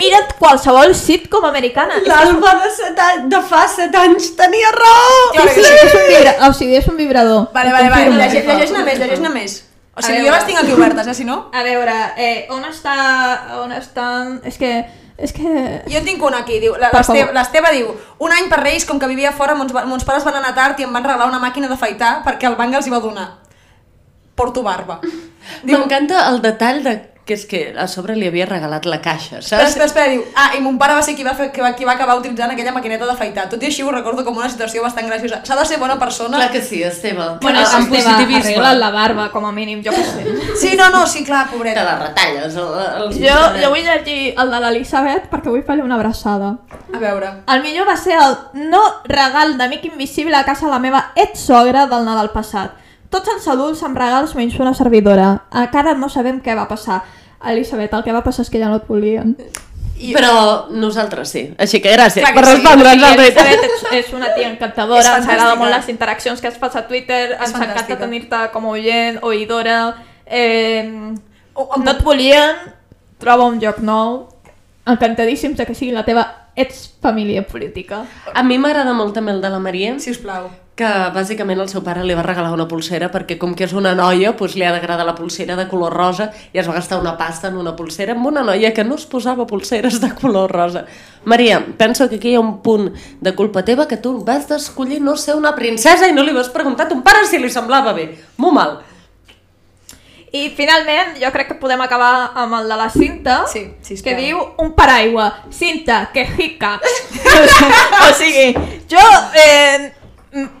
mira't 0.00 0.34
qualsevol 0.40 0.94
sitcom 0.96 1.46
americana. 1.48 2.00
L'Alba 2.06 2.56
de, 2.64 2.72
set 2.74 2.98
anys, 3.10 3.28
de 3.32 3.42
fa 3.50 3.62
7 3.76 4.02
anys 4.02 4.32
tenia 4.38 4.72
raó! 4.74 5.22
Sí, 5.36 5.46
sí, 5.54 5.62
sí. 5.62 5.78
és 5.86 5.96
un 6.00 6.10
vibra... 6.10 6.36
o 6.48 6.52
sigui, 6.56 6.76
és 6.80 6.90
un 6.90 7.00
vibrador. 7.00 7.48
Vale, 7.54 7.74
vale, 7.74 7.90
vale, 7.92 8.18
llegeix-ne 8.24 8.84
més, 8.86 9.00
llegeix-ne 9.02 9.34
més. 9.34 9.60
O 9.96 10.02
sigui, 10.04 10.20
veure. 10.20 10.28
jo 10.28 10.34
les 10.34 10.46
tinc 10.46 10.58
aquí 10.60 10.72
obertes, 10.76 11.06
eh, 11.08 11.14
si 11.16 11.24
no? 11.24 11.48
A 11.56 11.62
veure, 11.64 11.96
eh, 12.20 12.46
on 12.52 12.64
està... 12.68 12.96
On 13.62 13.72
estan... 13.72 14.40
És 14.44 14.60
que 14.60 14.84
És 15.16 15.32
que... 15.32 15.48
Jo 15.88 16.02
tinc 16.04 16.20
una 16.22 16.42
aquí, 16.44 16.58
diu, 16.60 16.74
l'Esteve 16.76 17.32
l'Esteve 17.32 17.72
diu, 17.72 17.94
un 18.20 18.32
any 18.36 18.50
per 18.52 18.60
Reis, 18.60 18.84
com 18.84 18.98
que 19.00 19.08
vivia 19.08 19.32
fora, 19.32 19.54
mons, 19.56 19.72
mons 19.88 20.04
pares 20.04 20.26
van 20.28 20.36
anar 20.36 20.52
tard 20.54 20.76
i 20.76 20.84
em 20.84 20.92
van 20.92 21.06
regalar 21.06 21.30
una 21.30 21.40
màquina 21.40 21.70
d'afaitar 21.72 22.18
perquè 22.26 22.50
el 22.50 22.58
banc 22.60 22.76
els 22.76 22.86
hi 22.86 22.92
va 22.92 23.00
donar. 23.00 23.30
Porto 24.36 24.62
barba. 24.62 25.00
M'encanta 25.64 26.26
el 26.28 26.42
detall 26.44 26.82
de 26.84 26.98
que 27.26 27.34
és 27.34 27.42
que 27.50 27.60
a 27.74 27.88
sobre 27.90 28.14
li 28.14 28.28
havia 28.30 28.46
regalat 28.46 28.84
la 28.86 29.00
caixa, 29.02 29.40
saps? 29.42 29.64
espera, 29.66 29.88
espera, 29.90 30.12
diu, 30.12 30.22
ah, 30.38 30.52
i 30.54 30.60
mon 30.62 30.76
pare 30.78 30.94
va 30.94 31.02
ser 31.02 31.16
qui 31.18 31.24
va, 31.26 31.32
fer, 31.34 31.48
qui 31.50 31.60
va, 31.60 31.72
qui 31.74 31.84
va 31.84 31.96
acabar 31.98 32.14
utilitzant 32.20 32.52
aquella 32.54 32.70
maquineta 32.70 33.08
d'afaitar. 33.08 33.48
Tot 33.50 33.64
i 33.64 33.66
així 33.66 33.82
ho 33.82 33.90
recordo 33.90 34.22
com 34.24 34.38
una 34.38 34.46
situació 34.48 34.84
bastant 34.84 35.10
graciosa. 35.10 35.40
S'ha 35.42 35.56
de 35.58 35.64
ser 35.66 35.80
bona 35.82 35.98
persona. 35.98 36.38
Clar 36.38 36.52
que 36.52 36.62
sí, 36.62 36.84
Esteve. 36.86 37.26
Bueno, 37.42 37.64
amb 37.66 37.90
Esteve, 37.90 38.04
positivisme. 38.04 38.52
arregla't 38.52 38.78
la 38.78 38.92
barba, 38.94 39.26
com 39.34 39.44
a 39.44 39.50
mínim, 39.52 39.82
jo 39.82 39.90
què 39.90 40.04
sé. 40.06 40.24
Sí, 40.62 40.76
no, 40.78 40.88
no, 40.94 41.02
sí, 41.10 41.24
clar, 41.26 41.48
pobreta. 41.50 41.82
Te 41.82 41.90
la 41.90 41.98
retalles. 42.06 42.56
El, 42.62 42.70
el... 43.02 43.18
Jo, 43.18 43.42
jo 43.58 43.74
vull 43.74 43.84
llegir 43.90 44.32
el 44.38 44.54
de 44.54 44.62
l'Elisabet 44.62 45.26
perquè 45.34 45.50
vull 45.50 45.66
fer-li 45.66 45.82
una 45.82 45.98
abraçada. 45.98 46.54
A 46.94 47.02
veure. 47.02 47.34
El 47.50 47.66
millor 47.66 47.90
va 47.90 47.98
ser 47.98 48.14
el 48.22 48.38
no 48.70 48.86
regal 49.10 49.58
d'amic 49.58 49.90
invisible 49.90 50.38
a 50.38 50.46
casa 50.46 50.70
la 50.70 50.78
meva 50.78 51.08
ex-sogra 51.26 51.88
del 51.90 52.06
Nadal 52.06 52.30
passat. 52.30 52.85
Tots 53.16 53.32
els 53.32 53.46
adults 53.48 53.80
amb 53.86 53.96
regals 53.96 54.34
menys 54.36 54.58
una 54.60 54.74
servidora. 54.76 55.30
Encara 55.56 55.94
no 55.96 56.10
sabem 56.12 56.42
què 56.44 56.52
va 56.56 56.66
passar. 56.68 56.98
Elisabet, 57.48 57.94
el 57.96 58.02
que 58.04 58.12
va 58.12 58.20
passar 58.24 58.44
és 58.44 58.50
que 58.52 58.60
ja 58.60 58.68
no 58.68 58.76
et 58.76 58.88
volien. 58.88 59.32
Però 59.96 60.66
nosaltres 60.68 61.30
sí. 61.32 61.42
Així 61.56 61.80
que 61.80 61.94
gràcies 61.94 62.20
Clar 62.20 62.34
que 62.34 62.42
per 62.42 62.44
sí, 62.44 62.56
respondre'ns, 62.58 63.04
sí, 63.16 63.54
és, 63.54 63.86
és 64.02 64.10
una 64.12 64.28
tia 64.34 64.50
encantadora, 64.50 65.00
És 65.00 65.08
ens 65.08 65.30
agrada 65.30 65.54
molt 65.56 65.72
les 65.72 65.88
interaccions 65.88 66.42
que 66.42 66.50
has 66.50 66.58
fas 66.60 66.76
a 66.76 66.84
Twitter, 66.90 67.22
ens 67.38 67.54
encanta 67.54 67.62
fantàstica. 67.62 67.98
tenir-te 68.02 68.42
com 68.52 68.68
a 68.68 68.74
oient, 68.74 69.22
oïdora, 69.24 69.78
eh, 70.26 70.84
no 70.84 71.94
et 71.94 72.04
volien, 72.04 72.60
troba 73.22 73.48
un 73.48 73.56
lloc 73.62 73.80
nou, 73.80 74.26
encantadíssims 74.84 75.56
de 75.56 75.64
que 75.64 75.78
sigui 75.78 75.96
la 75.96 76.04
teva 76.04 76.26
ex-família 76.56 77.46
política. 77.48 78.04
A 78.34 78.44
mi 78.44 78.60
m'agrada 78.60 78.92
molt 78.92 79.16
també 79.16 79.32
el 79.32 79.40
de 79.40 79.56
la 79.56 79.64
Maria. 79.64 79.96
Sisplau. 80.00 80.52
Que 80.76 80.88
bàsicament 81.08 81.56
el 81.62 81.70
seu 81.72 81.80
pare 81.80 82.02
li 82.04 82.12
va 82.12 82.20
regalar 82.20 82.50
una 82.52 82.66
pulsera 82.68 83.06
perquè 83.08 83.38
com 83.40 83.54
que 83.56 83.64
és 83.64 83.72
una 83.72 83.94
noia 83.96 84.34
doncs 84.36 84.58
li 84.60 84.64
ha 84.66 84.74
d'agradar 84.74 85.06
la 85.08 85.14
pulsera 85.16 85.54
de 85.56 85.64
color 85.70 85.94
rosa 85.96 86.26
i 86.52 86.60
es 86.60 86.68
va 86.68 86.74
gastar 86.76 86.98
una 87.00 87.14
pasta 87.16 87.48
en 87.48 87.56
una 87.56 87.72
pulsera 87.78 88.12
amb 88.12 88.28
una 88.28 88.42
noia 88.44 88.74
que 88.76 88.84
no 88.84 88.98
es 89.00 89.06
posava 89.08 89.46
pulseres 89.48 89.96
de 90.02 90.10
color 90.20 90.52
rosa. 90.52 90.84
Maria, 91.24 91.62
penso 91.78 92.10
que 92.10 92.20
aquí 92.20 92.34
hi 92.34 92.36
ha 92.36 92.44
un 92.44 92.60
punt 92.60 92.90
de 92.92 93.34
culpa 93.34 93.64
teva 93.64 93.88
que 93.88 93.96
tu 93.96 94.18
vas 94.20 94.50
d'escollir 94.50 95.00
no 95.00 95.16
ser 95.16 95.38
una 95.40 95.54
princesa 95.56 96.10
i 96.10 96.12
no 96.12 96.22
li 96.22 96.36
vas 96.36 96.52
preguntar 96.52 96.84
a 96.84 96.92
ton 96.92 97.00
pare 97.00 97.24
si 97.24 97.40
li 97.40 97.48
semblava 97.48 97.96
bé. 97.96 98.10
Molt 98.36 98.60
mal. 98.60 98.76
I 100.36 100.50
finalment, 100.52 101.16
jo 101.16 101.32
crec 101.32 101.54
que 101.54 101.56
podem 101.56 101.80
acabar 101.80 102.34
amb 102.36 102.58
el 102.58 102.68
de 102.68 102.76
la 102.76 102.90
Cinta, 102.92 103.44
sí, 103.48 103.62
sí, 103.80 103.96
que 104.04 104.12
diu 104.18 104.42
un 104.60 104.74
paraigua. 104.76 105.30
Cinta, 105.48 106.10
que 106.12 106.26
jica. 106.36 106.76
o 108.04 108.10
sigui, 108.18 108.50
jo 108.90 109.04
eh, 109.40 109.95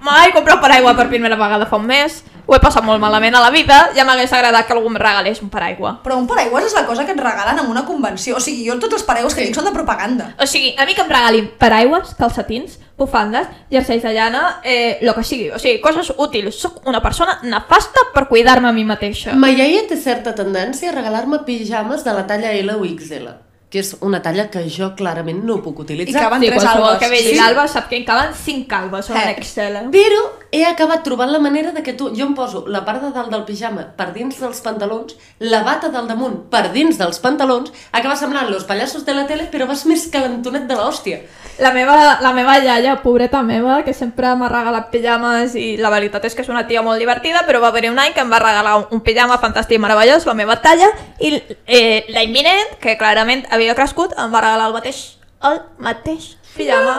mai 0.00 0.32
compro 0.32 0.56
un 0.56 0.62
paraigua 0.62 0.94
per 0.96 1.08
primera 1.10 1.36
vegada 1.36 1.66
fa 1.66 1.76
un 1.76 1.86
mes, 1.86 2.22
ho 2.46 2.54
he 2.54 2.60
passat 2.62 2.84
molt 2.86 3.02
malament 3.02 3.34
a 3.34 3.42
la 3.42 3.50
vida, 3.50 3.76
ja 3.96 4.04
m'hagués 4.06 4.32
agradat 4.32 4.68
que 4.68 4.74
algú 4.74 4.90
em 4.92 4.98
regalés 5.02 5.42
un 5.42 5.50
paraigua. 5.50 5.96
Però 6.04 6.16
un 6.18 6.28
paraigües 6.30 6.68
és 6.68 6.74
la 6.78 6.84
cosa 6.86 7.04
que 7.04 7.14
et 7.16 7.20
regalen 7.20 7.58
en 7.58 7.70
una 7.70 7.84
convenció. 7.84 8.36
O 8.38 8.42
sigui, 8.42 8.64
jo 8.68 8.78
tots 8.82 9.00
els 9.00 9.06
paraigües 9.06 9.34
que 9.34 9.42
tinc 9.44 9.58
són 9.58 9.66
de 9.66 9.74
propaganda. 9.74 10.32
O 10.38 10.46
sigui, 10.46 10.74
a 10.78 10.86
mi 10.86 10.94
que 10.94 11.02
em 11.02 11.10
regalin 11.10 11.48
paraigües, 11.58 12.14
calcetins, 12.18 12.78
bufandes, 12.96 13.48
jerseis 13.70 14.06
de 14.06 14.12
llana, 14.14 14.60
eh, 14.62 14.98
lo 15.02 15.14
que 15.14 15.24
sigui. 15.24 15.50
O 15.50 15.58
sigui, 15.58 15.80
coses 15.82 16.12
útils. 16.16 16.60
Soc 16.62 16.86
una 16.86 17.02
persona 17.02 17.40
nefasta 17.42 18.06
per 18.14 18.28
cuidar-me 18.30 18.70
a 18.70 18.76
mi 18.76 18.86
mateixa. 18.86 19.34
Ma 19.34 19.50
iaia 19.50 19.82
té 19.90 19.98
certa 19.98 20.34
tendència 20.38 20.92
a 20.92 20.94
regalar-me 20.94 21.42
pijames 21.44 22.06
de 22.06 22.14
la 22.14 22.26
talla 22.30 22.54
L 22.54 22.78
o 22.78 22.86
XL, 22.86 23.34
que 23.68 23.80
és 23.82 23.96
una 24.00 24.20
talla 24.22 24.48
que 24.48 24.60
jo 24.70 24.92
clarament 24.94 25.40
no 25.44 25.56
puc 25.62 25.80
utilitzar. 25.82 26.20
sí, 26.40 26.46
qualsevol 26.54 26.98
que 27.00 27.08
vegi 27.10 27.32
l'Alba 27.36 27.66
sap 27.68 27.88
que 27.90 27.96
en 27.96 28.04
caben 28.06 28.34
5 28.34 28.66
calbes 28.68 29.10
en 29.10 29.16
Eh, 29.16 29.30
Excel. 29.36 29.78
Però 29.90 30.20
he 30.52 30.64
acabat 30.64 31.02
trobant 31.02 31.32
la 31.32 31.40
manera 31.42 31.72
de 31.72 31.82
que 31.82 31.92
tu, 31.92 32.12
jo 32.14 32.26
em 32.26 32.34
poso 32.34 32.64
la 32.68 32.84
part 32.84 33.02
de 33.02 33.10
dalt 33.10 33.30
del 33.30 33.42
pijama 33.44 33.82
per 33.96 34.12
dins 34.14 34.38
dels 34.38 34.60
pantalons, 34.60 35.16
la 35.40 35.62
bata 35.66 35.88
del 35.90 36.06
damunt 36.06 36.44
per 36.48 36.70
dins 36.72 36.96
dels 36.96 37.18
pantalons, 37.18 37.72
acaba 37.92 38.14
semblant 38.16 38.48
los 38.50 38.64
pallassos 38.64 39.04
de 39.04 39.14
la 39.14 39.26
tele, 39.26 39.48
però 39.50 39.66
vas 39.66 39.84
més 39.84 40.06
calentonet 40.12 40.68
de 40.68 40.74
l'hòstia. 40.78 41.20
La 41.58 41.72
meva, 41.72 42.18
la 42.20 42.32
meva 42.36 42.58
iaia, 42.60 42.98
pobreta 43.02 43.42
meva, 43.42 43.82
que 43.82 43.94
sempre 43.94 44.34
m'ha 44.36 44.48
regalat 44.48 44.90
pijames 44.92 45.54
i 45.56 45.76
la 45.80 45.88
veritat 45.90 46.24
és 46.28 46.34
que 46.36 46.42
és 46.42 46.48
una 46.52 46.66
tia 46.68 46.82
molt 46.82 47.00
divertida, 47.00 47.42
però 47.48 47.60
va 47.60 47.68
haver 47.68 47.90
un 47.90 47.98
any 47.98 48.12
que 48.12 48.20
em 48.20 48.30
va 48.30 48.38
regalar 48.38 48.76
un, 48.78 48.86
un 48.90 49.00
pijama 49.00 49.38
fantàstic 49.40 49.76
i 49.78 49.82
meravellós, 49.82 50.26
la 50.26 50.34
meva 50.34 50.60
talla, 50.60 50.86
i 51.18 51.32
eh, 51.66 52.04
la 52.12 52.22
imminent, 52.22 52.76
que 52.80 52.96
clarament 52.98 53.46
havia 53.56 53.74
crescut, 53.74 54.14
em 54.20 54.32
va 54.32 54.40
regalar 54.44 54.70
el 54.70 54.76
mateix, 54.76 55.02
el 55.50 55.60
mateix 55.82 56.32
pijama, 56.56 56.96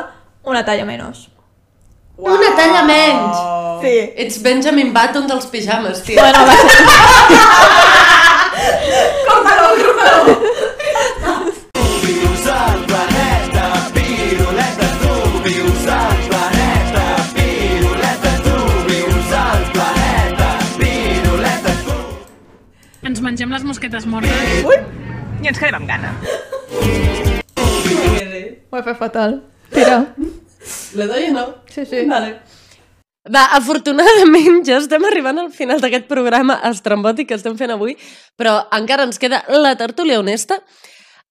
una 0.48 0.64
talla 0.66 0.86
menys. 0.88 1.28
Wow. 2.18 2.34
Una 2.34 2.54
talla 2.58 2.84
menys! 2.88 3.42
Sí. 3.84 3.96
Ets 4.26 4.42
Benjamin 4.42 4.94
Button 4.94 5.28
dels 5.30 5.46
pijames, 5.54 6.02
tia. 6.06 6.22
Bueno, 6.22 6.46
va 6.50 6.56
ser... 6.58 6.78
Tu 23.04 23.08
Ens 23.08 23.22
mengem 23.24 23.54
les 23.54 23.64
mosquetes 23.64 24.06
mortes. 24.10 24.66
Ui! 24.68 25.07
I 25.38 25.50
ens 25.52 25.60
quedem 25.62 25.78
amb 25.78 25.88
gana. 25.90 26.14
Ho 28.68 28.78
he 28.80 28.84
fet 28.84 28.98
fatal. 29.00 29.40
Tira. 29.72 30.00
Le 30.98 31.08
doy 31.08 31.30
o 31.30 31.34
no? 31.34 31.46
Sí, 31.70 31.86
sí. 31.86 32.04
Vale. 32.10 32.40
Va, 33.28 33.44
afortunadament 33.58 34.62
ja 34.68 34.80
estem 34.80 35.04
arribant 35.08 35.40
al 35.42 35.52
final 35.52 35.82
d'aquest 35.84 36.08
programa 36.08 36.58
estrambòtic 36.70 37.30
que 37.30 37.38
estem 37.38 37.58
fent 37.60 37.74
avui, 37.76 37.98
però 38.40 38.58
encara 38.76 39.06
ens 39.08 39.20
queda 39.20 39.44
la 39.52 39.76
tertúlia 39.80 40.20
honesta. 40.20 40.62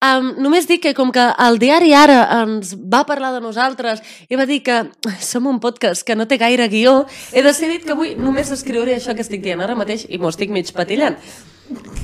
Um, 0.05 0.35
només 0.45 0.69
dic 0.69 0.83
que 0.85 0.93
com 0.95 1.09
que 1.09 1.23
el 1.41 1.57
diari 1.59 1.95
Ara 1.97 2.19
ens 2.43 2.75
va 2.77 3.07
parlar 3.09 3.31
de 3.33 3.41
nosaltres 3.41 4.03
i 4.29 4.37
va 4.37 4.45
dir 4.45 4.61
que 4.63 4.83
som 5.25 5.49
un 5.49 5.57
podcast 5.59 6.05
que 6.05 6.15
no 6.15 6.29
té 6.29 6.37
gaire 6.37 6.69
guió, 6.69 7.07
he 7.33 7.43
decidit 7.43 7.89
que 7.89 7.97
avui 7.97 8.13
només 8.21 8.53
escriuré 8.53 8.99
això 8.99 9.17
que 9.17 9.25
estic 9.25 9.41
dient 9.43 9.65
ara 9.65 9.75
mateix 9.75 10.05
i 10.09 10.21
m'ho 10.21 10.29
estic 10.29 10.53
mig 10.53 10.69
patillant. 10.77 11.17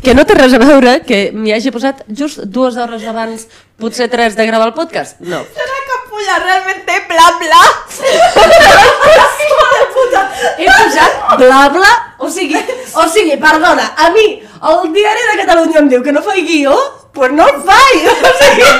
Que 0.02 0.14
no 0.18 0.24
té 0.26 0.34
res 0.34 0.54
a 0.56 0.58
veure 0.58 0.96
que 1.06 1.30
m'hi 1.34 1.52
hagi 1.54 1.70
posat 1.74 2.02
just 2.10 2.42
dues 2.50 2.76
hores 2.76 3.04
abans, 3.06 3.46
potser 3.78 4.08
tres, 4.10 4.34
de 4.34 4.46
gravar 4.48 4.66
el 4.72 4.74
podcast. 4.74 5.20
No. 5.22 5.42
Serà 5.54 5.82
que 5.88 5.98
Pulla 6.10 6.38
realment 6.42 6.80
té 6.88 6.96
bla 7.08 7.28
bla? 7.38 7.60
He 10.58 10.66
posat 10.66 11.12
bla 11.38 11.60
bla, 11.76 11.92
o 12.18 12.30
sigui, 12.30 12.58
o 12.58 13.06
sigui, 13.08 13.36
perdona, 13.40 13.92
a 13.96 14.10
mi 14.10 14.26
el 14.42 14.92
diari 14.94 15.28
de 15.30 15.38
Catalunya 15.44 15.78
em 15.82 15.88
diu 15.92 16.02
que 16.02 16.12
no 16.14 16.22
faig 16.26 16.42
guió, 16.46 16.74
pues 17.14 17.32
no 17.32 17.46
el 17.46 17.62
faig, 17.68 18.08
o 18.10 18.32
sigui... 18.40 18.70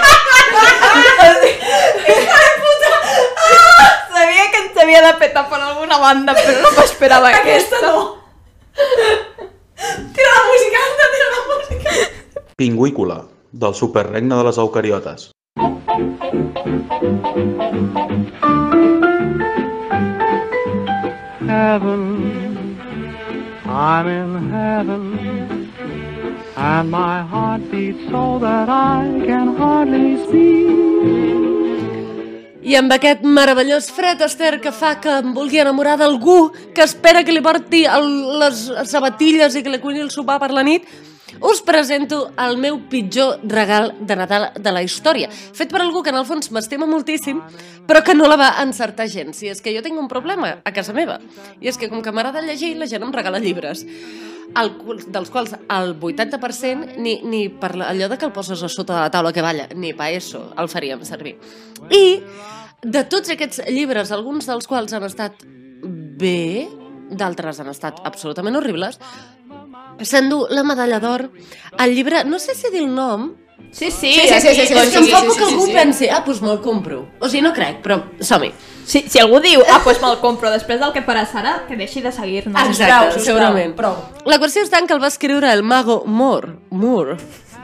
Sabia 4.12 4.50
que 4.50 4.58
ens 4.64 4.82
havia 4.82 5.02
de 5.06 5.14
petar 5.22 5.46
per 5.50 5.60
alguna 5.60 5.98
banda, 5.98 6.34
però 6.34 6.58
no 6.66 6.74
m'esperava 6.76 7.30
aquesta. 7.30 7.78
Aquesta 7.78 7.86
no. 7.86 8.04
Tira 10.14 10.30
la 10.38 10.44
música, 10.50 10.78
anda, 10.88 11.04
tira 11.12 11.28
la 11.34 11.40
música. 11.50 11.90
Pingüícola, 12.56 13.24
del 13.52 13.74
superregne 13.74 14.34
de 14.36 14.44
les 14.44 14.58
eucariotes. 14.58 15.30
heaven. 21.72 22.78
I'm 23.64 24.06
in 24.06 24.50
heaven. 24.50 25.04
And 26.56 26.90
my 26.90 27.22
heart 27.22 27.70
beats 27.70 28.04
so 28.10 28.38
that 28.40 28.68
I 28.68 29.22
can 29.26 29.56
hardly 29.56 30.22
speak. 30.24 31.61
I 32.62 32.76
amb 32.78 32.92
aquest 32.94 33.24
meravellós 33.26 33.88
fred, 33.90 34.20
Esther, 34.22 34.60
que 34.62 34.70
fa 34.70 34.92
que 35.02 35.10
em 35.18 35.32
vulgui 35.34 35.58
enamorar 35.58 35.96
d'algú 35.98 36.52
que 36.76 36.84
espera 36.86 37.24
que 37.26 37.34
li 37.34 37.42
porti 37.42 37.80
el, 37.90 38.06
les 38.38 38.68
sabatilles 38.86 39.56
i 39.58 39.64
que 39.66 39.72
li 39.72 39.80
cuini 39.82 40.04
el 40.04 40.12
sopar 40.14 40.38
per 40.38 40.52
la 40.54 40.62
nit, 40.62 40.86
us 41.42 41.58
presento 41.66 42.28
el 42.38 42.54
meu 42.62 42.78
pitjor 42.86 43.40
regal 43.50 43.90
de 43.98 44.14
Nadal 44.14 44.52
de 44.54 44.74
la 44.74 44.84
història, 44.86 45.26
fet 45.32 45.74
per 45.74 45.80
algú 45.82 46.04
que 46.06 46.14
en 46.14 46.20
el 46.20 46.28
fons 46.28 46.52
m'estima 46.54 46.86
moltíssim, 46.86 47.40
però 47.88 48.04
que 48.06 48.14
no 48.14 48.30
la 48.30 48.38
va 48.38 48.52
encertar 48.62 49.08
gens. 49.10 49.42
I 49.42 49.50
és 49.56 49.62
que 49.64 49.74
jo 49.74 49.82
tinc 49.82 49.98
un 49.98 50.06
problema 50.06 50.60
a 50.62 50.74
casa 50.76 50.94
meva, 50.94 51.18
i 51.58 51.66
és 51.66 51.80
que 51.80 51.90
com 51.90 51.98
que 51.98 52.14
m'agrada 52.14 52.46
llegir, 52.46 52.76
la 52.78 52.86
gent 52.86 53.02
em 53.02 53.10
regala 53.10 53.42
llibres, 53.42 53.82
el, 54.58 54.72
dels 55.12 55.30
quals 55.32 55.54
el 55.56 55.94
80% 55.98 56.96
ni, 56.98 57.18
ni 57.24 57.46
per 57.48 57.72
allò 57.76 58.08
de 58.10 58.18
que 58.18 58.28
el 58.28 58.34
poses 58.34 58.62
a 58.62 58.70
sota 58.72 58.96
de 58.96 59.00
la 59.00 59.10
taula 59.10 59.32
que 59.32 59.44
balla, 59.44 59.68
ni 59.74 59.92
pa 59.96 60.10
eso 60.10 60.50
el 60.58 60.70
faríem 60.72 61.04
servir. 61.08 61.36
I 61.90 62.20
de 62.82 63.04
tots 63.10 63.32
aquests 63.32 63.62
llibres, 63.70 64.12
alguns 64.12 64.48
dels 64.50 64.68
quals 64.68 64.92
han 64.96 65.06
estat 65.06 65.44
bé, 66.18 66.68
d'altres 67.12 67.60
han 67.60 67.70
estat 67.72 68.00
absolutament 68.08 68.56
horribles, 68.58 68.98
s'endú 70.02 70.46
la 70.50 70.64
medalla 70.66 70.98
d'or. 71.02 71.28
El 71.78 71.94
llibre, 71.94 72.24
no 72.24 72.40
sé 72.42 72.56
si 72.58 72.70
dir 72.72 72.84
el 72.86 72.94
nom, 72.94 73.32
Sí, 73.72 73.90
sí, 73.90 74.12
Sí, 74.12 74.28
sí, 74.28 74.40
sí, 74.40 74.54
sí, 74.54 74.66
sí, 74.66 74.74
és 74.74 74.90
que 74.92 74.98
em 74.98 75.06
sí, 75.06 75.10
fa 75.10 75.20
sí, 75.20 75.26
por 75.26 75.34
sí, 75.34 75.40
que 75.40 75.46
sí, 75.46 75.52
algú 75.54 75.66
sí. 75.66 75.72
pensi, 75.72 76.08
ah, 76.12 76.20
doncs 76.26 76.42
me'l 76.44 76.60
compro. 76.60 77.06
O 77.18 77.28
sigui, 77.28 77.40
no 77.40 77.54
crec, 77.56 77.78
però 77.80 78.02
som-hi. 78.20 78.50
Si, 78.84 79.00
si 79.08 79.20
algú 79.22 79.40
diu, 79.40 79.62
ah, 79.64 79.78
doncs 79.80 80.02
me'l 80.02 80.18
compro 80.20 80.50
després 80.52 80.78
del 80.82 80.92
que 80.92 81.00
farà 81.06 81.24
Sara, 81.26 81.54
que 81.68 81.78
deixi 81.80 82.02
de 82.04 82.12
seguir-nos. 82.12 82.68
Exacte, 82.68 83.22
segurament. 83.24 83.72
La 84.28 84.38
qüestió 84.42 84.66
està 84.66 84.82
en 84.82 84.90
que 84.90 84.92
el 84.92 85.00
va 85.02 85.08
escriure 85.08 85.48
el 85.56 85.64
mago 85.64 86.02
Moore. 86.04 86.58
Moore. 86.68 87.16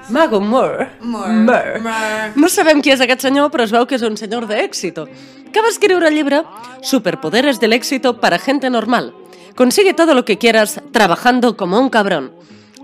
Mago 0.08 0.40
Moore. 0.40 0.88
Moore. 1.00 1.34
Moore. 1.44 2.32
No 2.40 2.48
sabem 2.48 2.80
qui 2.80 2.94
és 2.94 3.04
aquest 3.04 3.28
senyor, 3.28 3.52
però 3.52 3.68
es 3.68 3.74
veu 3.76 3.84
que 3.84 3.98
és 4.00 4.06
un 4.06 4.16
senyor 4.16 4.48
d'èxito, 4.48 5.04
que 5.52 5.60
va 5.60 5.68
escriure 5.68 6.08
el 6.08 6.16
llibre 6.16 6.42
Superpoderes 6.80 7.60
del 7.60 7.74
éxito 7.74 8.16
para 8.18 8.38
gente 8.38 8.70
normal. 8.70 9.12
Consigue 9.54 9.92
todo 9.92 10.14
lo 10.14 10.24
que 10.24 10.38
quieras 10.38 10.80
trabajando 10.92 11.56
como 11.56 11.78
un 11.78 11.90
cabrón. 11.90 12.32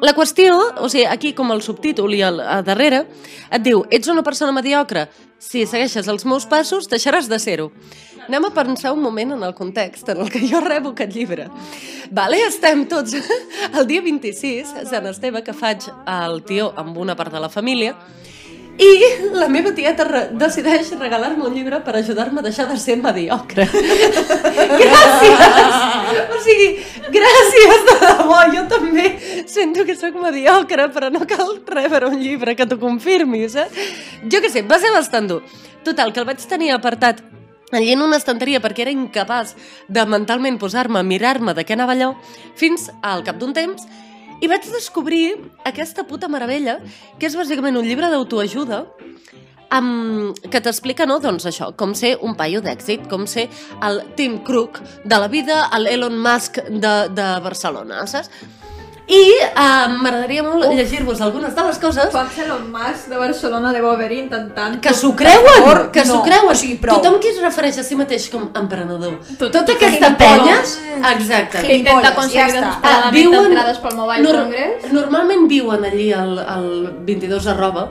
La 0.05 0.13
qüestió, 0.13 0.59
o 0.85 0.89
sigui, 0.93 1.07
aquí 1.09 1.31
com 1.33 1.49
el 1.55 1.63
subtítol 1.65 2.13
i 2.13 2.19
al, 2.21 2.43
a 2.45 2.59
darrere, 2.61 3.07
et 3.49 3.63
diu, 3.65 3.87
ets 3.89 4.11
una 4.13 4.25
persona 4.27 4.53
mediocre, 4.53 5.07
si 5.41 5.63
segueixes 5.65 6.11
els 6.13 6.27
meus 6.29 6.45
passos 6.45 6.91
deixaràs 6.93 7.31
de 7.31 7.39
ser-ho. 7.41 7.71
Anem 8.27 8.45
a 8.45 8.51
pensar 8.53 8.93
un 8.93 9.01
moment 9.01 9.33
en 9.33 9.47
el 9.49 9.55
context 9.57 10.11
en 10.13 10.21
el 10.21 10.29
que 10.33 10.43
jo 10.45 10.61
rebo 10.61 10.93
aquest 10.93 11.17
llibre. 11.17 11.49
Vale, 12.13 12.43
estem 12.45 12.85
tots 12.89 13.17
el 13.79 13.89
dia 13.89 14.05
26, 14.05 14.75
Sant 14.91 15.09
Esteve, 15.09 15.41
que 15.47 15.57
faig 15.57 15.89
el 16.05 16.43
tió 16.45 16.69
amb 16.77 17.01
una 17.01 17.17
part 17.17 17.33
de 17.33 17.41
la 17.41 17.49
família, 17.49 17.97
i 18.79 18.91
la 19.35 19.47
meva 19.49 19.71
tieta 19.75 20.05
re 20.09 20.23
decideix 20.39 20.91
regalar-me 20.99 21.47
un 21.47 21.55
llibre 21.55 21.79
per 21.87 21.95
ajudar-me 21.99 22.41
a 22.41 22.45
deixar 22.47 22.67
de 22.71 22.79
ser 22.79 22.97
mediocre. 22.99 23.67
gràcies! 24.83 25.77
O 26.35 26.41
sigui, 26.43 26.69
gràcies 27.15 27.85
de 27.89 27.99
debò, 28.03 28.41
jo 28.55 28.65
també 28.71 29.07
sento 29.51 29.85
que 29.87 29.95
sóc 29.99 30.17
mediocre, 30.21 30.89
però 30.95 31.11
no 31.15 31.23
cal 31.29 31.61
rebre 31.67 32.11
un 32.11 32.19
llibre 32.23 32.57
que 32.59 32.67
t'ho 32.67 32.81
confirmi, 32.83 33.45
saps? 33.53 33.95
Jo 34.31 34.43
què 34.43 34.51
sé, 34.51 34.65
va 34.67 34.81
ser 34.83 34.91
bastant 34.95 35.31
dur. 35.31 35.43
Total, 35.85 36.13
que 36.13 36.23
el 36.23 36.27
vaig 36.27 36.43
tenir 36.49 36.73
apartat 36.75 37.23
allí 37.75 37.93
en 37.93 38.03
una 38.03 38.19
estanteria 38.19 38.63
perquè 38.63 38.85
era 38.85 38.95
incapaç 38.95 39.55
de 39.89 40.05
mentalment 40.07 40.59
posar-me 40.59 41.01
a 41.01 41.07
mirar-me 41.07 41.55
de 41.55 41.65
què 41.67 41.77
anava 41.77 41.95
allò, 41.95 42.15
fins 42.59 42.91
al 43.03 43.25
cap 43.27 43.39
d'un 43.39 43.55
temps 43.55 43.87
i 44.41 44.51
vaig 44.51 44.67
descobrir 44.73 45.37
aquesta 45.65 46.05
puta 46.09 46.29
meravella, 46.29 46.81
que 47.19 47.29
és 47.29 47.37
bàsicament 47.39 47.77
un 47.79 47.87
llibre 47.87 48.11
d'autoajuda 48.13 48.85
amb, 49.75 50.39
que 50.51 50.61
t'explica, 50.63 51.07
no, 51.07 51.19
doncs 51.23 51.47
això, 51.51 51.71
com 51.79 51.95
ser 51.99 52.15
un 52.23 52.37
paio 52.39 52.63
d'èxit, 52.65 53.09
com 53.11 53.27
ser 53.31 53.49
el 53.87 54.03
Tim 54.19 54.39
Cook 54.47 54.81
de 55.05 55.19
la 55.19 55.31
vida, 55.33 55.65
l'Elon 55.83 56.19
Musk 56.23 56.61
de, 56.69 56.95
de 57.15 57.31
Barcelona, 57.45 58.05
saps? 58.11 58.31
I 59.05 59.21
uh, 59.53 59.91
m'agradaria 60.01 60.41
molt 60.43 60.65
llegir-vos 60.73 61.19
algunes 61.21 61.53
de 61.53 61.63
les 61.67 61.79
coses... 61.83 62.09
Com 62.15 62.29
ser 62.33 62.47
el 62.49 62.63
mas 62.73 63.03
de 63.11 63.19
Barcelona 63.21 63.73
de 63.75 63.83
Boveri 63.85 64.17
intentant... 64.23 64.79
Que 64.81 64.95
s'ho 64.97 65.11
creuen, 65.19 65.91
que 65.93 66.07
s'ho 66.09 66.17
no, 66.17 66.23
creuen. 66.25 66.49
o 66.49 66.55
sigui, 66.57 66.79
prou. 66.81 66.97
Tothom 67.03 67.19
que 67.21 67.35
es 67.35 67.41
refereix 67.43 67.77
a 67.83 67.85
si 67.85 67.99
mateix 68.01 68.31
com 68.33 68.47
emprenedor. 68.57 69.19
Tot- 69.37 69.53
Tota 69.53 69.77
aquesta 69.77 70.15
penya... 70.17 70.57
Exacte. 71.13 71.67
Que 71.67 71.77
intenta 71.83 72.15
aconseguir 72.15 72.47
ja 72.57 72.63
està. 72.63 72.73
desesperadament 72.81 73.39
entrades 73.43 73.83
pel 73.85 73.99
Mobile 74.01 74.25
nor- 74.25 74.41
Congress. 74.41 74.89
Normalment 74.97 75.47
viuen 75.53 75.85
allí 75.91 76.09
al, 76.17 76.39
al 76.41 76.67
22 77.05 77.53
arroba, 77.53 77.91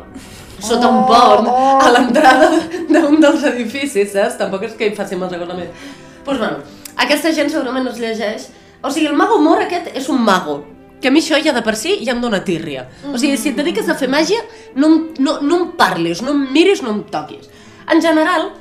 sota 0.58 0.90
un 0.90 1.06
pont, 1.06 1.46
oh. 1.54 1.78
a 1.78 1.94
l'entrada 1.94 2.50
d'un 2.90 3.22
dels 3.22 3.46
edificis, 3.54 4.16
saps? 4.18 4.42
Tampoc 4.42 4.66
és 4.66 4.74
que 4.80 4.90
hi 4.90 4.98
faci 4.98 5.22
massa 5.22 5.38
cosa 5.38 5.54
més. 5.62 5.70
Doncs 5.70 6.26
pues, 6.26 6.42
bueno, 6.42 6.58
aquesta 7.06 7.38
gent 7.38 7.54
segurament 7.54 7.94
es 7.94 8.02
llegeix... 8.02 8.50
O 8.84 8.90
sigui, 8.92 9.06
el 9.08 9.16
mago 9.16 9.38
mor 9.40 9.62
aquest 9.64 9.94
és 9.96 10.10
un 10.12 10.18
mago, 10.20 10.58
que 11.04 11.12
a 11.12 11.14
mi 11.14 11.20
això 11.20 11.38
ja 11.44 11.52
de 11.52 11.62
per 11.66 11.76
si 11.76 11.98
ja 12.06 12.16
em 12.16 12.22
dóna 12.24 12.42
tírria. 12.48 12.88
O 13.12 13.18
sigui, 13.20 13.36
si 13.38 13.52
et 13.52 13.60
dediques 13.60 13.90
a 13.92 13.98
fer 14.00 14.08
màgia, 14.12 14.40
no, 14.80 14.90
no, 15.20 15.40
no 15.44 15.60
em 15.60 15.72
parlis, 15.80 16.24
no 16.24 16.32
em 16.32 16.46
miris, 16.56 16.82
no 16.82 16.96
em 16.96 17.02
toquis. 17.12 17.50
En 17.92 18.02
general, 18.02 18.54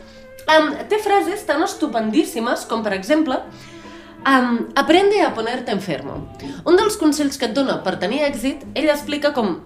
um, 0.51 0.72
té 0.90 0.99
frases 1.03 1.47
tan 1.47 1.62
estupendíssimes 1.62 2.66
com, 2.70 2.82
per 2.82 2.97
exemple, 2.99 3.38
um, 4.26 4.57
aprende 4.74 5.22
a 5.22 5.30
ponerte 5.36 5.70
enfermo. 5.70 6.18
Un 6.66 6.80
dels 6.80 6.99
consells 6.99 7.38
que 7.38 7.47
et 7.47 7.55
dona 7.55 7.78
per 7.86 8.01
tenir 8.03 8.24
èxit, 8.26 8.66
ell 8.74 8.90
explica 8.90 9.30
com 9.36 9.61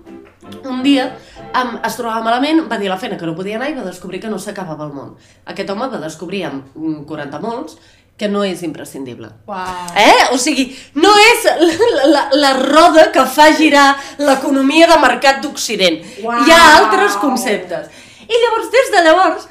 un 0.69 0.83
dia 0.85 1.09
um, 1.57 1.77
es 1.83 1.97
trobava 1.99 2.23
malament, 2.23 2.67
va 2.71 2.79
dir 2.79 2.91
a 2.91 2.95
la 2.95 3.01
feina 3.01 3.17
que 3.19 3.27
no 3.27 3.35
podia 3.39 3.57
anar 3.59 3.71
i 3.73 3.77
va 3.79 3.87
descobrir 3.87 4.21
que 4.23 4.31
no 4.31 4.39
s'acabava 4.39 4.87
el 4.87 4.95
món. 4.95 5.17
Aquest 5.49 5.73
home 5.73 5.89
va 5.91 6.03
descobrir 6.03 6.45
amb 6.51 6.77
mm, 6.77 7.05
40 7.09 7.41
molts 7.43 7.81
que 8.17 8.29
no 8.33 8.43
és 8.45 8.63
imprescindible. 8.65 9.29
Uau. 9.47 9.89
Eh? 10.01 10.33
O 10.33 10.39
sigui, 10.41 10.71
no 10.97 11.13
és 11.21 11.47
la, 11.61 12.07
la, 12.09 12.23
la 12.33 12.53
roda 12.57 13.11
que 13.13 13.27
fa 13.29 13.51
girar 13.57 13.91
l'economia 14.19 14.89
de 14.89 14.97
mercat 15.03 15.43
d'Occident. 15.45 16.01
Uau. 16.25 16.45
Hi 16.47 16.55
ha 16.55 16.63
altres 16.79 17.19
conceptes. 17.21 17.93
I 18.27 18.41
llavors, 18.43 18.71
des 18.73 18.93
de 18.95 19.03
llavors, 19.05 19.49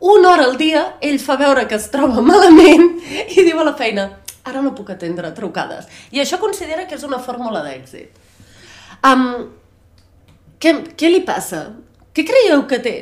una 0.00 0.32
hora 0.32 0.46
al 0.48 0.56
dia, 0.60 0.84
ell 1.04 1.18
fa 1.20 1.36
veure 1.40 1.66
que 1.68 1.76
es 1.76 1.90
troba 1.92 2.24
malament 2.24 2.88
i 3.36 3.44
diu 3.44 3.60
a 3.60 3.68
la 3.68 3.76
feina, 3.76 4.08
ara 4.46 4.62
no 4.64 4.74
puc 4.76 4.90
atendre 4.94 5.32
trucades. 5.36 5.88
I 6.12 6.24
això 6.24 6.40
considera 6.40 6.86
que 6.88 6.96
és 6.96 7.04
una 7.04 7.20
fórmula 7.20 7.62
d'èxit. 7.64 8.24
Um, 9.04 9.26
què, 10.60 10.72
què 10.96 11.12
li 11.12 11.20
passa? 11.26 11.66
Què 12.16 12.24
creieu 12.24 12.64
que 12.68 12.80
té? 12.80 12.96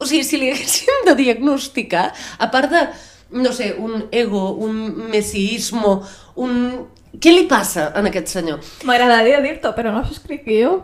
O 0.00 0.08
sigui, 0.08 0.24
si 0.24 0.40
li 0.40 0.48
haguéssim 0.52 1.06
de 1.08 1.14
diagnosticar, 1.16 2.10
a 2.40 2.48
part 2.52 2.72
de, 2.72 2.84
no 3.32 3.52
sé, 3.52 3.74
un 3.78 4.08
ego, 4.10 4.50
un 4.52 5.10
messiismo, 5.10 6.00
un... 6.36 6.86
Què 7.20 7.32
li 7.34 7.46
passa 7.50 7.88
en 7.98 8.06
aquest 8.06 8.30
senyor? 8.30 8.60
M'agradaria 8.86 9.40
dir-t'ho, 9.42 9.72
però 9.74 9.90
no 9.94 10.04
s'escric 10.06 10.46
jo. 10.46 10.76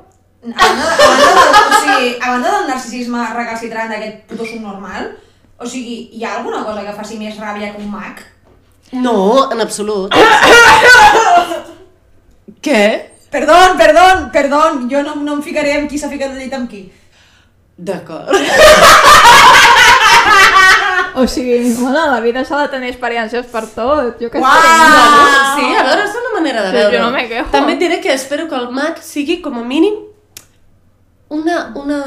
A 0.46 0.48
banda, 0.54 0.88
a, 0.90 0.96
banda 0.98 1.28
del, 1.30 1.66
o 1.66 1.78
sigui, 1.82 2.10
a 2.18 2.30
banda 2.30 2.50
del 2.50 2.68
narcisisme 2.70 3.22
recalcitrant 3.34 3.92
d'aquest 3.92 4.24
puto 4.30 4.46
subnormal, 4.46 5.12
o 5.58 5.66
sigui, 5.70 5.96
hi 6.12 6.24
ha 6.26 6.36
alguna 6.38 6.64
cosa 6.66 6.82
que 6.86 6.96
faci 6.98 7.18
més 7.20 7.38
ràbia 7.38 7.72
que 7.74 7.82
un 7.82 7.90
mag? 7.94 8.22
No, 8.92 9.50
en 9.50 9.62
absolut. 9.62 10.14
Què? 12.62 12.82
Perdó, 13.30 13.56
perdó, 13.78 14.04
perdó, 14.32 14.60
jo 14.90 15.02
no, 15.02 15.16
no 15.22 15.38
em 15.38 15.42
ficaré 15.42 15.74
amb 15.78 15.90
qui 15.90 15.98
s'ha 15.98 16.10
ficat 16.12 16.34
de 16.34 16.42
llit 16.42 16.54
amb 16.54 16.70
qui. 16.70 16.86
D'acord. 17.76 18.32
O 21.16 21.26
sigui, 21.26 21.72
bueno, 21.80 22.06
la 22.12 22.20
vida 22.20 22.42
s'ha 22.44 22.58
de 22.62 22.68
tenir 22.74 22.90
experiències 22.92 23.46
per 23.48 23.62
tot, 23.72 24.18
jo 24.20 24.28
què 24.28 24.40
Uau! 24.42 24.52
sé. 24.52 25.38
Sí, 25.56 25.70
a 25.72 25.84
veure, 25.86 26.02
és 26.04 26.16
una 26.20 26.32
manera 26.34 26.62
de 26.66 26.70
Sí, 26.70 26.76
veure. 26.76 26.98
jo 26.98 27.04
no 27.06 27.10
me 27.14 27.22
quejo. 27.30 27.46
També 27.54 27.72
et 27.72 27.78
diré 27.80 28.00
que 28.04 28.12
espero 28.12 28.48
que 28.50 28.54
el 28.58 28.68
mag 28.70 28.98
sigui 29.00 29.38
com 29.40 29.56
a 29.56 29.64
mínim 29.64 29.94
una, 31.30 31.72
una, 31.74 32.00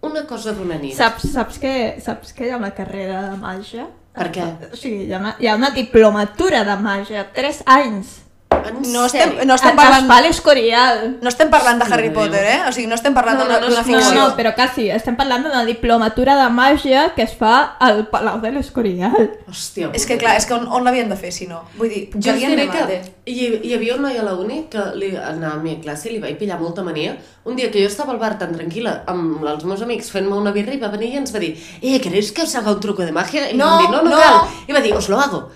una 0.00 0.24
cosa 0.26 0.52
d'una 0.56 0.78
nit. 0.80 0.96
Saps, 0.96 1.28
saps, 1.34 1.58
que, 1.60 1.74
saps 2.00 2.32
que 2.32 2.46
hi 2.48 2.50
ha 2.54 2.56
una 2.56 2.72
carrera 2.74 3.20
de 3.30 3.36
màgia? 3.42 3.86
Per 4.16 4.30
què? 4.32 4.48
O 4.72 4.76
sigui, 4.76 5.04
hi 5.08 5.12
ha 5.12 5.18
una, 5.20 5.36
hi 5.38 5.46
ha 5.48 5.54
una 5.60 5.70
diplomatura 5.76 6.64
de 6.64 6.76
màgia, 6.80 7.26
3 7.36 7.62
anys. 7.66 8.21
No 8.92 9.04
estem, 9.06 9.34
no 9.46 9.54
estem 9.54 9.76
parlant... 9.76 10.06
fa 10.08 10.20
l'Escorial. 10.24 11.18
No 11.22 11.28
estem 11.28 11.50
parlant 11.50 11.78
de 11.82 11.86
Harry 11.92 12.10
Potter, 12.10 12.42
eh? 12.44 12.58
O 12.68 12.72
sigui, 12.72 12.86
no 12.90 12.94
estem 12.98 13.14
parlant 13.14 13.38
No, 13.38 13.44
no, 13.44 13.50
d'una 13.50 13.60
no, 13.60 13.66
d'una 13.68 13.82
no, 13.82 13.86
No, 13.86 13.98
ficció. 13.98 14.14
no, 14.20 14.36
però 14.36 14.54
quasi. 14.54 14.88
Estem 14.90 15.16
parlant 15.16 15.42
d'una 15.46 15.64
diplomatura 15.68 16.36
de 16.38 16.48
màgia 16.54 17.12
que 17.16 17.22
es 17.26 17.34
fa 17.38 17.76
al 17.80 18.06
Palau 18.12 18.40
de 18.40 18.52
l'Escorial. 18.52 19.30
Hòstia, 19.48 19.90
És 19.92 20.06
que 20.06 20.18
clar, 20.18 20.36
és 20.36 20.46
que 20.46 20.54
on, 20.54 20.66
on 20.68 20.84
l'havien 20.84 21.08
de 21.08 21.16
fer 21.16 21.32
si 21.32 21.46
no? 21.50 21.62
Vull 21.78 21.88
dir, 21.92 22.02
Jo 22.14 22.32
us 22.34 22.40
diré 22.40 22.56
de 22.56 22.68
que 22.70 22.80
mate. 22.86 23.00
hi, 23.26 23.50
hi 23.62 23.74
havia 23.74 23.96
un 23.96 24.02
noi 24.02 24.16
a 24.18 24.22
la 24.26 24.34
uni 24.34 24.66
que 24.70 24.84
li, 24.96 25.12
en 25.16 25.40
la 25.42 25.54
meva 25.62 25.80
classe 25.82 26.10
li 26.12 26.18
vaig 26.22 26.38
pillar 26.38 26.58
molta 26.60 26.82
mania. 26.82 27.16
Un 27.44 27.56
dia 27.56 27.70
que 27.72 27.80
jo 27.82 27.88
estava 27.90 28.12
al 28.14 28.18
bar 28.22 28.36
tan 28.38 28.52
tranquil·la 28.54 29.02
amb 29.10 29.42
els 29.44 29.64
meus 29.66 29.82
amics 29.82 30.10
fent-me 30.14 30.36
una 30.38 30.52
birra 30.54 30.74
i 30.76 30.78
va 30.78 30.88
venir 30.92 31.08
i 31.12 31.16
ens 31.18 31.32
va 31.34 31.40
dir 31.42 31.56
eh, 31.80 31.98
¿queréis 32.00 32.30
que 32.32 32.42
os 32.42 32.54
haga 32.54 32.70
un 32.70 32.78
truco 32.80 33.02
de 33.02 33.10
magia? 33.12 33.48
I 33.50 33.56
No, 33.58 33.66
vam 33.66 33.80
dir, 33.82 33.90
no, 33.90 34.02
no, 34.02 34.10
no. 34.10 34.16
cal. 34.16 34.48
I 34.68 34.72
va 34.72 34.80
dir, 34.80 34.94
os 34.94 35.08
lo 35.08 35.18
hago. 35.18 35.48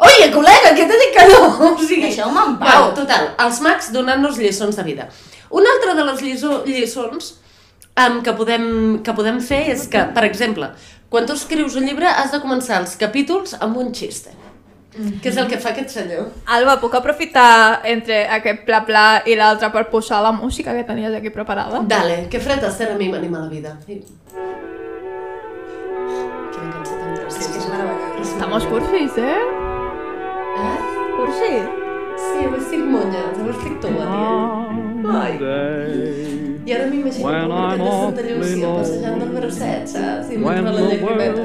Oye, 0.00 0.30
col·lega, 0.32 0.72
què 0.76 0.86
t'he 0.88 1.00
dit 1.02 1.12
que 1.16 1.26
no? 1.28 1.42
O 1.70 1.74
sigui, 1.78 2.06
Deixeu-me 2.08 2.40
en 2.40 2.56
pau. 2.60 2.68
Bueno, 2.68 2.94
total, 2.96 3.30
els 3.44 3.60
mags 3.64 3.90
donant-nos 3.92 4.40
lliçons 4.40 4.78
de 4.78 4.86
vida. 4.86 5.08
Una 5.50 5.72
altra 5.76 5.96
de 5.98 6.06
les 6.08 6.22
lliço, 6.24 6.62
lliçons 6.66 7.34
um, 7.98 8.20
que, 8.24 8.32
podem, 8.38 8.64
que 9.04 9.14
podem 9.16 9.40
fer 9.44 9.64
és 9.74 9.86
que, 9.90 10.04
per 10.14 10.24
exemple, 10.28 10.70
quan 11.10 11.26
tu 11.26 11.34
escrius 11.36 11.76
un 11.76 11.88
llibre 11.88 12.08
has 12.08 12.30
de 12.32 12.40
començar 12.40 12.80
els 12.80 12.94
capítols 13.00 13.56
amb 13.60 13.76
un 13.82 13.92
xiste. 13.96 14.36
Que 15.22 15.30
és 15.30 15.36
el 15.38 15.46
que 15.50 15.58
fa 15.62 15.70
aquest 15.70 15.92
senyor. 15.94 16.26
Alba, 16.50 16.74
puc 16.82 16.96
aprofitar 16.98 17.80
entre 17.86 18.24
aquest 18.38 18.64
pla 18.66 18.82
pla 18.86 19.04
i 19.26 19.36
l'altre 19.38 19.70
per 19.70 19.84
posar 19.92 20.18
la 20.24 20.32
música 20.34 20.74
que 20.74 20.82
tenies 20.88 21.14
aquí 21.14 21.30
preparada? 21.30 21.84
Dale, 21.86 22.24
que 22.30 22.42
fred 22.42 22.66
estar 22.66 22.90
a 22.90 22.98
mi 22.98 23.08
m'anima 23.12 23.44
la 23.44 23.48
vida. 23.52 23.76
Sí. 23.86 24.02
Quina 26.50 26.70
cançó 26.74 26.98
tan 26.98 27.18
És 27.30 27.38
que 27.38 27.58
és 27.62 27.66
meravellós. 27.70 28.28
Estamos 28.34 28.70
cursis, 28.74 29.18
eh? 29.22 29.69
Cursi. 31.16 31.52
Sí, 32.20 32.38
avui 32.44 32.58
estic 32.60 32.82
monya, 32.84 33.22
avui 33.32 33.52
estic 33.54 33.74
tova, 33.82 34.04
tia. 34.12 34.32
Ai. 35.20 35.32
I 36.66 36.72
ara 36.76 36.86
m'imagino 36.90 37.24
When 37.24 37.34
com 37.48 37.52
I'm 37.56 37.78
de 37.80 37.90
Santa 37.90 38.22
Llúcia 38.26 38.68
passejant 38.76 39.16
del 39.20 39.30
bracet, 39.36 39.84
saps? 39.88 40.26
I 40.30 40.36
mentre 40.36 40.72
la 40.72 40.80
the 40.80 40.82
llagrimeta. 40.90 41.42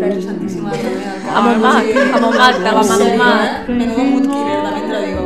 Verge 0.00 0.22
Santíssima 0.26 0.70
de 0.70 0.78
del 0.82 0.96
Carme. 1.04 1.34
Amb 1.34 1.46
un 1.52 1.58
mag, 1.60 1.84
amb 2.16 2.24
un 2.28 2.34
mag, 2.40 2.54
de 2.56 2.70
la 2.72 2.82
mà 2.82 2.96
d'un 3.02 3.16
mag. 3.20 3.68
Menudo 3.68 4.04
killer, 4.32 4.58
també 4.66 4.82
te 4.90 4.98
digo. 5.06 5.24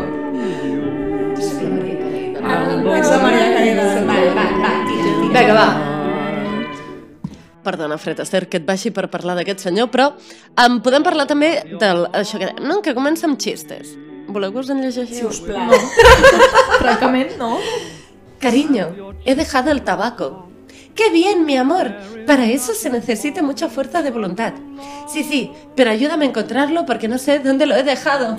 Jo 1.37 1.43
soc 1.43 1.59
la 1.63 1.71
Maria 1.77 1.97
Carey. 2.01 2.27
Ets 2.99 3.11
la 3.15 3.19
Maria 3.23 3.47
de... 3.79 3.87
Va, 4.11 4.17
va, 4.39 4.49
va, 4.65 4.73
tira, 4.89 5.03
tira. 5.05 5.39
Vinga, 5.39 5.55
va. 5.61 5.88
Perdona, 7.65 7.99
Fred 7.99 8.21
Astaire, 8.23 8.49
que 8.49 8.61
et 8.61 8.67
baixi 8.67 8.93
per 8.95 9.09
parlar 9.11 9.35
d'aquest 9.39 9.65
senyor, 9.67 9.91
però 9.93 10.13
en 10.65 10.81
podem 10.85 11.05
parlar 11.07 11.27
també 11.31 11.51
del... 11.81 12.05
Això 12.17 12.39
que, 12.41 12.53
no, 12.63 12.81
que 12.85 12.95
comença 12.97 13.27
amb 13.29 13.41
xistes. 13.43 13.97
Voleu 14.29 14.53
que 14.53 14.61
us 14.61 14.71
en 14.71 14.83
llegeixi? 14.85 15.21
Si 15.21 15.25
us 15.27 15.41
plau. 15.41 15.71
No. 15.71 15.79
Francament, 16.83 17.35
no. 17.41 17.57
Cariño, 18.39 19.15
he 19.25 19.35
dejado 19.35 19.73
el 19.73 19.83
tabaco. 19.83 20.49
¡Qué 20.95 21.11
bien, 21.11 21.45
mi 21.47 21.57
amor! 21.57 21.95
Para 22.27 22.47
eso 22.47 22.75
se 22.75 22.91
necesita 22.91 23.43
mucha 23.43 23.69
fuerza 23.69 24.03
de 24.03 24.11
voluntad. 24.11 24.53
Sí, 25.07 25.23
sí, 25.25 25.53
pero 25.77 25.91
ayúdame 25.91 26.27
a 26.27 26.29
encontrarlo 26.29 26.85
porque 26.87 27.09
no 27.09 27.19
sé 27.19 27.39
dónde 27.39 27.67
lo 27.67 27.77
he 27.77 27.85
dejado. 27.85 28.37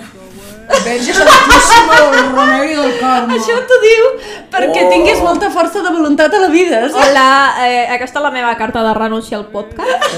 Verge 0.84 1.12
Santíssimo, 1.12 1.96
remei 2.36 2.74
del 2.74 2.92
Carme. 3.00 3.34
Això 3.36 3.56
t'ho 3.68 3.78
diu 3.82 4.04
perquè 4.52 4.84
Oh. 4.86 4.90
tinguis 4.90 5.20
molta 5.22 5.50
força 5.50 5.82
de 5.82 5.90
voluntat 5.90 6.32
a 6.34 6.40
la 6.40 6.48
vida. 6.48 6.88
saps? 6.88 6.94
Hola, 7.10 7.54
eh, 7.66 7.86
aquesta 7.94 8.18
és 8.20 8.22
la 8.24 8.30
meva 8.30 8.54
carta 8.56 8.82
de 8.82 8.94
renúncia 8.94 9.36
al 9.36 9.46
podcast. 9.46 10.14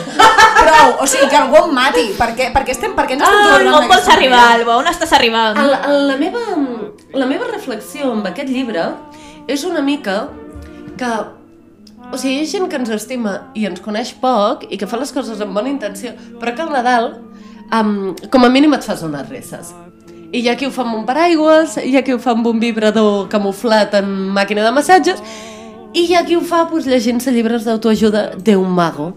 Prou, 0.63 0.95
o 1.03 1.07
sigui, 1.07 1.29
que 1.29 1.37
algú 1.37 1.57
em 1.65 1.75
mati. 1.75 2.07
Per 2.19 2.31
què, 2.37 2.53
per 2.53 2.65
què, 2.65 2.71
estem, 2.77 2.95
per 2.95 3.07
què 3.07 3.13
ens 3.19 3.23
estem 3.23 3.69
Ah, 3.69 3.79
on 3.81 3.89
vols 3.89 4.09
arribar, 4.09 4.45
Alba? 4.55 4.77
On 4.79 4.87
estàs 4.87 5.13
arribant? 5.13 5.57
La, 5.57 5.81
la, 5.89 6.17
meva, 6.17 6.41
la 7.13 7.27
meva 7.27 7.47
reflexió 7.51 8.13
amb 8.13 8.27
aquest 8.27 8.49
llibre 8.49 8.87
és 9.49 9.65
una 9.65 9.81
mica 9.83 10.29
que... 10.97 11.13
O 12.13 12.17
sigui, 12.19 12.41
hi 12.41 12.45
ha 12.45 12.51
gent 12.51 12.69
que 12.69 12.77
ens 12.77 12.91
estima 12.91 13.49
i 13.55 13.65
ens 13.67 13.81
coneix 13.81 14.13
poc 14.21 14.67
i 14.69 14.77
que 14.77 14.87
fa 14.87 14.99
les 15.01 15.13
coses 15.13 15.41
amb 15.41 15.55
bona 15.55 15.71
intenció, 15.71 16.13
però 16.39 16.55
que 16.55 16.63
al 16.63 16.71
Nadal, 16.75 17.07
um, 17.73 18.15
com 18.31 18.45
a 18.45 18.49
mínim 18.53 18.75
et 18.75 18.85
fas 18.85 19.03
unes 19.03 19.29
resses. 19.31 19.73
I 20.33 20.41
hi 20.41 20.49
ha 20.49 20.57
qui 20.57 20.65
ho 20.65 20.73
fa 20.73 20.87
amb 20.87 20.97
un 20.97 21.03
paraigües, 21.05 21.77
hi 21.85 21.93
ha 21.99 22.03
qui 22.05 22.15
ho 22.15 22.19
fa 22.19 22.33
amb 22.33 22.47
un 22.49 22.61
vibrador 22.61 23.27
camuflat 23.29 23.93
en 23.99 24.07
màquina 24.33 24.63
de 24.65 24.71
massatges, 24.73 25.19
i 25.93 26.07
hi 26.07 26.15
ha 26.17 26.23
qui 26.25 26.39
ho 26.39 26.41
fa 26.41 26.65
pues, 26.71 26.87
llegint-se 26.89 27.35
llibres 27.35 27.67
d'autoajuda 27.69 28.23
d'un 28.41 28.71
mago, 28.73 29.11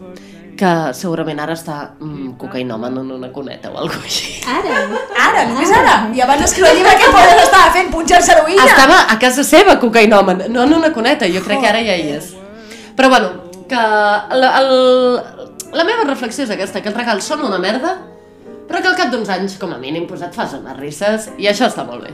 que 0.60 0.72
segurament 0.96 1.40
ara 1.40 1.56
està 1.56 1.78
mm, 2.00 2.34
cocaïnòmen 2.40 3.00
en 3.00 3.14
una 3.16 3.30
cuneta 3.32 3.72
o 3.72 3.78
alguna 3.80 4.04
així. 4.08 4.42
Ara? 4.48 4.82
Ara, 5.26 5.46
només 5.52 5.72
ara. 5.76 5.94
I 6.16 6.24
abans 6.24 6.44
d'escriure 6.44 6.72
el 6.74 6.82
llibre, 6.82 6.96
què 7.00 7.12
podies 7.12 7.44
estar 7.46 7.64
fent? 7.76 7.92
Punxar-se 7.94 8.36
heroïna? 8.36 8.66
Estava 8.68 8.98
a 9.12 9.16
casa 9.22 9.44
seva, 9.48 9.78
cocaïnòmen, 9.80 10.46
no 10.52 10.66
en 10.68 10.76
una 10.80 10.92
cuneta, 10.96 11.32
jo 11.32 11.44
crec 11.48 11.64
que 11.64 11.72
ara 11.72 11.84
ja 11.86 11.96
hi 11.96 12.12
és. 12.18 12.34
Però 12.96 13.12
bueno, 13.12 13.32
que 13.72 13.86
la, 14.42 14.52
el, 14.60 14.70
la 15.76 15.88
meva 15.88 16.08
reflexió 16.08 16.44
és 16.44 16.52
aquesta, 16.56 16.84
que 16.84 16.92
els 16.92 17.00
regals 17.00 17.32
són 17.32 17.44
una 17.48 17.60
merda, 17.60 17.96
però 18.76 18.84
que 18.84 18.92
al 18.92 18.98
cap 19.00 19.12
d'uns 19.14 19.30
anys, 19.32 19.54
com 19.56 19.72
a 19.72 19.78
mínim, 19.80 20.04
pues, 20.04 20.20
et 20.26 20.34
fas 20.36 20.52
unes 20.58 20.76
risses 20.76 21.30
i 21.40 21.48
això 21.48 21.70
està 21.70 21.86
molt 21.88 22.04
bé. 22.04 22.12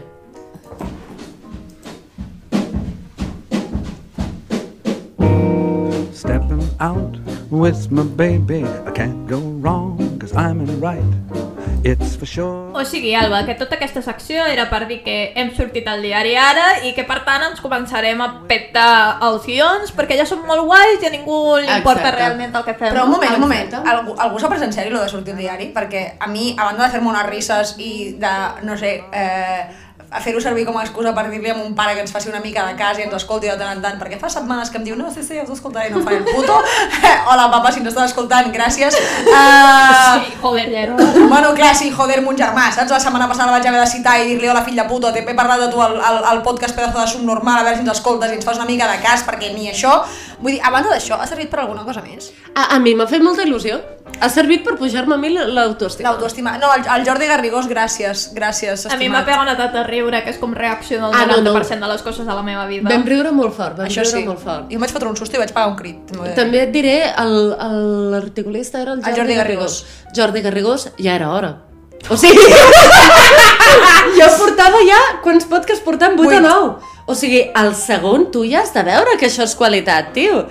Stepping 6.13 6.61
out 6.79 7.17
with 7.49 7.89
my 7.89 8.03
baby, 8.03 8.61
I 8.61 8.93
can't 8.93 9.25
go 9.25 9.39
wrong, 9.39 9.97
cause 10.19 10.37
I'm 10.37 10.61
in 10.61 10.79
right. 10.79 11.60
It's 11.83 12.15
for 12.15 12.27
sure. 12.27 12.69
O 12.73 12.85
sigui, 12.85 13.15
Alba, 13.15 13.41
que 13.45 13.55
tota 13.57 13.73
aquesta 13.79 14.03
secció 14.05 14.45
era 14.45 14.67
per 14.69 14.83
dir 14.85 14.99
que 15.01 15.33
hem 15.33 15.49
sortit 15.57 15.87
al 15.89 16.03
diari 16.05 16.35
ara 16.37 16.67
i 16.85 16.91
que 16.93 17.07
per 17.09 17.23
tant 17.25 17.41
ens 17.47 17.61
començarem 17.63 18.21
a 18.21 18.27
petar 18.49 19.17
els 19.25 19.47
guions 19.49 19.89
perquè 19.97 20.19
ja 20.19 20.27
són 20.29 20.43
molt 20.45 20.67
guais 20.69 21.01
i 21.01 21.09
a 21.09 21.13
ningú 21.13 21.39
li 21.57 21.65
importa 21.65 22.03
Exacte. 22.03 22.17
realment 22.19 22.53
el 22.59 22.65
que 22.67 22.75
fem. 22.77 22.93
Però 22.93 23.07
un 23.09 23.15
moment, 23.15 23.33
un 23.33 23.45
moment. 23.47 23.77
Algú, 23.81 24.13
algú 24.13 24.41
s'ha 24.41 24.51
pres 24.53 24.61
en 24.67 24.75
sèrio 24.75 24.93
lo 24.93 25.01
de 25.01 25.09
sortir 25.09 25.33
al 25.33 25.41
diari? 25.41 25.71
Perquè 25.73 26.03
a 26.19 26.29
mi, 26.29 26.51
a 26.53 26.69
banda 26.69 26.85
de 26.85 26.91
fer-me 26.93 27.09
unes 27.15 27.29
risses 27.31 27.73
i 27.81 27.93
de, 28.21 28.35
no 28.67 28.77
sé, 28.77 28.99
eh, 29.11 29.65
a 30.11 30.19
fer-ho 30.19 30.41
servir 30.43 30.65
com 30.67 30.75
a 30.75 30.81
excusa 30.83 31.13
per 31.15 31.23
dir-li 31.31 31.49
a 31.49 31.55
mon 31.55 31.71
pare 31.75 31.93
que 31.95 32.01
ens 32.03 32.11
faci 32.11 32.27
una 32.27 32.41
mica 32.43 32.65
de 32.67 32.75
cas 32.75 32.97
i 32.99 33.05
ens 33.05 33.13
escolti 33.15 33.47
de 33.47 33.55
tant 33.55 33.77
en 33.77 33.81
tant, 33.83 33.95
perquè 33.99 34.17
fa 34.19 34.27
setmanes 34.29 34.69
que 34.69 34.75
em 34.81 34.83
diu 34.83 34.97
no, 34.99 35.07
sí, 35.13 35.23
sí, 35.23 35.37
us 35.39 35.53
escoltaré, 35.55 35.89
no 35.93 36.01
faré 36.03 36.17
el 36.19 36.25
puto. 36.27 36.57
Hola, 37.31 37.45
papa, 37.53 37.71
si 37.71 37.79
ens 37.79 37.87
estàs 37.93 38.11
escoltant, 38.11 38.51
gràcies. 38.51 38.97
Uh, 39.23 40.19
Sí, 40.25 40.33
joder, 40.41 40.67
ja 40.73 40.81
era. 40.83 40.95
Bueno, 41.31 41.53
clar, 41.55 41.71
sí, 41.79 41.87
joder, 41.95 42.19
mon 42.25 42.35
germà, 42.35 42.67
saps? 42.75 42.91
La 42.91 42.99
setmana 42.99 43.29
passada 43.31 43.55
vaig 43.55 43.67
haver 43.69 43.79
de 43.79 43.87
citar 43.87 44.17
i 44.19 44.27
dir-li 44.27 44.51
hola, 44.51 44.65
fill 44.67 44.75
de 44.75 44.87
puta, 44.89 45.13
t'he 45.15 45.23
he 45.23 45.37
parlat 45.37 45.63
de 45.63 45.69
tu 45.71 45.79
al, 45.79 45.95
al, 46.03 46.19
al 46.33 46.43
podcast 46.43 46.75
pedazo 46.75 46.99
de 46.99 47.07
subnormal, 47.07 47.61
a 47.61 47.67
veure 47.69 47.79
si 47.79 47.85
ens 47.85 47.95
escoltes 47.95 48.33
i 48.33 48.39
ens 48.41 48.47
fas 48.47 48.59
una 48.59 48.67
mica 48.67 48.91
de 48.91 48.99
cas, 49.05 49.23
perquè 49.27 49.53
ni 49.55 49.71
això... 49.71 50.01
Vull 50.41 50.55
dir, 50.55 50.61
a 50.65 50.71
banda 50.73 50.89
d'això, 50.89 51.19
ha 51.21 51.27
servit 51.29 51.49
per 51.51 51.59
alguna 51.61 51.83
cosa 51.85 52.01
més? 52.01 52.31
A, 52.55 52.75
a 52.75 52.79
mi 52.81 52.95
m'ha 52.97 53.05
fet 53.07 53.21
molta 53.21 53.43
il·lusió. 53.45 53.77
Ha 54.21 54.27
servit 54.29 54.63
per 54.65 54.73
pujar-me 54.77 55.13
a 55.15 55.17
mi 55.17 55.29
l'autoestima. 55.33 56.09
L'autoestima. 56.09 56.55
No, 56.61 56.71
el, 56.75 56.81
el 56.95 57.05
Jordi 57.07 57.27
Garrigós, 57.29 57.67
gràcies, 57.69 58.27
gràcies, 58.35 58.85
A 58.89 58.97
mi 58.97 59.07
m'ha 59.09 59.21
estimat. 59.21 59.25
pegat 59.29 59.41
una 59.45 59.55
tata 59.57 59.81
a 59.81 59.87
riure, 59.87 60.23
que 60.25 60.29
és 60.33 60.37
com 60.41 60.53
reacciona 60.53 61.07
al 61.07 61.13
Ah, 61.15 61.25
no, 61.29 61.37
no. 61.41 61.53
90% 61.53 61.79
de 61.85 61.91
les 61.93 62.01
coses 62.01 62.25
de 62.25 62.33
la 62.33 62.43
meva 62.43 62.65
vida. 62.67 62.89
Vam 62.89 63.05
riure 63.07 63.31
molt 63.31 63.53
fort, 63.55 63.77
vam 63.77 63.87
Això 63.87 64.03
riure 64.03 64.19
sí. 64.19 64.25
molt 64.27 64.39
fort. 64.43 64.67
Jo 64.69 64.75
em 64.77 64.81
vaig 64.85 64.91
fotre 64.97 65.09
un 65.09 65.15
susto 65.17 65.37
i 65.37 65.39
vaig 65.45 65.53
pagar 65.53 65.69
un 65.71 65.77
crit. 65.79 66.13
També 66.35 66.63
et 66.65 66.71
diré, 66.73 66.95
el- 67.17 67.55
el- 67.59 68.11
l'articulista 68.11 68.81
era 68.81 68.93
el 68.93 69.01
Jordi, 69.03 69.19
Jordi 69.21 69.35
Garrigós. 69.35 69.85
Jordi 70.15 70.41
Garrigós 70.41 70.89
ja 70.97 71.15
era 71.15 71.29
hora. 71.31 71.57
O 72.09 72.17
sigui, 72.17 72.41
jo 74.17 74.27
portava 74.39 74.79
ja, 74.87 74.99
quants 75.23 75.45
podcasts 75.45 75.83
portem? 75.85 76.15
8 76.17 76.21
o 76.21 76.23
Vuit. 76.25 76.41
9. 76.41 76.73
O 77.05 77.15
sigui, 77.15 77.45
al 77.55 77.73
segon 77.75 78.29
tu 78.31 78.43
ja 78.45 78.61
has 78.61 78.73
de 78.73 78.83
veure 78.83 79.17
que 79.19 79.27
això 79.27 79.43
és 79.43 79.55
qualitat, 79.55 80.13
tio. 80.13 80.45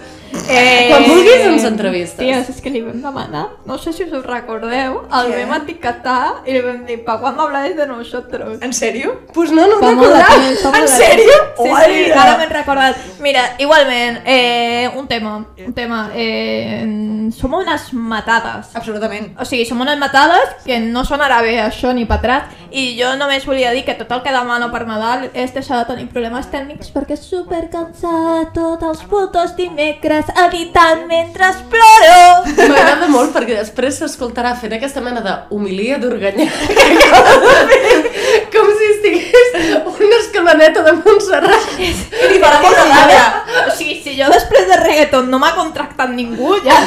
Eh, 0.48 0.86
Quan 0.88 1.05
vulguis 1.09 1.40
ens 1.42 1.64
entrevistes. 1.66 2.18
Ties, 2.20 2.48
és 2.53 2.61
que 2.62 2.70
li 2.70 2.80
vam 2.84 3.01
demanar, 3.03 3.48
no 3.66 3.78
sé 3.82 3.90
si 3.92 4.05
us 4.05 4.12
ho 4.14 4.20
recordeu, 4.22 5.01
el 5.11 5.32
Què? 5.32 5.40
vam 5.40 5.57
etiquetar 5.57 6.44
i 6.46 6.53
li 6.55 6.61
vam 6.62 6.84
dir, 6.86 7.01
pa 7.05 7.16
quan 7.18 7.34
habláis 7.42 7.74
de 7.76 7.86
nosotros? 7.88 8.61
En 8.62 8.70
sèrio? 8.72 9.16
Pues 9.34 9.51
no, 9.51 9.66
no 9.66 9.80
de 9.80 9.88
recordava. 9.88 10.36
En 10.78 10.86
sèrio? 10.86 11.34
Sí, 11.59 11.64
sí, 11.64 11.70
Hola! 12.12 12.22
ara 12.22 12.36
m'he 12.38 12.46
recordat. 12.46 12.96
Mira, 13.18 13.42
igualment, 13.59 14.20
eh, 14.24 14.88
un 14.94 15.09
tema, 15.09 15.34
un 15.66 15.74
tema, 15.74 16.11
eh, 16.14 16.86
som 17.36 17.53
unes 17.55 17.92
matades. 17.92 18.70
Absolutament. 18.74 19.34
O 19.40 19.44
sigui, 19.44 19.66
som 19.66 19.80
unes 19.80 19.98
matades 19.98 20.55
que 20.64 20.78
no 20.78 21.05
sonarà 21.05 21.42
bé 21.42 21.59
això 21.61 21.92
ni 21.92 22.07
patràs 22.07 22.44
i 22.70 22.94
jo 23.01 23.16
només 23.18 23.44
volia 23.46 23.72
dir 23.74 23.84
que 23.84 23.94
tot 23.98 24.11
el 24.12 24.22
que 24.22 24.30
demano 24.30 24.70
per 24.70 24.86
Nadal 24.86 25.28
és 25.34 25.53
deixar 25.55 25.82
de 25.82 25.90
tenir 25.92 26.09
problemes 26.09 26.39
tècnics 26.49 26.91
perquè 26.95 27.16
és 27.18 27.24
super 27.26 27.62
cansada 27.72 28.47
tots 28.55 28.86
els 28.86 29.03
putos 29.11 29.53
dimecres 29.59 30.30
editant 30.47 31.05
mentre 31.11 31.51
ploro. 31.70 32.22
M'agrada 32.57 33.09
molt 33.12 33.34
perquè 33.34 33.59
després 33.59 33.99
s'escoltarà 34.01 34.55
fent 34.57 34.76
aquesta 34.76 35.03
mena 35.05 35.20
d'organyà 35.20 36.47
de 36.47 36.76
fer, 36.78 37.99
com 38.55 38.70
si 38.78 38.88
estigués 38.95 39.51
una 39.91 40.16
escaloneta 40.20 40.82
de 40.86 40.95
Montserrat. 41.01 41.68
I 41.80 41.93
li 42.32 42.41
farà 42.43 42.62
molta 42.62 42.86
ràbia. 42.88 43.26
O 43.66 43.74
sigui, 43.76 44.01
si 44.05 44.16
jo 44.18 44.30
després 44.32 44.66
de 44.70 44.80
reggaeton 44.80 45.30
no 45.30 45.43
m'ha 45.43 45.53
contractat 45.59 46.14
ningú, 46.14 46.57
ja... 46.64 46.80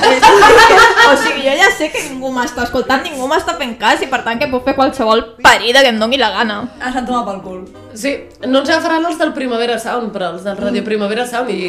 o 1.11 1.15
sigui, 1.21 1.45
jo 1.45 1.55
ja 1.59 1.69
sé 1.77 1.91
que 1.93 2.03
ningú 2.09 2.33
m'està 2.33 2.67
escoltant, 2.67 3.03
ningú 3.05 3.29
m'està 3.29 3.57
fent 3.59 3.77
cas 3.79 4.01
i 4.01 4.11
per 4.11 4.23
tant 4.25 4.41
que 4.41 4.49
puc 4.51 4.65
fer 4.67 4.77
qualsevol 4.79 5.25
parida 5.43 5.83
que 5.83 5.93
em 5.93 6.01
doni 6.01 6.21
la 6.21 6.33
gana. 6.39 6.63
Has 6.79 6.93
anat 6.93 7.09
tomar 7.09 7.25
pel 7.29 7.41
cul. 7.45 7.82
Sí, 7.93 8.11
no 8.47 8.59
ens 8.63 8.69
agafaran 8.71 9.05
els 9.05 9.19
del 9.19 9.33
Primavera 9.35 9.77
Sound, 9.79 10.09
però 10.15 10.31
els 10.33 10.43
del 10.45 10.57
Radio 10.57 10.83
Primavera 10.83 11.25
Sound 11.29 11.51
i 11.53 11.59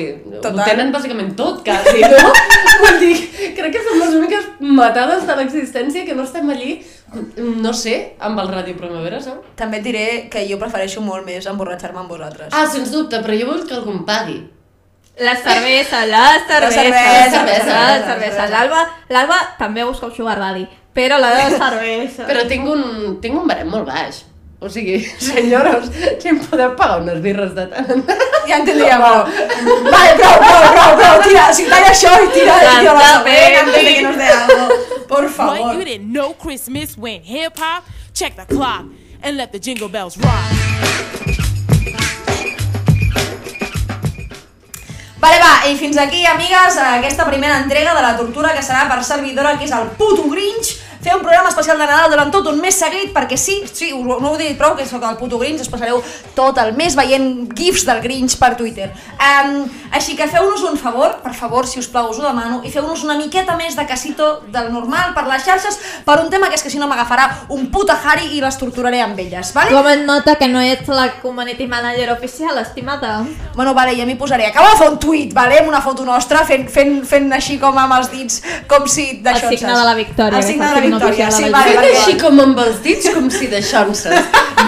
Total. 0.41 0.59
ho 0.59 0.65
tenen 0.69 0.93
bàsicament 0.95 1.35
tot, 1.37 1.61
quasi, 1.67 2.01
no? 2.01 2.33
Vull 2.83 2.99
dir, 3.03 3.17
crec 3.57 3.77
que 3.77 3.83
som 3.85 4.01
les 4.01 4.17
úniques 4.19 4.49
matades 4.61 5.27
de 5.29 5.37
l'existència 5.39 6.07
que 6.09 6.17
no 6.17 6.25
estem 6.25 6.49
allí, 6.51 6.79
no 7.37 7.75
sé, 7.77 8.17
amb 8.19 8.41
el 8.41 8.49
Radio 8.49 8.77
Primavera 8.81 9.21
Sound. 9.21 9.53
També 9.61 9.83
et 9.83 9.87
diré 9.87 10.07
que 10.33 10.47
jo 10.49 10.59
prefereixo 10.63 11.05
molt 11.05 11.29
més 11.29 11.47
emborratxar-me 11.47 12.03
amb 12.03 12.11
vosaltres. 12.17 12.51
Ah, 12.53 12.67
sens 12.73 12.91
dubte, 12.95 13.21
però 13.23 13.37
jo 13.39 13.53
vull 13.53 13.65
que 13.69 13.77
algú 13.77 13.93
em 13.95 14.05
pagui. 14.09 14.41
La 15.21 15.37
cervesa, 15.39 16.07
la 16.11 16.27
cervesa, 16.49 16.83
la 16.83 17.31
cervesa, 17.31 17.75
la 17.75 17.83
la 17.93 18.07
cervesa. 18.09 18.49
L'Alba, 18.51 18.81
l'Alba 19.15 19.37
també 19.61 19.85
busca 19.87 20.09
un 20.09 20.15
sugar 20.17 20.41
daddy, 20.41 20.65
però 20.95 21.21
la 21.23 21.31
de 21.37 21.51
cervesa. 21.55 22.27
Però 22.27 22.43
tinc 22.51 22.67
un, 22.67 22.83
tinc 23.23 23.39
un 23.39 23.47
barem 23.47 23.71
molt 23.71 23.87
baix. 23.87 24.25
O 24.65 24.71
sigui, 24.71 24.97
senyores, 25.21 25.91
si 26.21 26.29
em 26.29 26.39
podeu 26.41 26.71
pagar 26.79 27.03
unes 27.03 27.21
birres 27.21 27.53
de 27.53 27.67
tant 27.69 27.91
en 27.93 28.01
tant. 28.09 28.23
Ja 28.49 28.63
entendria, 28.63 28.97
però... 28.97 29.27
Vale, 29.95 30.15
prou, 30.17 30.39
prou, 30.41 30.63
prou, 30.73 30.95
prou, 31.01 31.23
tira, 31.27 31.43
si 31.53 31.67
talla 31.69 31.91
això 31.93 32.15
i 32.25 32.31
tira, 32.33 32.57
i 32.63 32.71
tira 32.81 32.95
la 32.97 33.11
antes 33.21 33.77
de 33.77 33.93
que 33.93 34.03
nos 34.07 34.17
dé 34.17 34.31
algo. 34.33 34.79
Por 35.11 35.29
What? 35.29 35.35
favor. 35.37 35.75
You 35.75 35.85
didn't 35.85 36.09
know 36.17 36.33
Christmas 36.33 36.97
went 36.97 37.29
hip 37.29 37.61
hop? 37.61 37.85
Check 38.15 38.37
the 38.41 38.47
clock 38.49 38.89
and 39.23 39.37
let 39.37 39.53
the 39.53 39.61
jingle 39.61 39.91
bells 39.93 40.17
rock. 40.17 40.49
Vale, 45.21 45.39
va, 45.41 45.69
i 45.69 45.77
fins 45.77 45.97
aquí, 45.97 46.25
amigues, 46.29 46.77
aquesta 46.77 47.25
primera 47.29 47.61
entrega 47.63 47.95
de 47.97 48.01
la 48.05 48.17
tortura 48.17 48.53
que 48.53 48.65
serà 48.65 48.89
per 48.89 49.01
servidora, 49.05 49.55
que 49.57 49.65
és 49.65 49.73
el 49.73 49.93
puto 49.97 50.25
Grinch. 50.33 50.75
Fer 51.05 51.15
un 51.15 51.23
programa 51.23 51.51
especial 51.51 51.79
de 51.79 51.85
Nadal 51.85 52.11
durant 52.11 52.31
tot 52.33 52.47
un 52.49 52.61
mes 52.63 52.75
seguit, 52.75 53.13
perquè 53.13 53.37
sí, 53.37 53.59
sí, 53.69 53.91
no 53.93 54.31
ho 54.31 54.35
he 54.39 54.41
dit 54.41 54.59
prou, 54.59 54.73
que 54.79 54.87
sóc 54.89 55.05
el 55.05 55.19
puto 55.21 55.39
Grinch, 55.39 55.61
us 55.61 55.69
passareu 55.69 56.01
tot 56.35 56.57
el 56.63 56.73
mes 56.79 56.97
veient 56.97 57.51
gifs 57.53 57.85
del 57.85 58.01
Grinch 58.01 58.39
per 58.41 58.55
Twitter. 58.57 58.89
Um, 59.21 59.67
així 59.93 60.17
que 60.17 60.27
feu-nos 60.31 60.65
un 60.65 60.79
favor, 60.81 61.19
per 61.23 61.35
favor, 61.37 61.69
si 61.69 61.79
us 61.83 61.91
plau, 61.93 62.09
us 62.11 62.21
ho 62.23 62.25
demano, 62.25 62.63
i 62.65 62.73
feu-nos 62.73 63.05
una 63.05 63.19
miqueta 63.21 63.59
més 63.61 63.77
de 63.77 63.85
casito 63.87 64.31
del 64.55 64.71
normal 64.73 65.13
per 65.17 65.27
les 65.29 65.45
xarxes, 65.45 65.79
per 66.07 66.17
un 66.23 66.31
tema 66.33 66.49
que 66.49 66.57
és 66.57 66.65
que 66.65 66.73
si 66.73 66.81
no 66.81 66.89
m'agafarà 66.89 67.29
un 67.53 67.69
puta 67.75 67.99
Harry 68.01 68.33
i 68.39 68.41
les 68.41 68.57
torturaré 68.59 69.03
amb 69.05 69.21
elles, 69.21 69.53
vale? 69.53 69.75
Com 69.77 69.91
et 69.93 70.05
nota 70.09 70.39
que 70.41 70.49
no 70.49 70.63
ets 70.65 70.89
la 70.89 71.11
community 71.21 71.69
manager 71.69 72.11
oficial, 72.17 72.57
estimada? 72.63 73.19
Bueno, 73.55 73.75
vale, 73.77 73.93
ja 73.99 74.09
m'hi 74.09 74.17
posaré. 74.17 74.49
Acabo 74.49 74.73
de 74.73 74.81
fer 74.81 74.91
un 74.91 74.99
tuit, 75.03 75.37
vale, 75.37 75.61
amb 75.61 75.69
una 75.69 75.83
foto 75.85 76.09
nostra, 76.09 76.47
fent, 76.49 76.67
fent, 76.73 77.03
fent 77.07 77.29
així 77.37 77.59
com 77.61 77.77
amb 77.79 77.99
els 78.01 78.11
dits, 78.15 78.41
com 78.71 78.89
si 78.89 79.11
El 79.19 79.23
d'això... 79.29 79.53
signe 79.53 79.77
de 79.77 79.85
la 79.85 79.95
victòria. 79.99 80.41
El 80.41 80.49
signe 80.49 80.71
de 80.71 80.75
la 80.81 80.94
signe 81.01 81.11
victòria, 81.15 81.31
sí, 81.35 81.51
vale, 81.53 81.75
perquè... 81.79 81.93
Així 82.01 82.15
com 82.21 82.41
amb 82.45 82.59
els 82.65 82.79
dits, 82.85 83.07
com 83.15 83.27
si 83.33 83.47
d'aixonses. 83.53 84.15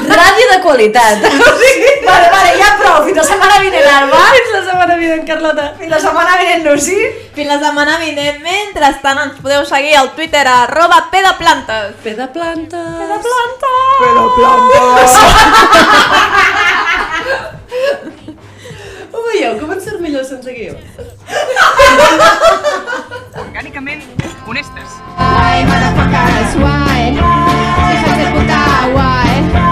Ràdio 0.07 0.47
de 0.53 0.59
qualitat. 0.63 1.19
Vale, 2.07 2.27
vale, 2.31 2.51
ja 2.61 2.69
prou, 2.79 3.01
fins 3.03 3.17
la 3.19 3.25
setmana 3.27 3.57
vinent, 3.59 3.87
Alba. 3.91 4.19
Fins 4.37 4.53
la 4.55 4.61
setmana 4.69 4.95
vinent, 5.01 5.25
Carlota. 5.27 5.65
Fins 5.81 5.91
la 5.91 5.99
setmana 6.05 6.37
vinent, 6.39 6.63
Lucy. 6.69 7.01
Fins 7.35 7.51
la 7.51 7.57
setmana 7.59 7.97
vinent. 7.99 8.39
Mentrestant 8.45 9.19
ens 9.25 9.41
podeu 9.43 9.65
seguir 9.67 9.97
al 9.99 10.13
Twitter 10.15 10.45
a 10.47 10.63
arroba 10.69 11.01
pedaplantes. 11.11 11.99
Pedaplantes. 12.05 12.95
Pedaplantes. 13.03 13.99
Pedaplantes. 14.05 15.13
guió? 19.37 19.59
Com 19.61 19.73
et 19.75 19.83
surt 19.85 20.01
millor 20.01 20.25
sense 20.25 20.53
guió? 20.57 20.75
Orgànicament 23.43 24.03
honestes. 24.47 24.97
Why, 25.21 25.65
motherfuckers, 25.69 26.59
why? 26.65 27.13
Hijas 27.93 28.19
de 28.23 28.27
puta, 28.37 28.63
why? 28.97 29.66